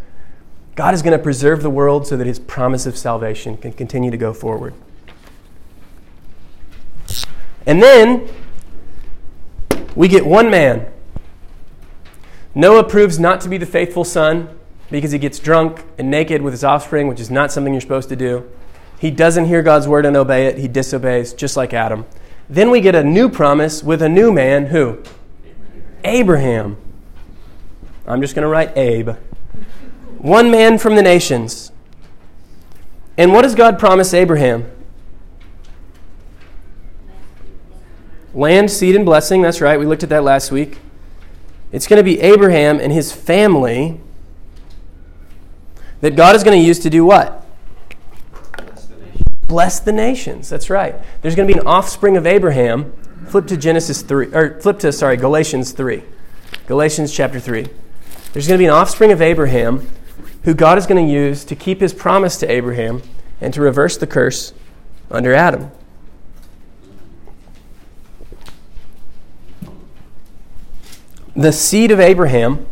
God 0.80 0.94
is 0.94 1.02
going 1.02 1.12
to 1.12 1.22
preserve 1.22 1.62
the 1.62 1.70
world 1.70 2.08
so 2.08 2.16
that 2.16 2.26
his 2.26 2.40
promise 2.40 2.86
of 2.86 2.98
salvation 2.98 3.58
can 3.58 3.74
continue 3.74 4.10
to 4.12 4.16
go 4.16 4.34
forward. 4.34 4.74
And 7.66 7.84
then 7.84 8.30
we 9.94 10.08
get 10.08 10.26
one 10.26 10.50
man. 10.50 10.90
Noah 12.56 12.86
proves 12.86 13.20
not 13.20 13.42
to 13.42 13.50
be 13.50 13.58
the 13.58 13.66
faithful 13.66 14.06
son 14.06 14.58
because 14.90 15.12
he 15.12 15.20
gets 15.20 15.38
drunk 15.38 15.84
and 15.98 16.10
naked 16.10 16.42
with 16.42 16.54
his 16.54 16.64
offspring, 16.64 17.10
which 17.10 17.20
is 17.20 17.30
not 17.30 17.52
something 17.52 17.74
you're 17.74 17.82
supposed 17.82 18.08
to 18.08 18.16
do. 18.16 18.50
He 19.00 19.12
doesn't 19.12 19.48
hear 19.48 19.62
God's 19.62 19.86
word 19.86 20.06
and 20.06 20.16
obey 20.16 20.46
it, 20.46 20.60
he 20.60 20.70
disobeys, 20.70 21.34
just 21.34 21.58
like 21.58 21.74
Adam. 21.74 22.06
Then 22.50 22.70
we 22.70 22.80
get 22.80 22.96
a 22.96 23.04
new 23.04 23.28
promise 23.28 23.84
with 23.84 24.02
a 24.02 24.08
new 24.08 24.32
man 24.32 24.68
who? 24.68 25.04
Abraham. 26.06 26.78
I'm 28.08 28.22
just 28.22 28.34
going 28.34 28.44
to 28.44 28.50
write 28.50 28.78
Abe. 28.78 29.18
One 30.20 30.52
man 30.52 30.78
from 30.78 30.96
the 30.96 31.02
nations. 31.02 31.72
And 33.18 33.34
what 33.34 33.42
does 33.42 33.56
God 33.56 33.80
promise 33.80 34.14
Abraham? 34.14 34.70
Land, 38.34 38.70
seed, 38.70 38.96
and 38.96 39.06
blessing. 39.06 39.42
That's 39.42 39.60
right. 39.60 39.80
We 39.80 39.86
looked 39.86 40.04
at 40.04 40.10
that 40.10 40.24
last 40.24 40.52
week. 40.52 40.80
It's 41.72 41.88
going 41.88 41.98
to 41.98 42.04
be 42.04 42.20
Abraham 42.20 42.80
and 42.80 42.92
his 42.92 43.12
family 43.12 44.00
that 46.02 46.16
God 46.16 46.36
is 46.36 46.44
going 46.44 46.60
to 46.60 46.66
use 46.66 46.80
to 46.80 46.90
do 46.90 47.06
what? 47.06 47.46
Bless 49.48 49.80
the 49.80 49.92
nations. 49.92 50.50
That's 50.50 50.70
right. 50.70 50.96
There's 51.22 51.36
going 51.36 51.48
to 51.48 51.54
be 51.54 51.60
an 51.60 51.66
offspring 51.66 52.18
of 52.18 52.28
Abraham. 52.28 52.94
Flip 53.28 53.48
to 53.48 53.58
Genesis 53.58 54.02
3, 54.02 54.34
or 54.34 54.60
flip 54.60 54.80
to, 54.80 54.92
sorry, 54.92 55.18
Galatians 55.18 55.72
3. 55.72 56.04
Galatians 56.68 57.12
chapter 57.14 57.40
3. 57.40 57.68
There's 58.34 58.48
going 58.48 58.58
to 58.58 58.62
be 58.62 58.66
an 58.66 58.72
offspring 58.72 59.12
of 59.12 59.22
Abraham 59.22 59.88
who 60.44 60.54
God 60.54 60.78
is 60.78 60.86
going 60.86 61.06
to 61.06 61.12
use 61.12 61.44
to 61.46 61.56
keep 61.56 61.82
his 61.82 61.94
promise 61.94 62.38
to 62.38 62.52
Abraham 62.52 63.02
and 63.42 63.54
to 63.54 63.62
reverse 63.62 63.98
the 63.98 64.08
curse 64.08 64.54
under 65.12 65.34
Adam. 65.34 65.72
The 71.36 71.54
seed 71.54 71.92
of 71.92 72.00
Abraham 72.00 72.68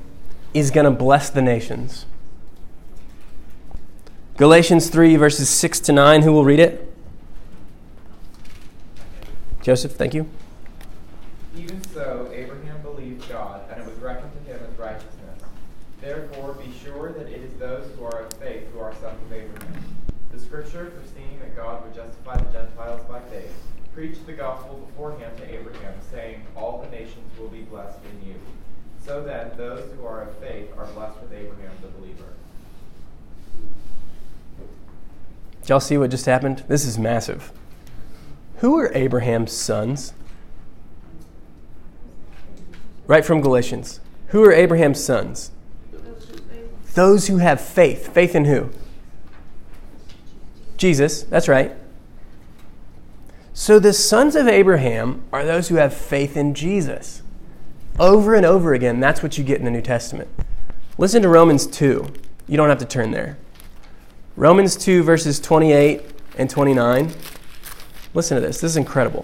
is 0.53 0.71
going 0.71 0.85
to 0.85 0.91
bless 0.91 1.29
the 1.29 1.41
nations. 1.41 2.05
Galatians 4.35 4.89
3, 4.89 5.15
verses 5.15 5.49
6 5.49 5.79
to 5.81 5.93
9. 5.93 6.21
Who 6.23 6.33
will 6.33 6.45
read 6.45 6.59
it? 6.59 6.93
Joseph, 9.61 9.93
thank 9.93 10.13
you. 10.13 10.29
Even 11.57 11.83
so, 11.83 12.29
Abraham 12.33 12.81
believed 12.81 13.27
God, 13.29 13.61
and 13.71 13.81
it 13.81 13.87
was 13.87 13.97
reckoned 13.99 14.31
to 14.33 14.51
him 14.51 14.59
as 14.63 14.77
righteousness. 14.77 15.26
Therefore, 16.01 16.53
be 16.53 16.71
sure 16.83 17.11
that 17.11 17.27
it 17.27 17.41
is 17.41 17.53
those 17.53 17.89
who 17.95 18.05
are 18.05 18.21
of 18.21 18.33
faith 18.33 18.63
who 18.71 18.79
are 18.79 18.93
sons 18.95 19.19
of 19.25 19.33
Abraham. 19.33 19.83
The 20.31 20.39
scripture, 20.39 20.91
foreseeing 20.91 21.39
that 21.39 21.55
God 21.55 21.83
would 21.83 21.95
justify 21.95 22.37
the 22.37 22.51
Gentiles 22.51 23.01
by 23.09 23.19
faith, 23.21 23.51
preached 23.93 24.25
the 24.27 24.33
gospel 24.33 24.87
beforehand 24.87 25.35
to 25.37 25.51
Abraham, 25.51 25.95
saying, 26.11 26.45
All 26.55 26.83
the 26.83 26.95
nations 26.95 27.37
will 27.39 27.47
be 27.47 27.61
blessed 27.61 27.97
in 28.05 28.29
you. 28.29 28.35
So 29.03 29.23
then, 29.23 29.51
those 29.57 29.91
who 29.93 30.05
are 30.05 30.21
of 30.21 30.37
faith 30.37 30.69
are 30.77 30.85
blessed 30.87 31.19
with 31.21 31.33
Abraham 31.33 31.71
the 31.81 31.87
believer. 31.87 32.33
Did 35.61 35.69
y'all 35.69 35.79
see 35.79 35.97
what 35.97 36.11
just 36.11 36.27
happened? 36.27 36.63
This 36.67 36.85
is 36.85 36.99
massive. 36.99 37.51
Who 38.57 38.77
are 38.77 38.91
Abraham's 38.93 39.51
sons? 39.51 40.13
Right 43.07 43.25
from 43.25 43.41
Galatians. 43.41 43.99
Who 44.27 44.43
are 44.43 44.51
Abraham's 44.51 45.03
sons? 45.03 45.51
Those 46.97 47.27
who 47.27 47.37
have 47.37 47.61
faith. 47.61 48.11
Faith 48.11 48.33
in 48.33 48.45
who? 48.45 48.71
Jesus. 50.77 51.21
That's 51.21 51.47
right. 51.47 51.73
So 53.53 53.77
the 53.77 53.93
sons 53.93 54.35
of 54.35 54.47
Abraham 54.47 55.21
are 55.31 55.45
those 55.45 55.67
who 55.67 55.75
have 55.75 55.93
faith 55.93 56.35
in 56.35 56.55
Jesus. 56.55 57.21
Over 57.99 58.33
and 58.33 58.47
over 58.47 58.73
again, 58.73 58.99
that's 58.99 59.21
what 59.21 59.37
you 59.37 59.43
get 59.43 59.59
in 59.59 59.65
the 59.65 59.69
New 59.69 59.83
Testament. 59.83 60.27
Listen 60.97 61.21
to 61.21 61.29
Romans 61.29 61.67
2. 61.67 62.11
You 62.47 62.57
don't 62.57 62.69
have 62.69 62.79
to 62.79 62.85
turn 62.85 63.11
there. 63.11 63.37
Romans 64.35 64.75
2, 64.75 65.03
verses 65.03 65.39
28 65.39 66.01
and 66.39 66.49
29. 66.49 67.11
Listen 68.15 68.41
to 68.41 68.41
this. 68.41 68.59
This 68.59 68.71
is 68.71 68.77
incredible. 68.77 69.23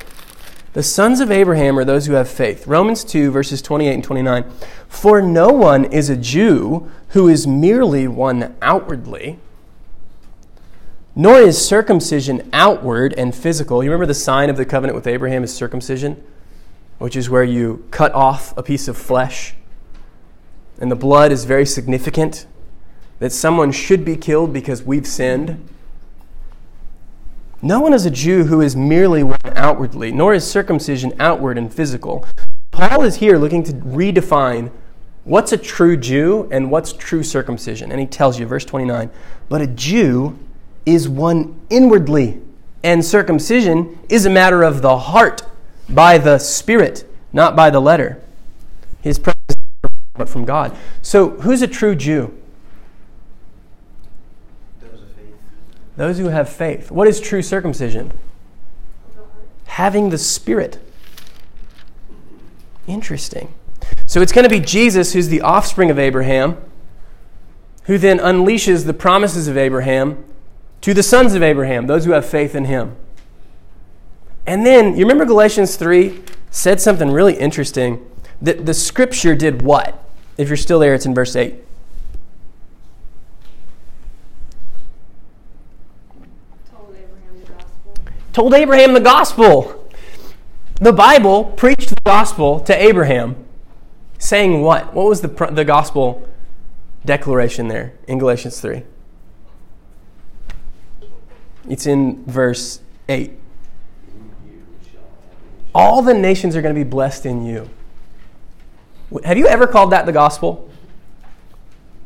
The 0.74 0.84
sons 0.84 1.20
of 1.20 1.32
Abraham 1.32 1.78
are 1.78 1.86
those 1.86 2.06
who 2.06 2.14
have 2.14 2.30
faith. 2.30 2.68
Romans 2.68 3.04
2, 3.04 3.32
verses 3.32 3.64
28 3.64 3.94
and 3.94 4.04
29. 4.04 4.44
For 4.88 5.22
no 5.22 5.50
one 5.50 5.86
is 5.86 6.10
a 6.10 6.18
Jew 6.18 6.92
who 7.14 7.30
is 7.30 7.46
merely 7.46 8.08
one 8.08 8.56
outwardly, 8.60 9.40
nor 11.16 11.40
is 11.40 11.64
circumcision 11.64 12.50
outward 12.52 13.14
and 13.14 13.36
physical. 13.36 13.84
You 13.84 13.92
remember 13.92 14.08
the 14.08 14.16
sign 14.16 14.50
of 14.50 14.58
the 14.58 14.66
covenant 14.66 14.96
with 14.96 15.06
Abraham 15.06 15.44
is 15.44 15.54
circumcision, 15.54 16.24
which 16.98 17.16
is 17.16 17.30
where 17.30 17.44
you 17.44 17.86
cut 17.92 18.12
off 18.14 18.58
a 18.58 18.64
piece 18.64 18.88
of 18.88 18.98
flesh. 18.98 19.54
And 20.80 20.90
the 20.90 20.96
blood 20.96 21.32
is 21.32 21.46
very 21.46 21.68
significant 21.68 22.48
that 23.20 23.32
someone 23.32 23.72
should 23.72 24.04
be 24.04 24.18
killed 24.18 24.52
because 24.52 24.82
we've 24.82 25.06
sinned. 25.06 25.70
No 27.62 27.80
one 27.80 27.94
is 27.94 28.08
a 28.08 28.12
Jew 28.12 28.46
who 28.46 28.60
is 28.60 28.76
merely 28.76 29.22
one 29.22 29.38
outwardly, 29.46 30.12
nor 30.12 30.34
is 30.34 30.50
circumcision 30.50 31.14
outward 31.20 31.60
and 31.60 31.72
physical. 31.72 32.26
Paul 32.72 33.04
is 33.04 33.18
here 33.18 33.38
looking 33.38 33.62
to 33.66 33.74
redefine 33.74 34.72
what's 35.24 35.52
a 35.52 35.58
true 35.58 35.98
Jew 35.98 36.48
and 36.52 36.70
what's 36.70 36.94
true 36.94 37.24
circumcision. 37.24 37.92
And 37.92 38.00
he 38.00 38.08
tells 38.08 38.40
you, 38.40 38.46
verse 38.46 38.66
29, 38.66 39.10
but 39.50 39.62
a 39.62 39.68
Jew 39.68 40.38
is 40.86 41.08
one 41.08 41.60
inwardly, 41.70 42.42
and 42.84 43.04
circumcision 43.04 43.98
is 44.10 44.26
a 44.26 44.30
matter 44.30 44.64
of 44.64 44.82
the 44.82 44.98
heart 44.98 45.44
by 45.90 46.18
the 46.18 46.40
Spirit, 46.40 47.10
not 47.32 47.56
by 47.56 47.70
the 47.70 47.80
letter. 47.80 48.22
His 49.02 49.20
presence 49.20 49.40
but 50.16 50.30
from 50.30 50.46
God. 50.46 50.78
So, 51.02 51.32
who's 51.42 51.62
a 51.62 51.68
true 51.68 51.96
Jew? 51.96 52.38
Those 55.96 56.18
who 56.18 56.30
have 56.30 56.50
faith. 56.50 56.92
What 56.92 57.08
is 57.08 57.20
true 57.20 57.42
circumcision? 57.42 58.12
Having 59.66 60.10
the 60.10 60.18
Spirit. 60.18 60.80
Interesting. 62.88 63.54
So 64.14 64.22
it's 64.22 64.32
going 64.32 64.44
to 64.44 64.50
be 64.50 64.60
Jesus 64.60 65.14
who's 65.14 65.30
the 65.30 65.42
offspring 65.42 65.90
of 65.90 65.98
Abraham, 65.98 66.58
who 67.86 67.98
then 67.98 68.20
unleashes 68.20 68.86
the 68.86 68.94
promises 68.94 69.48
of 69.48 69.58
Abraham 69.58 70.24
to 70.82 70.94
the 70.94 71.02
sons 71.02 71.34
of 71.34 71.42
Abraham, 71.42 71.88
those 71.88 72.06
who 72.06 72.12
have 72.12 72.24
faith 72.24 72.54
in 72.54 72.66
him. 72.66 72.96
And 74.46 74.64
then, 74.64 74.96
you 74.96 75.00
remember 75.00 75.26
Galatians 75.26 75.78
3 75.78 76.22
said 76.52 76.80
something 76.80 77.10
really 77.10 77.34
interesting 77.34 78.08
that 78.40 78.68
the 78.68 78.76
scripture 78.76 79.34
did 79.34 79.64
what? 79.64 80.08
If 80.38 80.48
you're 80.48 80.58
still 80.58 80.78
there, 80.78 80.94
it's 80.94 81.08
in 81.08 81.16
verse 81.16 81.36
8. 81.36 81.56
told 88.32 88.54
Abraham 88.54 88.94
the 88.94 89.00
gospel. 89.00 89.90
The 90.76 90.94
Bible 90.94 91.46
preached 91.46 91.90
the 91.90 92.02
gospel 92.06 92.60
to 92.60 92.80
Abraham, 92.80 93.43
saying 94.24 94.62
what? 94.62 94.94
What 94.94 95.08
was 95.08 95.20
the, 95.22 95.28
the 95.52 95.66
gospel 95.66 96.28
declaration 97.04 97.68
there 97.68 97.94
in 98.08 98.20
Galatians 98.20 98.60
3? 98.62 98.84
It's 101.70 101.86
in 101.86 102.24
verse 102.26 102.80
8. 103.10 103.32
All 105.76 106.02
the 106.02 106.14
nations 106.14 106.56
are 106.56 106.62
going 106.62 106.74
to 106.74 106.80
be 106.80 106.90
blessed 106.90 107.26
in 107.26 107.46
you. 107.46 107.70
Have 109.26 109.38
you 109.38 109.48
ever 109.48 109.68
called 109.68 109.92
that 109.92 110.06
the 110.06 110.12
gospel? 110.12 110.70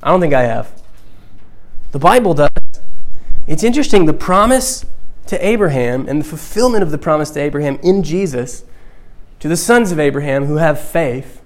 I 0.01 0.09
don't 0.09 0.19
think 0.19 0.33
I 0.33 0.43
have. 0.43 0.81
The 1.91 1.99
Bible 1.99 2.33
does. 2.33 2.49
It's 3.45 3.63
interesting. 3.63 4.05
The 4.05 4.13
promise 4.13 4.85
to 5.27 5.45
Abraham 5.45 6.07
and 6.07 6.21
the 6.21 6.25
fulfillment 6.25 6.81
of 6.81 6.89
the 6.89 6.97
promise 6.97 7.29
to 7.31 7.39
Abraham 7.39 7.77
in 7.83 8.01
Jesus 8.01 8.63
to 9.39 9.47
the 9.47 9.57
sons 9.57 9.91
of 9.91 9.99
Abraham 9.99 10.45
who 10.45 10.55
have 10.55 10.79
faith 10.79 11.41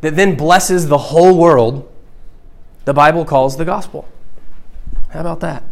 that 0.00 0.16
then 0.16 0.36
blesses 0.36 0.88
the 0.88 0.98
whole 0.98 1.36
world, 1.36 1.90
the 2.84 2.94
Bible 2.94 3.24
calls 3.24 3.56
the 3.56 3.64
gospel. 3.64 4.08
How 5.10 5.20
about 5.20 5.40
that? 5.40 5.62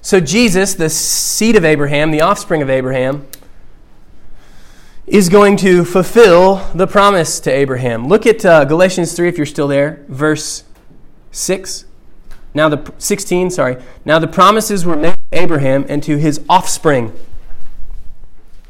So, 0.00 0.20
Jesus, 0.20 0.74
the 0.74 0.88
seed 0.88 1.56
of 1.56 1.64
Abraham, 1.64 2.10
the 2.10 2.20
offspring 2.20 2.62
of 2.62 2.70
Abraham, 2.70 3.26
is 5.06 5.28
going 5.28 5.56
to 5.56 5.84
fulfill 5.84 6.56
the 6.74 6.86
promise 6.86 7.40
to 7.40 7.50
Abraham. 7.50 8.08
Look 8.08 8.26
at 8.26 8.44
uh, 8.44 8.64
Galatians 8.64 9.14
3 9.14 9.28
if 9.28 9.36
you're 9.36 9.46
still 9.46 9.68
there, 9.68 10.04
verse 10.08 10.64
6. 11.32 11.86
Now 12.54 12.68
the 12.68 12.92
16, 12.98 13.50
sorry. 13.50 13.82
Now 14.04 14.18
the 14.18 14.26
promises 14.26 14.84
were 14.84 14.96
made 14.96 15.14
to 15.32 15.38
Abraham 15.38 15.86
and 15.88 16.02
to 16.02 16.18
his 16.18 16.40
offspring. 16.48 17.12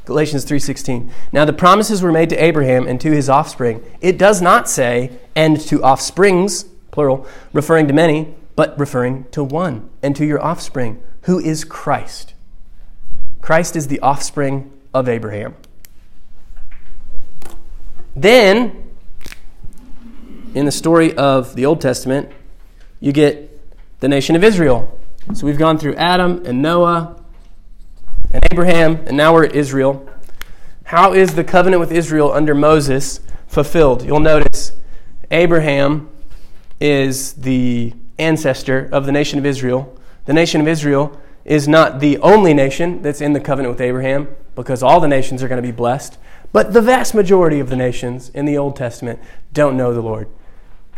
Galatians 0.09 0.47
3:16. 0.47 1.11
Now 1.33 1.45
the 1.45 1.53
promises 1.53 2.01
were 2.01 2.11
made 2.11 2.31
to 2.31 2.43
Abraham 2.43 2.87
and 2.87 2.99
to 3.03 3.11
his 3.11 3.29
offspring. 3.29 3.83
It 4.01 4.17
does 4.17 4.41
not 4.41 4.67
say 4.67 5.11
and 5.37 5.61
to 5.61 5.83
offsprings, 5.83 6.65
plural, 6.91 7.27
referring 7.53 7.89
to 7.89 7.93
many, 7.93 8.35
but 8.57 8.77
referring 8.81 9.27
to 9.33 9.45
one, 9.45 9.91
and 10.03 10.17
to 10.17 10.25
your 10.25 10.43
offspring, 10.43 10.99
who 11.25 11.39
is 11.39 11.63
Christ. 11.63 12.33
Christ 13.43 13.77
is 13.77 13.89
the 13.89 14.01
offspring 14.01 14.71
of 14.95 15.11
Abraham. 15.11 15.57
Then 18.17 18.85
in 20.55 20.65
the 20.65 20.73
story 20.73 21.15
of 21.19 21.55
the 21.55 21.67
Old 21.67 21.83
Testament, 21.83 22.31
you 22.99 23.13
get 23.13 23.61
the 24.01 24.09
nation 24.09 24.37
of 24.37 24.43
Israel. 24.43 24.99
So 25.35 25.45
we've 25.45 25.59
gone 25.59 25.77
through 25.77 25.97
Adam 25.97 26.47
and 26.47 26.63
Noah 26.63 27.18
and 28.31 28.45
Abraham, 28.51 28.97
and 29.07 29.17
now 29.17 29.33
we're 29.33 29.45
at 29.45 29.55
Israel. 29.55 30.09
How 30.85 31.13
is 31.13 31.35
the 31.35 31.45
covenant 31.45 31.81
with 31.81 31.93
Israel 31.93 32.33
under 32.33 32.55
Moses 32.55 33.21
fulfilled? 33.47 34.05
You'll 34.05 34.21
notice 34.21 34.73
Abraham 35.31 36.11
is 36.81 37.35
the 37.35 37.95
ancestor 38.19 38.89
of 38.93 39.07
the 39.07 39.13
nation 39.13 39.39
of 39.39 39.47
Israel. 39.47 39.99
The 40.27 40.33
nation 40.33 40.61
of 40.61 40.69
Israel 40.69 41.19
is 41.45 41.67
not 41.67 42.01
the 42.01 42.19
only 42.19 42.53
nation 42.53 43.01
that's 43.01 43.21
in 43.21 43.33
the 43.33 43.41
covenant 43.41 43.75
with 43.75 43.81
Abraham 43.81 44.29
because 44.55 44.83
all 44.83 45.01
the 45.01 45.09
nations 45.09 45.43
are 45.43 45.49
going 45.49 45.63
to 45.63 45.67
be 45.67 45.73
blessed, 45.73 46.19
but 46.53 46.73
the 46.73 46.83
vast 46.83 47.15
majority 47.15 47.61
of 47.61 47.71
the 47.71 47.77
nations 47.77 48.29
in 48.31 48.45
the 48.45 48.59
Old 48.59 48.77
Testament 48.77 49.21
don't 49.53 49.77
know 49.77 49.95
the 49.95 50.03
Lord. 50.03 50.29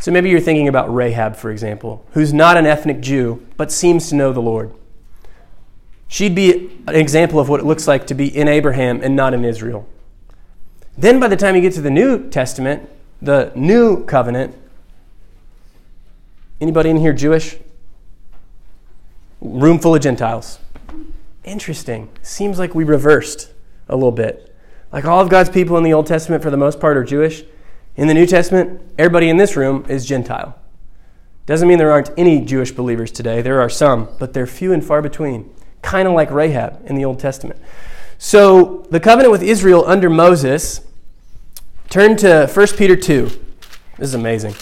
So 0.01 0.11
maybe 0.11 0.31
you're 0.31 0.41
thinking 0.41 0.67
about 0.67 0.93
Rahab, 0.93 1.37
for 1.37 1.51
example, 1.51 2.07
who's 2.13 2.33
not 2.33 2.57
an 2.57 2.67
ethnic 2.67 3.01
Jew, 3.01 3.47
but 3.57 3.71
seems 3.71 4.09
to 4.09 4.15
know 4.15 4.33
the 4.33 4.41
Lord. 4.41 4.73
She'd 6.13 6.35
be 6.35 6.69
an 6.89 6.97
example 6.97 7.39
of 7.39 7.49
what 7.49 7.61
it 7.61 7.67
looks 7.67 7.87
like 7.87 8.09
to 8.09 8.15
be 8.15 8.27
in 8.37 8.49
Abraham 8.49 9.01
and 9.01 9.15
not 9.15 9.33
in 9.33 9.45
Israel. 9.45 9.89
Then 10.99 11.21
by 11.21 11.29
the 11.29 11.37
time 11.37 11.55
you 11.55 11.63
get 11.63 11.73
to 11.75 11.81
the 11.81 11.89
New 11.89 12.29
Testament, 12.31 12.91
the 13.23 13.53
new 13.55 14.05
covenant, 14.07 14.57
anybody 16.61 16.91
in 16.91 16.97
here 16.97 17.13
Jewish? 17.13 17.59
Room 19.41 19.79
full 19.79 19.95
of 19.95 20.03
Gentiles. 20.03 20.59
Interesting. 21.45 22.09
Seems 22.23 22.59
like 22.59 22.75
we 22.75 22.83
reversed 22.83 23.53
a 23.89 23.95
little 23.95 24.11
bit. 24.11 24.53
Like 24.93 25.05
all 25.05 25.21
of 25.21 25.29
God's 25.29 25.49
people 25.49 25.79
in 25.79 25.85
the 25.85 25.93
Old 25.93 26.09
Testament, 26.09 26.43
for 26.43 26.51
the 26.51 26.57
most 26.57 26.81
part, 26.81 26.97
are 26.97 27.05
Jewish. 27.05 27.45
In 27.95 28.09
the 28.09 28.15
New 28.15 28.27
Testament, 28.27 28.83
everybody 28.99 29.29
in 29.29 29.37
this 29.37 29.55
room 29.55 29.87
is 29.89 30.05
Gentile. 30.07 30.59
Doesn't 31.47 31.69
mean 31.69 31.79
there 31.79 31.93
aren't 31.93 32.11
any 32.19 32.45
Jewish 32.45 32.73
believers 32.73 33.13
today. 33.13 33.43
There 33.43 33.61
are 33.61 33.71
some, 33.71 34.09
but 34.19 34.33
they're 34.33 34.49
few 34.49 34.73
and 34.73 34.85
far 34.85 35.01
between, 35.01 35.49
kind 35.83 36.07
of 36.07 36.15
like 36.15 36.31
Rahab 36.31 36.83
in 36.87 36.95
the 36.95 37.05
Old 37.05 37.19
Testament. 37.19 37.61
So, 38.19 38.87
the 38.91 39.01
covenant 39.01 39.33
with 39.33 39.43
Israel 39.43 39.85
under 39.87 40.11
Moses, 40.11 40.83
turn 41.89 42.17
to 42.19 42.47
1 42.47 42.67
Peter 42.77 42.97
2. 42.97 43.25
This 43.27 44.09
is 44.09 44.15
amazing. 44.15 44.55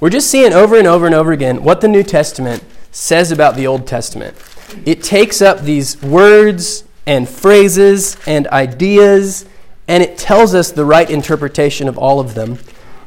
We're 0.00 0.10
just 0.10 0.30
seeing 0.30 0.52
over 0.52 0.76
and 0.76 0.86
over 0.86 1.06
and 1.06 1.14
over 1.14 1.30
again 1.30 1.62
what 1.62 1.80
the 1.80 1.88
New 1.88 2.02
Testament 2.02 2.64
says 2.90 3.30
about 3.30 3.54
the 3.54 3.66
Old 3.66 3.86
Testament. 3.86 4.36
It 4.84 5.02
takes 5.02 5.42
up 5.42 5.60
these 5.60 6.00
words 6.02 6.84
and 7.06 7.28
phrases 7.28 8.16
and 8.26 8.46
ideas 8.48 9.46
and 9.88 10.02
it 10.02 10.16
tells 10.16 10.54
us 10.54 10.70
the 10.70 10.84
right 10.84 11.10
interpretation 11.10 11.88
of 11.88 11.98
all 11.98 12.20
of 12.20 12.34
them. 12.34 12.58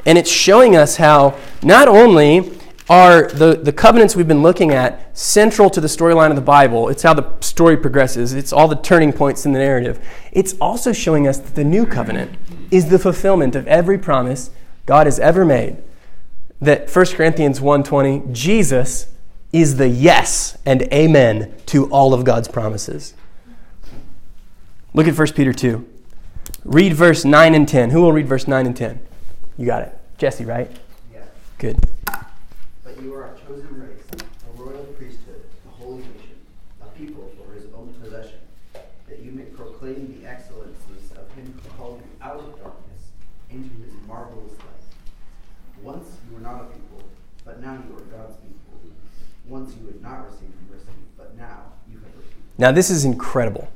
And 0.05 0.17
it's 0.17 0.29
showing 0.29 0.75
us 0.75 0.97
how 0.97 1.37
not 1.61 1.87
only 1.87 2.51
are 2.89 3.27
the, 3.29 3.55
the 3.55 3.71
covenants 3.71 4.15
we've 4.15 4.27
been 4.27 4.41
looking 4.41 4.71
at 4.71 5.17
central 5.17 5.69
to 5.69 5.79
the 5.79 5.87
storyline 5.87 6.29
of 6.29 6.35
the 6.35 6.41
Bible, 6.41 6.89
it's 6.89 7.03
how 7.03 7.13
the 7.13 7.39
story 7.39 7.77
progresses, 7.77 8.33
it's 8.33 8.51
all 8.51 8.67
the 8.67 8.75
turning 8.75 9.13
points 9.13 9.45
in 9.45 9.53
the 9.53 9.59
narrative. 9.59 10.05
It's 10.31 10.55
also 10.59 10.91
showing 10.91 11.27
us 11.27 11.37
that 11.37 11.55
the 11.55 11.63
new 11.63 11.85
covenant 11.85 12.31
is 12.71 12.89
the 12.89 12.99
fulfillment 12.99 13.55
of 13.55 13.67
every 13.67 13.97
promise 13.97 14.49
God 14.85 15.07
has 15.07 15.19
ever 15.19 15.45
made. 15.45 15.77
That 16.59 16.89
1 16.89 17.05
Corinthians 17.15 17.59
1:20, 17.59 18.31
Jesus 18.31 19.07
is 19.51 19.77
the 19.77 19.87
yes 19.87 20.57
and 20.65 20.81
amen 20.93 21.53
to 21.67 21.85
all 21.89 22.13
of 22.13 22.23
God's 22.23 22.47
promises. 22.47 23.13
Look 24.93 25.07
at 25.07 25.17
1 25.17 25.27
Peter 25.33 25.53
2. 25.53 25.85
Read 26.65 26.93
verse 26.93 27.25
9 27.25 27.55
and 27.55 27.67
10. 27.67 27.91
Who 27.91 28.01
will 28.01 28.11
read 28.11 28.27
verse 28.27 28.47
9 28.47 28.65
and 28.65 28.75
10? 28.75 28.99
You 29.57 29.65
got 29.65 29.83
it. 29.83 29.97
Jesse, 30.17 30.45
right? 30.45 30.69
Yeah. 31.13 31.21
Good. 31.57 31.79
You 33.03 33.13
are 33.15 33.35
a 33.35 33.39
chosen 33.45 33.81
race, 33.81 34.23
a 34.23 34.61
royal 34.63 34.85
priesthood, 34.97 35.43
a 35.67 35.71
holy 35.71 36.03
nation, 36.03 36.39
a 36.81 36.85
people 36.97 37.29
for 37.37 37.53
his 37.53 37.65
own 37.75 37.93
possession, 38.01 38.39
that 39.09 39.19
you 39.19 39.33
may 39.33 39.43
proclaim 39.43 40.17
the 40.21 40.25
excellencies 40.25 41.11
of 41.17 41.29
him 41.33 41.53
who 41.53 41.69
called 41.77 41.99
you 41.99 42.25
out 42.25 42.37
of 42.37 42.57
darkness 42.61 43.11
into 43.49 43.69
his 43.83 43.93
marvelous 44.07 44.51
light. 44.51 45.83
Once 45.83 46.07
you 46.29 46.35
were 46.35 46.41
not 46.41 46.61
a 46.61 46.63
people, 46.67 47.03
but 47.43 47.61
now 47.61 47.73
you 47.73 47.93
are 47.93 47.99
God's 48.03 48.37
people. 48.37 48.79
Once 49.49 49.75
you 49.81 49.87
had 49.87 50.01
not 50.01 50.25
received 50.25 50.53
mercy, 50.71 50.85
but 51.17 51.35
now 51.35 51.73
you 51.91 51.97
have 51.97 52.15
received. 52.17 52.37
Now, 52.57 52.71
this 52.71 52.89
is 52.89 53.03
incredible. 53.03 53.67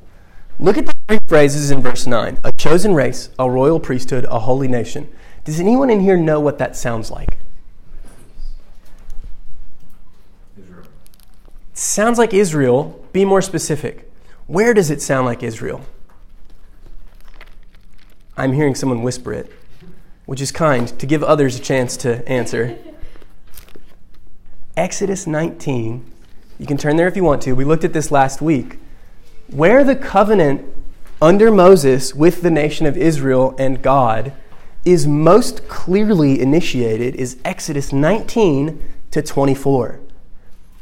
Look 0.58 0.78
at 0.78 0.86
the 0.86 0.94
three 1.06 1.20
phrases 1.28 1.70
in 1.70 1.82
verse 1.82 2.06
9 2.06 2.38
a 2.44 2.52
chosen 2.52 2.94
race, 2.94 3.28
a 3.38 3.50
royal 3.50 3.78
priesthood, 3.78 4.24
a 4.30 4.38
holy 4.38 4.68
nation. 4.68 5.06
Does 5.44 5.60
anyone 5.60 5.90
in 5.90 6.00
here 6.00 6.16
know 6.16 6.40
what 6.40 6.56
that 6.56 6.74
sounds 6.76 7.10
like? 7.10 7.36
Israel. 10.58 10.84
It 11.67 11.67
sounds 11.78 12.18
like 12.18 12.34
Israel. 12.34 13.04
Be 13.12 13.24
more 13.24 13.42
specific. 13.42 14.10
Where 14.46 14.74
does 14.74 14.90
it 14.90 15.02
sound 15.02 15.26
like 15.26 15.42
Israel? 15.42 15.82
I'm 18.36 18.52
hearing 18.52 18.74
someone 18.74 19.02
whisper 19.02 19.32
it, 19.32 19.52
which 20.26 20.40
is 20.40 20.52
kind 20.52 20.88
to 20.98 21.06
give 21.06 21.22
others 21.22 21.58
a 21.58 21.60
chance 21.60 21.96
to 21.98 22.26
answer. 22.28 22.78
Exodus 24.76 25.26
19. 25.26 26.04
You 26.58 26.66
can 26.66 26.76
turn 26.76 26.96
there 26.96 27.08
if 27.08 27.16
you 27.16 27.24
want 27.24 27.42
to. 27.42 27.52
We 27.52 27.64
looked 27.64 27.84
at 27.84 27.92
this 27.92 28.10
last 28.10 28.40
week. 28.40 28.78
Where 29.48 29.82
the 29.82 29.96
covenant 29.96 30.64
under 31.20 31.50
Moses 31.50 32.14
with 32.14 32.42
the 32.42 32.50
nation 32.50 32.86
of 32.86 32.96
Israel 32.96 33.54
and 33.58 33.82
God 33.82 34.32
is 34.84 35.06
most 35.06 35.68
clearly 35.68 36.40
initiated 36.40 37.16
is 37.16 37.38
Exodus 37.44 37.92
19 37.92 38.82
to 39.10 39.22
24. 39.22 40.00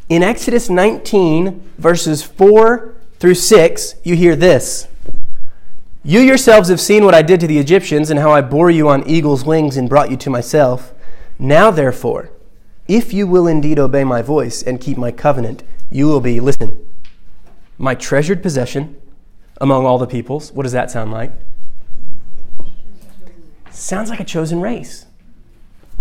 In 0.08 0.22
Exodus 0.22 0.70
19, 0.70 1.72
verses 1.78 2.22
4 2.22 2.94
through 3.18 3.34
6, 3.34 3.96
you 4.04 4.14
hear 4.14 4.36
this 4.36 4.86
You 6.04 6.20
yourselves 6.20 6.68
have 6.68 6.80
seen 6.80 7.04
what 7.04 7.14
I 7.14 7.22
did 7.22 7.40
to 7.40 7.48
the 7.48 7.58
Egyptians 7.58 8.08
and 8.08 8.20
how 8.20 8.30
I 8.30 8.40
bore 8.40 8.70
you 8.70 8.88
on 8.88 9.08
eagle's 9.08 9.44
wings 9.44 9.76
and 9.76 9.88
brought 9.88 10.12
you 10.12 10.16
to 10.18 10.30
myself. 10.30 10.94
Now, 11.40 11.72
therefore, 11.72 12.30
if 12.86 13.12
you 13.12 13.26
will 13.26 13.48
indeed 13.48 13.80
obey 13.80 14.04
my 14.04 14.22
voice 14.22 14.62
and 14.62 14.80
keep 14.80 14.96
my 14.96 15.10
covenant, 15.10 15.64
you 15.90 16.06
will 16.06 16.20
be, 16.20 16.38
listen, 16.38 16.86
my 17.76 17.96
treasured 17.96 18.44
possession 18.44 18.96
among 19.60 19.86
all 19.86 19.98
the 19.98 20.06
peoples. 20.06 20.52
What 20.52 20.62
does 20.62 20.72
that 20.72 20.88
sound 20.88 21.10
like? 21.10 21.32
Sounds 23.72 24.08
like 24.08 24.20
a 24.20 24.24
chosen 24.24 24.60
race. 24.60 25.06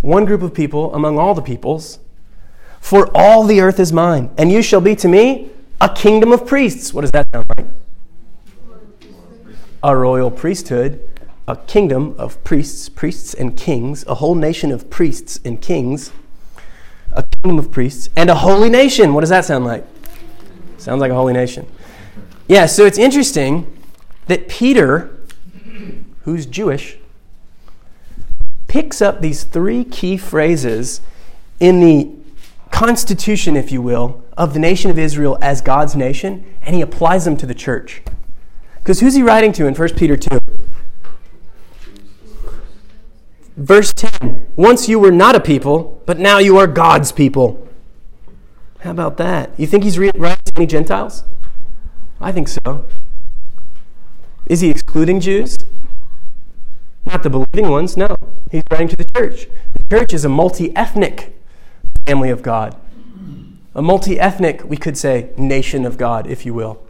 One 0.04 0.26
group 0.26 0.44
of 0.44 0.54
people 0.54 0.94
among 0.94 1.18
all 1.18 1.34
the 1.34 1.42
peoples. 1.42 1.98
For 2.86 3.10
all 3.18 3.46
the 3.46 3.62
earth 3.62 3.80
is 3.80 3.92
mine, 3.92 4.30
and 4.38 4.52
you 4.52 4.62
shall 4.62 4.80
be 4.80 4.96
to 4.98 5.08
me 5.08 5.50
a 5.82 5.90
kingdom 5.90 6.32
of 6.32 6.46
priests. 6.46 6.94
What 6.94 7.02
does 7.02 7.10
that 7.14 7.28
sound 7.34 7.48
like? 7.58 7.66
A 9.82 9.98
royal 9.98 10.30
priesthood, 10.30 11.02
a 11.48 11.56
kingdom 11.56 12.14
of 12.20 12.44
priests, 12.44 12.88
priests 12.88 13.34
and 13.34 13.58
kings, 13.58 14.06
a 14.06 14.14
whole 14.14 14.36
nation 14.36 14.72
of 14.72 14.92
priests 14.92 15.40
and 15.44 15.60
kings, 15.60 16.12
a 17.12 17.24
kingdom 17.42 17.58
of 17.58 17.72
priests, 17.72 18.10
and 18.16 18.30
a 18.30 18.36
holy 18.36 18.70
nation. 18.70 19.16
What 19.16 19.22
does 19.22 19.32
that 19.32 19.46
sound 19.46 19.66
like? 19.66 19.84
Sounds 20.78 21.02
like 21.02 21.10
a 21.10 21.16
holy 21.16 21.34
nation. 21.34 21.66
Yeah, 22.48 22.68
so 22.68 22.86
it's 22.86 23.00
interesting 23.00 23.66
that 24.28 24.48
Peter, 24.48 25.10
who's 26.22 26.46
Jewish, 26.46 27.00
picks 28.68 29.02
up 29.02 29.22
these 29.22 29.44
three 29.44 29.84
key 29.84 30.18
phrases 30.18 31.02
in 31.60 31.80
the 31.80 32.25
constitution, 32.76 33.56
if 33.56 33.72
you 33.72 33.82
will, 33.82 34.22
of 34.38 34.54
the 34.54 34.60
nation 34.60 34.92
of 34.92 35.00
Israel 35.00 35.38
as 35.42 35.62
God's 35.62 35.96
nation, 35.96 36.44
and 36.62 36.76
he 36.76 36.82
applies 36.82 37.24
them 37.24 37.38
to 37.38 37.46
the 37.46 37.54
church. 37.54 38.02
Because 38.80 39.00
who's 39.00 39.14
he 39.14 39.24
writing 39.24 39.54
to 39.54 39.66
in 39.66 39.74
1 39.74 39.90
Peter 39.96 40.18
2? 40.18 40.40
Verse 43.56 43.94
10 43.94 44.48
Once 44.58 44.90
you 44.90 45.00
were 45.00 45.12
not 45.12 45.36
a 45.36 45.40
people, 45.40 46.02
but 46.06 46.20
now 46.20 46.40
you 46.40 46.58
are 46.58 46.68
God's 46.68 47.14
people. 47.14 47.66
How 48.82 48.92
about 48.92 49.16
that? 49.18 49.58
You 49.58 49.68
think 49.68 49.86
he's 49.86 49.98
writing 49.98 50.20
to 50.20 50.52
any 50.58 50.66
Gentiles? 50.66 51.24
I 52.20 52.34
think 52.34 52.50
so. 52.50 52.86
Is 54.48 54.60
he 54.60 54.70
excluding 54.70 55.22
Jews? 55.22 55.58
Not 57.06 57.24
the 57.24 57.30
believing 57.30 57.70
ones, 57.70 57.96
no. 57.96 58.18
He's 58.52 58.64
writing 58.70 58.90
to 58.90 58.98
the 58.98 59.06
church. 59.06 59.48
The 59.74 59.98
church 59.98 60.14
is 60.14 60.26
a 60.26 60.30
multi 60.30 60.76
ethnic 60.76 61.36
family 62.06 62.30
of 62.30 62.42
God. 62.42 62.76
A 63.74 63.82
multi 63.82 64.20
ethnic, 64.20 64.64
we 64.64 64.78
could 64.78 64.98
say, 64.98 65.32
nation 65.38 65.86
of 65.86 65.98
God, 65.98 66.28
if 66.28 66.46
you 66.46 66.54
will. 66.54 66.82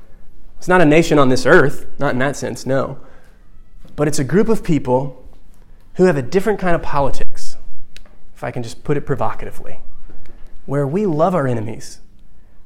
It's 0.57 0.67
not 0.67 0.81
a 0.81 0.85
nation 0.85 1.17
on 1.17 1.29
this 1.29 1.45
earth, 1.45 1.87
not 1.99 2.13
in 2.13 2.19
that 2.19 2.35
sense, 2.35 2.65
no. 2.65 2.99
But 3.95 4.07
it's 4.07 4.19
a 4.19 4.23
group 4.23 4.49
of 4.49 4.63
people 4.63 5.25
who 5.95 6.05
have 6.05 6.17
a 6.17 6.21
different 6.21 6.59
kind 6.59 6.75
of 6.75 6.81
politics, 6.81 7.57
if 8.35 8.43
I 8.43 8.51
can 8.51 8.61
just 8.61 8.83
put 8.83 8.97
it 8.97 9.01
provocatively, 9.01 9.79
where 10.65 10.85
we 10.85 11.05
love 11.05 11.33
our 11.33 11.47
enemies. 11.47 11.99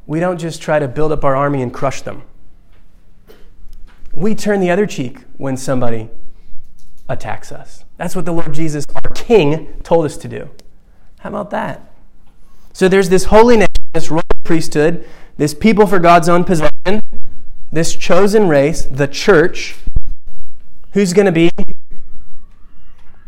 We 0.08 0.20
don't 0.20 0.39
just 0.39 0.62
try 0.62 0.80
to 0.80 0.88
build 0.88 1.12
up 1.12 1.24
our 1.24 1.36
army 1.36 1.62
and 1.62 1.74
crush 1.74 2.02
them. 2.02 2.24
We 4.14 4.34
turn 4.34 4.60
the 4.60 4.72
other 4.72 4.88
cheek 4.88 5.20
when 5.38 5.56
somebody 5.56 6.10
attacks 7.08 7.52
us. 7.52 7.86
That's 7.97 8.16
what 8.16 8.26
the 8.26 8.32
Lord 8.32 8.54
Jesus, 8.54 8.86
our 8.95 9.12
King, 9.12 9.80
told 9.84 10.06
us 10.06 10.18
to 10.18 10.28
do. 10.28 10.50
How 11.20 11.30
about 11.30 11.52
that? 11.52 11.89
So 12.80 12.88
there's 12.88 13.10
this 13.10 13.30
nation, 13.30 13.68
this 13.92 14.10
royal 14.10 14.24
priesthood, 14.46 15.06
this 15.36 15.54
people 15.54 15.86
for 15.86 16.00
God's 16.00 16.30
own 16.30 16.46
possession, 16.46 17.02
this 17.74 17.94
chosen 17.94 18.48
race, 18.48 18.86
the 18.86 19.06
church, 19.06 19.76
who's 20.94 21.12
going 21.12 21.26
to 21.26 21.34
be 21.34 21.52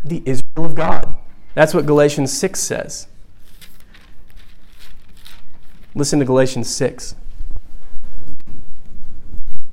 the 0.05 0.23
Israel 0.25 0.65
of 0.65 0.73
God. 0.73 1.17
That's 1.53 1.73
what 1.73 1.85
Galatians 1.85 2.31
6 2.31 2.61
says. 2.61 3.07
Listen 5.95 6.19
to 6.19 6.25
Galatians 6.25 6.69
6. 6.73 7.15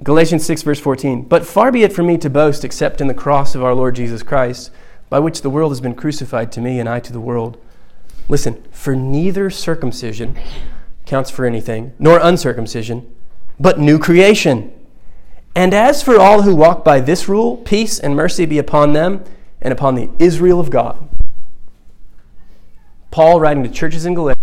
Galatians 0.02 0.44
6, 0.44 0.62
verse 0.62 0.80
14. 0.80 1.22
But 1.22 1.46
far 1.46 1.70
be 1.70 1.84
it 1.84 1.92
from 1.92 2.08
me 2.08 2.18
to 2.18 2.28
boast 2.28 2.64
except 2.64 3.00
in 3.00 3.06
the 3.06 3.14
cross 3.14 3.54
of 3.54 3.62
our 3.62 3.76
Lord 3.76 3.94
Jesus 3.94 4.24
Christ, 4.24 4.72
by 5.08 5.20
which 5.20 5.42
the 5.42 5.50
world 5.50 5.70
has 5.70 5.80
been 5.80 5.94
crucified 5.94 6.50
to 6.50 6.60
me 6.60 6.80
and 6.80 6.88
I 6.88 6.98
to 6.98 7.12
the 7.12 7.20
world. 7.20 7.58
Listen, 8.28 8.62
for 8.70 8.94
neither 8.94 9.50
circumcision 9.50 10.36
counts 11.06 11.30
for 11.30 11.46
anything, 11.46 11.92
nor 11.98 12.18
uncircumcision, 12.18 13.10
but 13.58 13.78
new 13.78 13.98
creation. 13.98 14.72
And 15.54 15.72
as 15.72 16.02
for 16.02 16.18
all 16.18 16.42
who 16.42 16.54
walk 16.54 16.84
by 16.84 17.00
this 17.00 17.28
rule, 17.28 17.56
peace 17.56 17.98
and 17.98 18.14
mercy 18.14 18.44
be 18.46 18.58
upon 18.58 18.92
them 18.92 19.24
and 19.60 19.72
upon 19.72 19.94
the 19.94 20.10
Israel 20.18 20.60
of 20.60 20.70
God. 20.70 21.08
Paul, 23.10 23.40
writing 23.40 23.64
to 23.64 23.70
churches 23.70 24.04
in 24.04 24.14
Galatia, 24.14 24.38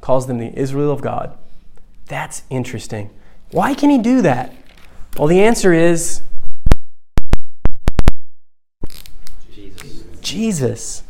calls 0.00 0.26
them 0.26 0.38
the 0.38 0.58
Israel 0.58 0.90
of 0.90 1.02
God. 1.02 1.36
That's 2.06 2.42
interesting. 2.48 3.10
Why 3.50 3.74
can 3.74 3.90
he 3.90 3.98
do 3.98 4.22
that? 4.22 4.54
Well, 5.16 5.28
the 5.28 5.40
answer 5.40 5.72
is 5.72 6.22
Jesus. 9.52 10.04
Jesus. 10.22 11.02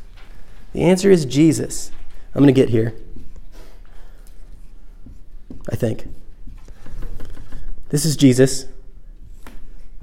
The 0.72 0.82
answer 0.82 1.10
is 1.10 1.24
Jesus. 1.24 1.92
I'm 2.38 2.44
going 2.44 2.54
to 2.54 2.60
get 2.60 2.68
here. 2.68 2.94
I 5.68 5.74
think. 5.74 6.06
This 7.88 8.04
is 8.04 8.16
Jesus. 8.16 8.66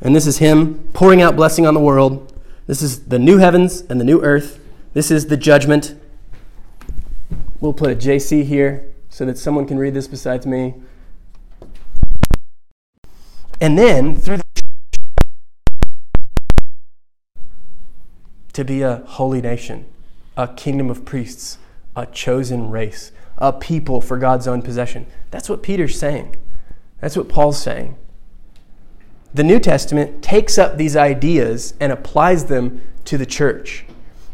And 0.02 0.14
this 0.14 0.28
is 0.28 0.40
Him 0.40 0.90
pouring 0.92 1.22
out 1.22 1.38
blessing 1.38 1.66
on 1.66 1.74
the 1.74 1.80
world. 1.80 2.38
This 2.68 2.82
is 2.82 3.06
the 3.06 3.20
new 3.20 3.38
heavens 3.38 3.84
and 3.84 4.02
the 4.02 4.04
new 4.04 4.22
earth. 4.22 4.60
This 4.92 5.12
is 5.12 5.28
the 5.28 5.38
judgment. 5.38 5.96
We'll 7.62 7.72
put 7.72 7.90
a 7.90 7.96
JC 7.96 8.44
here 8.44 8.86
so 9.08 9.26
that 9.26 9.38
someone 9.38 9.66
can 9.66 9.80
read 9.80 9.94
this 9.94 10.10
besides 10.10 10.46
me. 10.46 10.74
And 13.62 13.78
then, 13.78 14.14
through 14.14 14.40
the 14.40 14.44
to 18.52 18.66
be 18.66 18.82
a 18.82 18.98
holy 19.06 19.42
nation, 19.42 19.86
a 20.36 20.50
kingdom 20.50 20.90
of 20.90 21.06
priests, 21.06 21.60
a 21.96 22.06
chosen 22.06 22.70
race, 22.70 23.12
a 23.38 23.54
people 23.54 24.02
for 24.02 24.18
God's 24.18 24.48
own 24.48 24.62
possession. 24.62 25.06
That's 25.32 25.50
what 25.50 25.64
Peter's 25.64 25.98
saying. 25.98 26.36
That's 27.00 27.18
what 27.18 27.30
Paul's 27.30 27.62
saying. 27.62 27.98
The 29.34 29.44
New 29.44 29.60
Testament 29.60 30.24
takes 30.24 30.58
up 30.58 30.78
these 30.78 30.96
ideas 30.96 31.74
and 31.80 31.92
applies 31.92 32.46
them 32.46 32.82
to 33.06 33.18
the 33.18 33.26
church. 33.26 33.86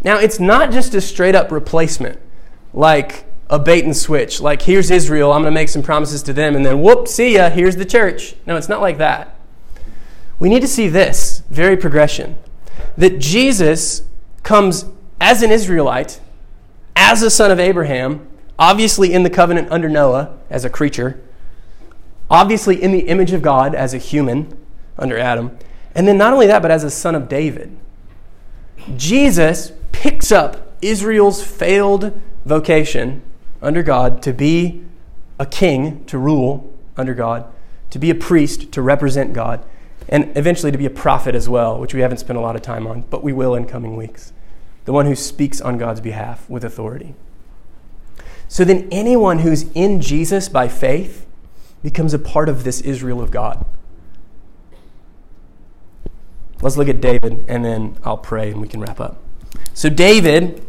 Now, 0.04 0.18
it's 0.18 0.40
not 0.40 0.72
just 0.72 0.94
a 0.94 1.02
straight 1.02 1.36
up 1.36 1.52
replacement, 1.52 2.20
like 2.74 3.26
a 3.50 3.60
bait 3.60 3.84
and 3.84 3.96
switch, 3.96 4.40
like 4.40 4.62
here's 4.62 4.90
Israel, 4.90 5.34
I'm 5.34 5.42
going 5.42 5.54
to 5.54 5.60
make 5.60 5.68
some 5.68 5.84
promises 5.84 6.24
to 6.24 6.34
them, 6.34 6.56
and 6.56 6.66
then 6.66 6.82
whoop, 6.82 7.08
see 7.08 7.34
ya, 7.34 7.50
here's 7.50 7.76
the 7.76 7.86
church. 7.86 8.36
No, 8.46 8.56
it's 8.56 8.70
not 8.70 8.80
like 8.80 8.98
that. 9.00 9.36
We 10.40 10.48
need 10.48 10.62
to 10.62 10.68
see 10.68 10.88
this 10.88 11.44
very 11.50 11.76
progression 11.76 12.38
that 12.96 13.20
Jesus 13.20 14.04
comes 14.44 14.86
as 15.20 15.44
an 15.44 15.52
Israelite, 15.52 16.21
as 17.02 17.24
a 17.24 17.32
son 17.32 17.50
of 17.50 17.60
Abraham, 17.60 18.28
obviously 18.60 19.12
in 19.12 19.24
the 19.24 19.30
covenant 19.30 19.72
under 19.72 19.90
Noah 19.90 20.38
as 20.52 20.64
a 20.64 20.70
creature, 20.70 21.20
obviously 22.30 22.80
in 22.80 22.92
the 22.92 23.08
image 23.08 23.34
of 23.34 23.42
God 23.42 23.74
as 23.74 23.96
a 23.96 23.98
human 23.98 24.56
under 25.00 25.18
Adam, 25.18 25.58
and 25.96 26.08
then 26.08 26.20
not 26.20 26.32
only 26.32 26.46
that, 26.46 26.62
but 26.62 26.70
as 26.70 26.84
a 26.84 26.92
son 26.92 27.16
of 27.16 27.28
David. 27.28 27.76
Jesus 28.96 29.72
picks 29.92 30.32
up 30.32 30.76
Israel's 30.84 31.44
failed 31.44 32.22
vocation 32.46 33.24
under 33.64 33.82
God 33.82 34.22
to 34.22 34.32
be 34.32 34.84
a 35.40 35.48
king, 35.48 36.06
to 36.06 36.20
rule 36.20 36.72
under 36.96 37.16
God, 37.16 37.52
to 37.90 37.98
be 37.98 38.12
a 38.12 38.16
priest, 38.16 38.72
to 38.74 38.82
represent 38.82 39.34
God, 39.34 39.66
and 40.08 40.32
eventually 40.38 40.72
to 40.72 40.78
be 40.78 40.86
a 40.86 40.92
prophet 40.92 41.34
as 41.34 41.50
well, 41.50 41.80
which 41.80 41.96
we 41.96 42.02
haven't 42.02 42.20
spent 42.20 42.38
a 42.38 42.42
lot 42.42 42.56
of 42.56 42.62
time 42.62 42.86
on, 42.86 43.02
but 43.10 43.24
we 43.24 43.34
will 43.34 43.56
in 43.56 43.66
coming 43.66 43.96
weeks. 43.96 44.34
The 44.86 44.94
one 44.94 45.06
who 45.06 45.16
speaks 45.16 45.62
on 45.62 45.78
God's 45.78 46.02
behalf 46.02 46.50
with 46.50 46.64
authority. 46.64 47.16
So 48.48 48.66
then, 48.66 48.88
anyone 48.92 49.40
who's 49.40 49.72
in 49.74 50.02
Jesus 50.02 50.50
by 50.50 50.68
faith 50.68 51.26
becomes 51.84 52.14
a 52.14 52.20
part 52.20 52.50
of 52.50 52.64
this 52.64 52.82
Israel 52.82 53.22
of 53.22 53.32
God. 53.32 53.66
Let's 56.62 56.78
look 56.78 56.90
at 56.90 57.02
David, 57.02 57.46
and 57.48 57.66
then 57.66 57.98
I'll 58.04 58.18
pray 58.18 58.52
and 58.52 58.62
we 58.62 58.68
can 58.68 58.82
wrap 58.82 59.00
up. 59.00 59.18
So, 59.74 59.90
David, 59.90 60.64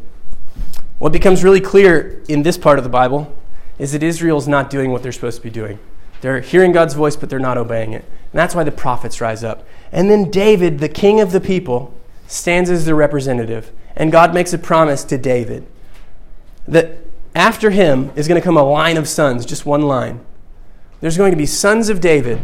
what 0.99 1.13
becomes 1.13 1.43
really 1.45 1.61
clear 1.61 2.23
in 2.29 2.43
this 2.43 2.57
part 2.57 2.79
of 2.79 2.85
the 2.85 2.91
Bible 2.91 3.35
is 3.79 3.93
that 3.93 4.03
Israel's 4.03 4.47
not 4.47 4.71
doing 4.71 4.93
what 4.93 5.03
they're 5.03 5.13
supposed 5.13 5.39
to 5.39 5.43
be 5.43 5.51
doing. 5.51 5.79
They're 6.21 6.41
hearing 6.41 6.71
God's 6.71 6.95
voice, 6.95 7.17
but 7.17 7.29
they're 7.29 7.41
not 7.41 7.59
obeying 7.59 7.93
it. 7.93 8.05
And 8.05 8.39
that's 8.39 8.55
why 8.55 8.63
the 8.63 8.71
prophets 8.71 9.21
rise 9.21 9.43
up. 9.43 9.67
And 9.91 10.09
then 10.09 10.31
David, 10.31 10.79
the 10.79 10.89
king 10.89 11.21
of 11.21 11.33
the 11.33 11.41
people, 11.41 11.93
stands 12.29 12.71
as 12.71 12.85
the 12.85 12.95
representative. 12.95 13.73
And 13.97 14.11
God 14.11 14.35
makes 14.35 14.53
a 14.53 14.59
promise 14.59 15.05
to 15.05 15.19
David 15.19 15.67
that 16.67 16.99
after 17.35 17.71
him 17.71 18.11
is 18.17 18.29
going 18.29 18.41
to 18.41 18.45
come 18.45 18.57
a 18.57 18.63
line 18.63 18.97
of 18.97 19.09
sons, 19.09 19.45
just 19.47 19.67
one 19.67 19.83
line. 19.83 20.21
There's 21.01 21.17
going 21.17 21.33
to 21.33 21.37
be 21.37 21.47
sons 21.47 21.89
of 21.89 22.01
David. 22.01 22.41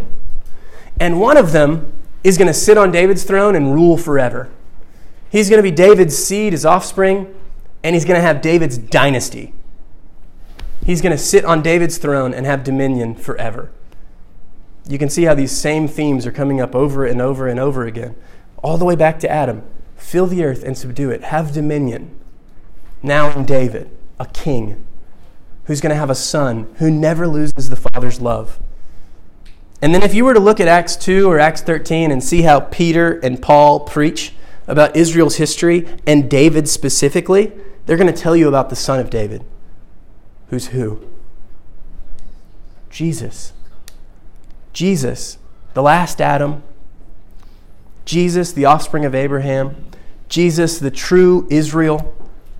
And 1.00 1.20
one 1.20 1.36
of 1.36 1.52
them 1.52 1.92
is 2.24 2.36
going 2.36 2.48
to 2.48 2.54
sit 2.54 2.76
on 2.76 2.90
David's 2.90 3.24
throne 3.24 3.54
and 3.54 3.72
rule 3.72 3.96
forever. 3.96 4.48
He's 5.30 5.48
going 5.48 5.58
to 5.58 5.62
be 5.62 5.74
David's 5.74 6.16
seed, 6.16 6.52
his 6.52 6.66
offspring, 6.66 7.32
and 7.84 7.94
he's 7.94 8.04
going 8.04 8.16
to 8.16 8.26
have 8.26 8.40
David's 8.40 8.78
dynasty. 8.78 9.52
He's 10.84 11.00
going 11.00 11.12
to 11.12 11.22
sit 11.22 11.44
on 11.44 11.62
David's 11.62 11.98
throne 11.98 12.32
and 12.32 12.46
have 12.46 12.64
dominion 12.64 13.14
forever. 13.14 13.70
You 14.88 14.98
can 14.98 15.10
see 15.10 15.24
how 15.24 15.34
these 15.34 15.52
same 15.52 15.86
themes 15.86 16.26
are 16.26 16.32
coming 16.32 16.60
up 16.60 16.74
over 16.74 17.04
and 17.04 17.20
over 17.20 17.46
and 17.46 17.60
over 17.60 17.84
again, 17.84 18.16
all 18.62 18.78
the 18.78 18.86
way 18.86 18.96
back 18.96 19.20
to 19.20 19.30
Adam. 19.30 19.62
Fill 19.98 20.26
the 20.26 20.42
earth 20.42 20.62
and 20.62 20.78
subdue 20.78 21.10
it, 21.10 21.24
have 21.24 21.52
dominion. 21.52 22.18
Now 23.02 23.30
in 23.36 23.44
David, 23.44 23.90
a 24.18 24.26
king 24.26 24.86
who's 25.64 25.82
going 25.82 25.90
to 25.90 25.96
have 25.96 26.08
a 26.08 26.14
son 26.14 26.74
who 26.78 26.90
never 26.90 27.28
loses 27.28 27.68
the 27.68 27.76
father's 27.76 28.20
love. 28.20 28.58
And 29.82 29.94
then 29.94 30.02
if 30.02 30.14
you 30.14 30.24
were 30.24 30.34
to 30.34 30.40
look 30.40 30.60
at 30.60 30.66
Acts 30.66 30.96
2 30.96 31.28
or 31.28 31.38
Acts 31.38 31.60
13 31.60 32.10
and 32.10 32.24
see 32.24 32.42
how 32.42 32.60
Peter 32.60 33.18
and 33.20 33.40
Paul 33.40 33.80
preach 33.80 34.32
about 34.66 34.96
Israel's 34.96 35.36
history 35.36 35.86
and 36.06 36.30
David 36.30 36.68
specifically, 36.68 37.52
they're 37.86 37.96
going 37.96 38.12
to 38.12 38.18
tell 38.18 38.34
you 38.34 38.48
about 38.48 38.70
the 38.70 38.76
son 38.76 38.98
of 38.98 39.10
David. 39.10 39.44
Who's 40.48 40.68
who? 40.68 41.06
Jesus. 42.88 43.52
Jesus, 44.72 45.38
the 45.74 45.82
last 45.82 46.20
Adam. 46.20 46.62
Jesus, 48.04 48.52
the 48.52 48.64
offspring 48.64 49.04
of 49.04 49.14
Abraham. 49.14 49.84
Jesus, 50.28 50.78
the 50.78 50.90
true 50.90 51.46
Israel. 51.50 52.14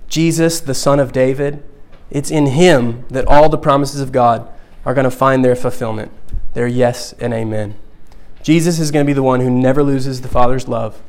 Jesus, 0.07 0.59
the 0.59 0.73
son 0.73 0.99
of 0.99 1.11
David. 1.11 1.63
It's 2.09 2.31
in 2.31 2.47
him 2.47 3.05
that 3.09 3.27
all 3.27 3.49
the 3.49 3.57
promises 3.57 4.01
of 4.01 4.11
God 4.11 4.49
are 4.85 4.93
going 4.93 5.05
to 5.05 5.11
find 5.11 5.45
their 5.45 5.55
fulfillment 5.55 6.11
their 6.53 6.67
yes 6.67 7.13
and 7.19 7.33
amen. 7.33 7.75
Jesus 8.41 8.79
is 8.79 8.91
going 8.91 9.05
to 9.05 9.09
be 9.09 9.13
the 9.13 9.23
one 9.23 9.41
who 9.41 9.49
never 9.49 9.83
loses 9.83 10.21
the 10.21 10.27
Father's 10.27 10.67
love 10.67 11.01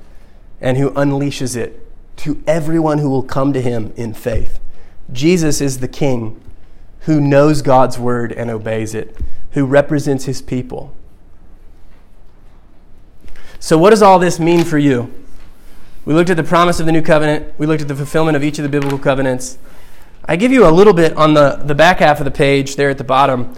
and 0.61 0.77
who 0.77 0.91
unleashes 0.91 1.57
it 1.57 1.87
to 2.19 2.43
everyone 2.47 2.99
who 2.99 3.09
will 3.09 3.23
come 3.23 3.53
to 3.53 3.61
him 3.61 3.93
in 3.97 4.13
faith. 4.13 4.61
Jesus 5.13 5.61
is 5.61 5.81
the 5.81 5.89
King 5.89 6.41
who 7.01 7.21
knows 7.21 7.63
God's 7.63 7.99
word 7.99 8.33
and 8.33 8.51
obeys 8.51 8.95
it, 8.95 9.17
who 9.53 9.65
represents 9.65 10.27
his 10.27 10.43
people. 10.43 10.95
So, 13.59 13.79
what 13.79 13.91
does 13.91 14.03
all 14.03 14.19
this 14.19 14.39
mean 14.39 14.65
for 14.65 14.79
you? 14.79 15.13
We 16.05 16.15
looked 16.15 16.31
at 16.31 16.37
the 16.37 16.45
promise 16.45 16.81
of 16.81 16.87
the 16.87 16.93
new 16.93 17.03
covenant, 17.03 17.55
we 17.59 17.67
looked 17.67 17.83
at 17.83 17.89
the 17.89 17.97
fulfillment 17.97 18.37
of 18.37 18.43
each 18.43 18.59
of 18.59 18.63
the 18.63 18.69
biblical 18.69 18.99
covenants. 18.99 19.59
I 20.25 20.37
give 20.37 20.53
you 20.53 20.67
a 20.67 20.71
little 20.71 20.95
bit 20.95 21.17
on 21.17 21.35
the, 21.35 21.57
the 21.57 21.75
back 21.75 21.99
half 21.99 22.19
of 22.21 22.25
the 22.25 22.31
page 22.31 22.77
there 22.77 22.91
at 22.91 22.99
the 22.99 23.05
bottom 23.05 23.55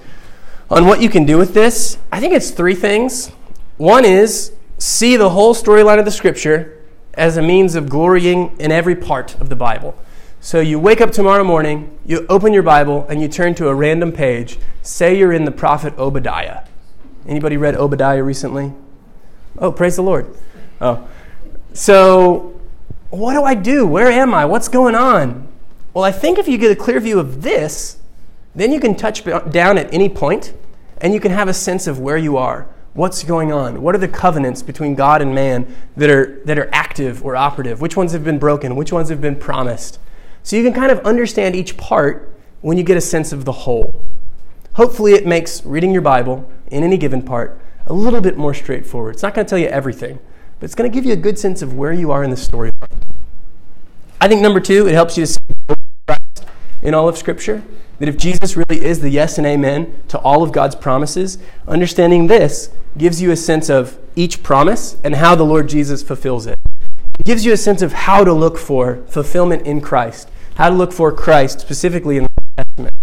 on 0.73 0.87
what 0.87 1.03
you 1.03 1.11
can 1.11 1.27
do 1.27 1.37
with 1.37 1.53
this, 1.53 1.99
I 2.11 2.19
think 2.19 2.33
it's 2.33 2.51
three 2.51 2.75
things. 2.75 3.29
One 3.77 4.07
is 4.07 4.53
see 4.79 5.19
the 5.19 5.29
whole 5.29 5.55
storyline 5.55 5.99
of 5.99 6.07
the 6.07 6.11
scripture 6.11 6.83
as 7.13 7.37
a 7.37 7.43
means 7.43 7.75
of 7.75 7.91
glorying 7.91 8.57
in 8.59 8.73
every 8.73 8.97
part 8.97 9.39
of 9.39 9.51
the 9.51 9.55
Bible. 9.55 9.95
So 10.41 10.61
you 10.61 10.79
wake 10.79 11.03
up 11.03 11.13
tomorrow 11.13 11.45
morning, 11.45 11.99
you 12.07 12.25
open 12.31 12.55
your 12.55 12.63
Bible, 12.63 13.07
and 13.11 13.21
you 13.21 13.29
turn 13.29 13.55
to 13.57 13.69
a 13.69 13.75
random 13.75 14.13
page. 14.13 14.59
Say 14.81 15.19
you're 15.19 15.35
in 15.35 15.45
the 15.45 15.51
prophet 15.51 15.93
Obadiah. 15.99 16.65
Anybody 17.29 17.59
read 17.59 17.77
Obadiah 17.77 18.23
recently? 18.23 18.73
Oh, 19.59 19.71
praise 19.71 19.97
the 19.97 20.03
Lord. 20.03 20.35
Oh. 20.81 21.07
So, 21.75 22.61
what 23.11 23.35
do 23.35 23.43
I 23.43 23.55
do? 23.55 23.87
Where 23.87 24.11
am 24.11 24.35
I? 24.35 24.45
What's 24.45 24.69
going 24.69 24.95
on? 24.95 25.49
Well, 25.95 26.05
I 26.05 26.13
think 26.13 26.39
if 26.39 26.49
you 26.49 26.59
get 26.59 26.71
a 26.71 26.77
clear 26.77 27.01
view 27.01 27.19
of 27.19 27.43
this, 27.43 27.99
then 28.55 28.73
you 28.73 28.81
can 28.81 28.95
touch 28.95 29.25
down 29.51 29.79
at 29.79 29.93
any 29.93 30.09
point 30.09 30.55
and 31.01 31.13
you 31.13 31.21
can 31.21 31.33
have 31.33 31.49
a 31.49 31.55
sense 31.55 31.87
of 31.87 31.99
where 31.99 32.17
you 32.17 32.37
are. 32.37 32.69
What's 32.95 33.25
going 33.25 33.53
on? 33.53 33.83
What 33.83 33.95
are 33.95 33.99
the 33.99 34.09
covenants 34.09 34.63
between 34.63 34.95
God 34.95 35.23
and 35.23 35.35
man 35.35 35.75
that 35.97 36.11
are, 36.11 36.41
that 36.45 36.59
are 36.59 36.69
active 36.73 37.25
or 37.25 37.37
operative? 37.37 37.81
Which 37.81 37.97
ones 37.97 38.13
have 38.13 38.23
been 38.23 38.39
broken? 38.39 38.77
Which 38.77 38.93
ones 38.93 39.09
have 39.09 39.21
been 39.21 39.37
promised? 39.37 39.99
So 40.43 40.57
you 40.57 40.63
can 40.63 40.75
kind 40.75 40.93
of 40.93 40.99
understand 41.01 41.57
each 41.57 41.77
part 41.77 42.35
when 42.61 42.77
you 42.77 42.85
get 42.85 42.97
a 42.97 43.01
sense 43.01 43.33
of 43.33 43.45
the 43.45 43.53
whole. 43.53 43.95
Hopefully, 44.75 45.13
it 45.13 45.27
makes 45.27 45.65
reading 45.65 45.93
your 45.93 46.03
Bible 46.03 46.51
in 46.69 46.83
any 46.83 46.97
given 46.97 47.23
part 47.23 47.61
a 47.87 47.93
little 47.93 48.21
bit 48.21 48.37
more 48.37 48.55
straightforward. 48.55 49.15
It's 49.15 49.23
not 49.23 49.35
going 49.35 49.47
to 49.47 49.51
tell 49.51 49.59
you 49.59 49.69
everything, 49.69 50.19
but 50.63 50.67
it's 50.67 50.77
going 50.77 50.89
to 50.89 50.95
give 50.95 51.05
you 51.05 51.13
a 51.13 51.17
good 51.17 51.37
sense 51.37 51.61
of 51.61 51.75
where 51.75 51.93
you 51.93 52.13
are 52.13 52.23
in 52.23 52.31
the 52.31 52.37
story. 52.37 52.71
I 54.21 54.29
think 54.29 54.43
number 54.43 54.61
two, 54.61 54.87
it 54.87 54.95
helps 54.95 55.19
you 55.19 55.27
to 55.27 55.33
see 55.33 55.41
Christ 56.07 56.47
in 56.83 56.95
all 56.95 57.09
of 57.09 57.19
Scripture. 57.19 57.65
That 57.99 58.09
if 58.09 58.17
Jesus 58.17 58.57
really 58.57 58.85
is 58.85 59.01
the 59.01 59.09
yes 59.11 59.39
and 59.39 59.45
amen 59.45 59.93
to 60.07 60.21
all 60.21 60.45
of 60.45 60.53
God's 60.53 60.77
promises, 60.77 61.39
understanding 61.67 62.29
this 62.29 62.71
gives 62.97 63.21
you 63.21 63.33
a 63.33 63.37
sense 63.37 63.69
of 63.69 63.99
each 64.15 64.45
promise 64.45 64.99
and 65.03 65.17
how 65.17 65.35
the 65.35 65.43
Lord 65.43 65.69
Jesus 65.69 66.01
fulfills 66.01 66.47
it. 66.47 66.57
It 67.19 67.27
gives 67.27 67.45
you 67.45 67.53
a 67.53 67.57
sense 67.57 67.83
of 67.83 67.93
how 67.93 68.23
to 68.23 68.33
look 68.33 68.57
for 68.57 69.03
fulfillment 69.09 69.67
in 69.67 69.81
Christ, 69.81 70.31
how 70.55 70.69
to 70.69 70.77
look 70.77 70.93
for 70.93 71.11
Christ 71.11 71.59
specifically 71.59 72.19
in 72.19 72.23
the 72.23 72.31
Old 72.39 72.69
Testament. 72.69 72.95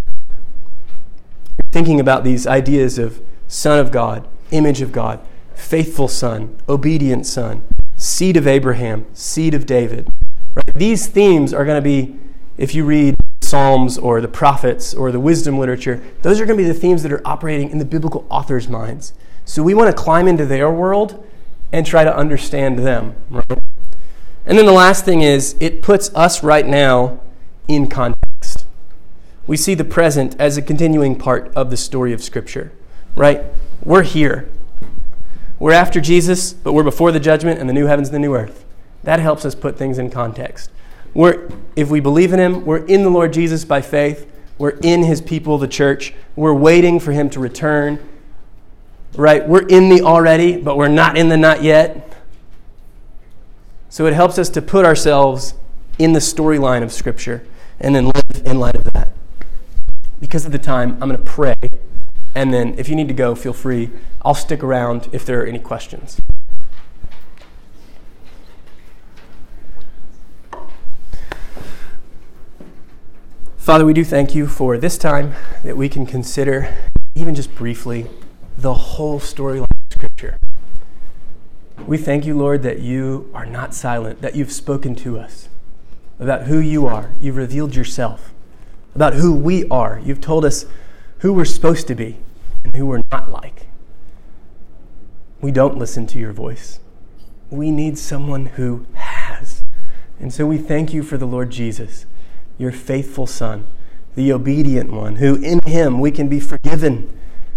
Thinking 1.74 2.00
about 2.00 2.24
these 2.24 2.48
ideas 2.48 2.98
of 2.98 3.22
Son 3.50 3.80
of 3.80 3.92
God, 3.92 4.26
image 4.50 4.80
of 4.80 4.94
God, 4.94 5.20
faithful 5.60 6.08
Son, 6.08 6.58
obedient 6.68 7.26
Son, 7.26 7.62
seed 7.96 8.38
of 8.38 8.48
Abraham, 8.48 9.06
seed 9.14 9.54
of 9.54 9.66
David. 9.66 10.10
Right? 10.56 10.74
These 10.74 11.08
themes 11.08 11.54
are 11.54 11.66
going 11.66 11.78
to 11.78 11.82
be, 11.82 12.18
if 12.58 12.74
you 12.74 12.86
read 12.86 13.16
Psalms 13.42 13.98
or 13.98 14.22
the 14.22 14.28
prophets 14.28 14.94
or 14.94 15.12
the 15.12 15.20
wisdom 15.20 15.60
literature, 15.60 16.02
those 16.22 16.40
are 16.40 16.46
going 16.46 16.58
to 16.58 16.64
be 16.64 16.68
the 16.68 16.74
themes 16.74 17.04
that 17.04 17.12
are 17.12 17.22
operating 17.26 17.70
in 17.70 17.78
the 17.78 17.86
biblical 17.86 18.26
authors' 18.30 18.68
minds. 18.68 19.14
So 19.46 19.62
we 19.62 19.74
want 19.74 19.96
to 19.96 20.02
climb 20.02 20.28
into 20.28 20.46
their 20.46 20.72
world 20.72 21.26
and 21.72 21.86
try 21.86 22.04
to 22.04 22.16
understand 22.16 22.80
them. 22.80 23.16
Right? 23.30 23.60
And 24.46 24.58
then 24.58 24.66
the 24.66 24.72
last 24.72 25.06
thing 25.06 25.22
is 25.22 25.56
it 25.60 25.82
puts 25.82 26.14
us 26.16 26.44
right 26.44 26.66
now 26.66 27.20
in 27.68 27.88
context. 27.88 28.66
We 29.46 29.58
see 29.58 29.74
the 29.76 29.84
present 29.84 30.36
as 30.40 30.58
a 30.58 30.62
continuing 30.62 31.16
part 31.16 31.52
of 31.56 31.70
the 31.70 31.78
story 31.78 32.14
of 32.14 32.24
Scripture, 32.24 32.72
right? 33.16 33.44
We're 33.84 34.04
here. 34.04 34.50
We're 35.60 35.74
after 35.74 36.00
Jesus, 36.00 36.54
but 36.54 36.72
we're 36.72 36.84
before 36.84 37.12
the 37.12 37.20
judgment 37.20 37.60
and 37.60 37.68
the 37.68 37.74
new 37.74 37.86
heavens 37.86 38.08
and 38.08 38.16
the 38.16 38.20
new 38.20 38.34
earth. 38.34 38.64
That 39.04 39.20
helps 39.20 39.44
us 39.44 39.56
put 39.56 39.78
things 39.78 39.98
in 39.98 40.10
context. 40.10 40.72
We're, 41.14 41.50
if 41.76 41.90
we 41.90 42.00
believe 42.00 42.32
in 42.32 42.40
Him, 42.40 42.66
we're 42.66 42.86
in 42.86 43.04
the 43.04 43.10
Lord 43.10 43.34
Jesus 43.34 43.66
by 43.66 43.82
faith. 43.82 44.32
We're 44.58 44.78
in 44.82 45.04
His 45.04 45.20
people, 45.20 45.58
the 45.58 45.68
church. 45.68 46.14
We're 46.36 46.54
waiting 46.54 47.00
for 47.00 47.12
Him 47.12 47.30
to 47.32 47.40
return. 47.40 48.00
Right? 49.16 49.46
We're 49.46 49.68
in 49.68 49.90
the 49.90 50.02
already, 50.02 50.56
but 50.62 50.78
we're 50.78 50.88
not 50.88 51.18
in 51.18 51.30
the 51.30 51.38
not 51.38 51.62
yet. 51.62 52.14
So 53.90 54.06
it 54.06 54.14
helps 54.14 54.38
us 54.38 54.50
to 54.50 54.62
put 54.62 54.86
ourselves 54.86 55.56
in 55.98 56.14
the 56.14 56.20
storyline 56.20 56.84
of 56.84 56.94
Scripture 56.94 57.46
and 57.80 57.96
then 57.96 58.06
live 58.06 58.46
in 58.46 58.60
light 58.60 58.76
of 58.76 58.86
that. 58.94 59.10
Because 60.22 60.46
of 60.46 60.52
the 60.52 60.60
time, 60.60 60.92
I'm 61.02 61.10
going 61.10 61.18
to 61.18 61.18
pray. 61.18 61.56
And 62.40 62.54
then 62.54 62.76
if 62.78 62.88
you 62.88 62.96
need 62.96 63.10
to 63.10 63.14
go, 63.14 63.36
feel 63.36 63.52
free. 63.52 63.90
I'll 64.22 64.34
stick 64.34 64.64
around 64.64 65.10
if 65.12 65.26
there 65.26 65.44
are 65.44 65.46
any 65.46 65.60
questions. 65.60 66.22
Father, 73.58 73.84
we 73.84 73.92
do 73.92 74.06
thank 74.06 74.34
you 74.34 74.48
for 74.48 74.78
this 74.78 74.98
time 74.98 75.34
that 75.66 75.76
we 75.76 75.90
can 75.90 76.06
consider, 76.06 76.74
even 77.14 77.36
just 77.36 77.54
briefly, 77.56 78.08
the 78.58 78.74
whole 78.74 79.20
storyline 79.20 79.64
of 79.64 79.92
Scripture. 79.92 80.38
We 81.86 81.98
thank 81.98 82.26
you, 82.26 82.38
Lord, 82.38 82.64
that 82.64 82.80
you 82.80 83.30
are 83.34 83.46
not 83.46 83.74
silent, 83.74 84.22
that 84.22 84.38
you've 84.38 84.54
spoken 84.54 84.96
to 84.96 85.20
us 85.20 85.50
about 86.22 86.44
who 86.44 86.60
you 86.60 86.88
are. 86.88 87.12
You've 87.20 87.36
revealed 87.36 87.76
yourself, 87.76 88.34
about 88.96 89.16
who 89.16 89.36
we 89.36 89.68
are. 89.68 90.00
You've 90.02 90.22
told 90.22 90.46
us 90.46 90.66
who 91.18 91.34
we're 91.34 91.44
supposed 91.44 91.86
to 91.88 91.96
be 91.96 92.16
and 92.64 92.76
who 92.76 92.86
we're 92.86 93.04
not 93.12 93.32
like. 93.32 93.68
We 95.42 95.52
don't 95.52 95.78
listen 95.78 96.06
to 96.08 96.20
your 96.20 96.34
voice. 96.34 96.80
We 97.50 97.72
need 97.72 97.98
someone 97.98 98.48
who 98.48 98.86
has. 98.94 99.64
And 100.20 100.34
so 100.34 100.46
we 100.46 100.58
thank 100.58 100.94
you 100.94 101.02
for 101.02 101.18
the 101.18 101.26
Lord 101.26 101.50
Jesus, 101.50 102.06
your 102.58 102.72
faithful 102.72 103.26
Son, 103.26 103.66
the 104.16 104.34
obedient 104.34 104.92
one, 104.92 105.18
who 105.18 105.36
in 105.36 105.62
him 105.62 106.00
we 106.00 106.12
can 106.12 106.28
be 106.28 106.40
forgiven 106.40 107.16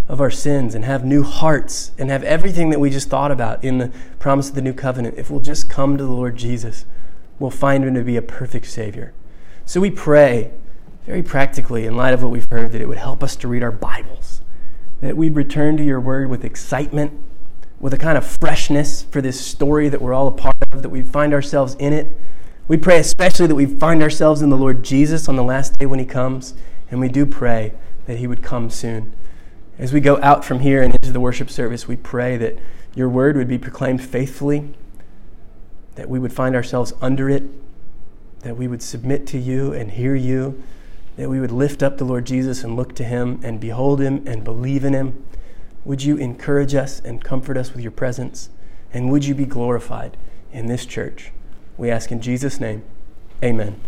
of 0.09 0.21
our 0.21 0.31
sins 0.31 0.75
and 0.75 0.85
have 0.85 1.05
new 1.05 1.23
hearts 1.23 1.93
and 1.99 2.11
have 2.11 2.23
everything 2.25 2.71
that 2.71 2.79
we 2.79 2.91
just 2.91 3.09
thought 3.09 3.33
about 3.33 3.65
in 3.65 3.79
the 3.79 3.91
promise 4.19 4.49
of 4.49 4.55
the 4.55 4.63
new 4.63 4.75
covenant. 4.75 5.17
If 5.19 5.31
we'll 5.31 5.41
just 5.41 5.71
come 5.71 5.97
to 5.97 6.05
the 6.05 6.13
Lord 6.13 6.37
Jesus, 6.37 6.85
we'll 7.39 7.51
find 7.51 7.83
him 7.83 7.95
to 7.95 8.05
be 8.05 8.17
a 8.17 8.23
perfect 8.23 8.67
Savior. 8.67 9.13
So 9.65 9.81
we 9.81 9.91
pray 9.91 10.51
very 11.07 11.23
practically, 11.23 11.87
in 11.87 11.97
light 11.97 12.15
of 12.15 12.23
what 12.23 12.31
we've 12.31 12.47
heard, 12.51 12.73
that 12.73 12.81
it 12.81 12.89
would 12.89 12.99
help 12.99 13.23
us 13.25 13.35
to 13.37 13.49
read 13.49 13.63
our 13.63 13.73
Bibles, 13.73 14.42
that 15.03 15.17
we'd 15.17 15.35
return 15.35 15.77
to 15.77 15.85
your 15.85 16.01
word 16.01 16.31
with 16.31 16.45
excitement, 16.45 17.13
with 17.81 17.93
a 17.93 17.99
kind 17.99 18.17
of 18.17 18.25
freshness 18.25 19.03
for 19.03 19.21
this 19.21 19.45
story 19.45 19.89
that 19.89 20.01
we're 20.01 20.15
all 20.15 20.29
a 20.29 20.33
part 20.33 20.55
of, 20.71 20.81
that 20.83 20.91
we 20.91 21.03
find 21.03 21.35
ourselves 21.35 21.75
in 21.75 21.93
it. 21.93 22.07
We 22.69 22.77
pray 22.77 23.01
especially 23.01 23.49
that 23.49 23.57
we 23.57 23.67
find 23.67 24.01
ourselves 24.01 24.43
in 24.43 24.49
the 24.49 24.57
Lord 24.57 24.85
Jesus 24.85 25.29
on 25.29 25.35
the 25.35 25.43
last 25.43 25.77
day 25.77 25.87
when 25.87 25.99
he 25.99 26.05
comes, 26.05 26.55
and 26.89 27.01
we 27.01 27.09
do 27.09 27.27
pray 27.27 27.73
that 28.07 28.19
he 28.19 28.29
would 28.29 28.45
come 28.45 28.71
soon. 28.71 29.13
As 29.77 29.93
we 29.93 30.01
go 30.01 30.21
out 30.23 30.45
from 30.45 30.61
here 30.61 30.81
and 30.81 30.95
into 30.95 31.11
the 31.11 31.19
worship 31.19 31.51
service, 31.51 31.89
we 31.89 31.97
pray 31.97 32.37
that 32.37 32.57
your 32.95 33.09
word 33.09 33.37
would 33.37 33.49
be 33.49 33.59
proclaimed 33.59 34.05
faithfully, 34.05 34.73
that 35.97 36.09
we 36.09 36.21
would 36.21 36.33
find 36.33 36.55
ourselves 36.55 36.93
under 37.01 37.29
it, 37.29 37.43
that 38.41 38.57
we 38.57 38.69
would 38.69 38.83
submit 38.83 39.27
to 39.29 39.39
you 39.39 39.73
and 39.73 39.91
hear 39.91 40.15
you, 40.15 40.63
that 41.17 41.29
we 41.29 41.41
would 41.41 41.53
lift 41.53 41.83
up 41.83 41.99
the 41.99 42.05
Lord 42.05 42.25
Jesus 42.27 42.65
and 42.65 42.77
look 42.77 42.95
to 42.97 43.05
him 43.05 43.41
and 43.43 43.61
behold 43.61 44.01
him 44.01 44.23
and 44.27 44.45
believe 44.45 44.85
in 44.85 44.95
him. 44.95 45.25
Would 45.85 46.03
you 46.03 46.17
encourage 46.17 46.75
us 46.75 47.01
and 47.01 47.23
comfort 47.23 47.57
us 47.57 47.73
with 47.73 47.83
your 47.83 47.93
presence? 47.93 48.51
And 48.93 49.11
would 49.11 49.25
you 49.25 49.35
be 49.35 49.47
glorified 49.47 50.17
in 50.53 50.67
this 50.67 50.87
church? 50.87 51.33
We 51.77 51.91
ask 51.91 52.13
in 52.13 52.21
Jesus' 52.21 52.61
name. 52.61 52.85
Amen. 53.43 53.81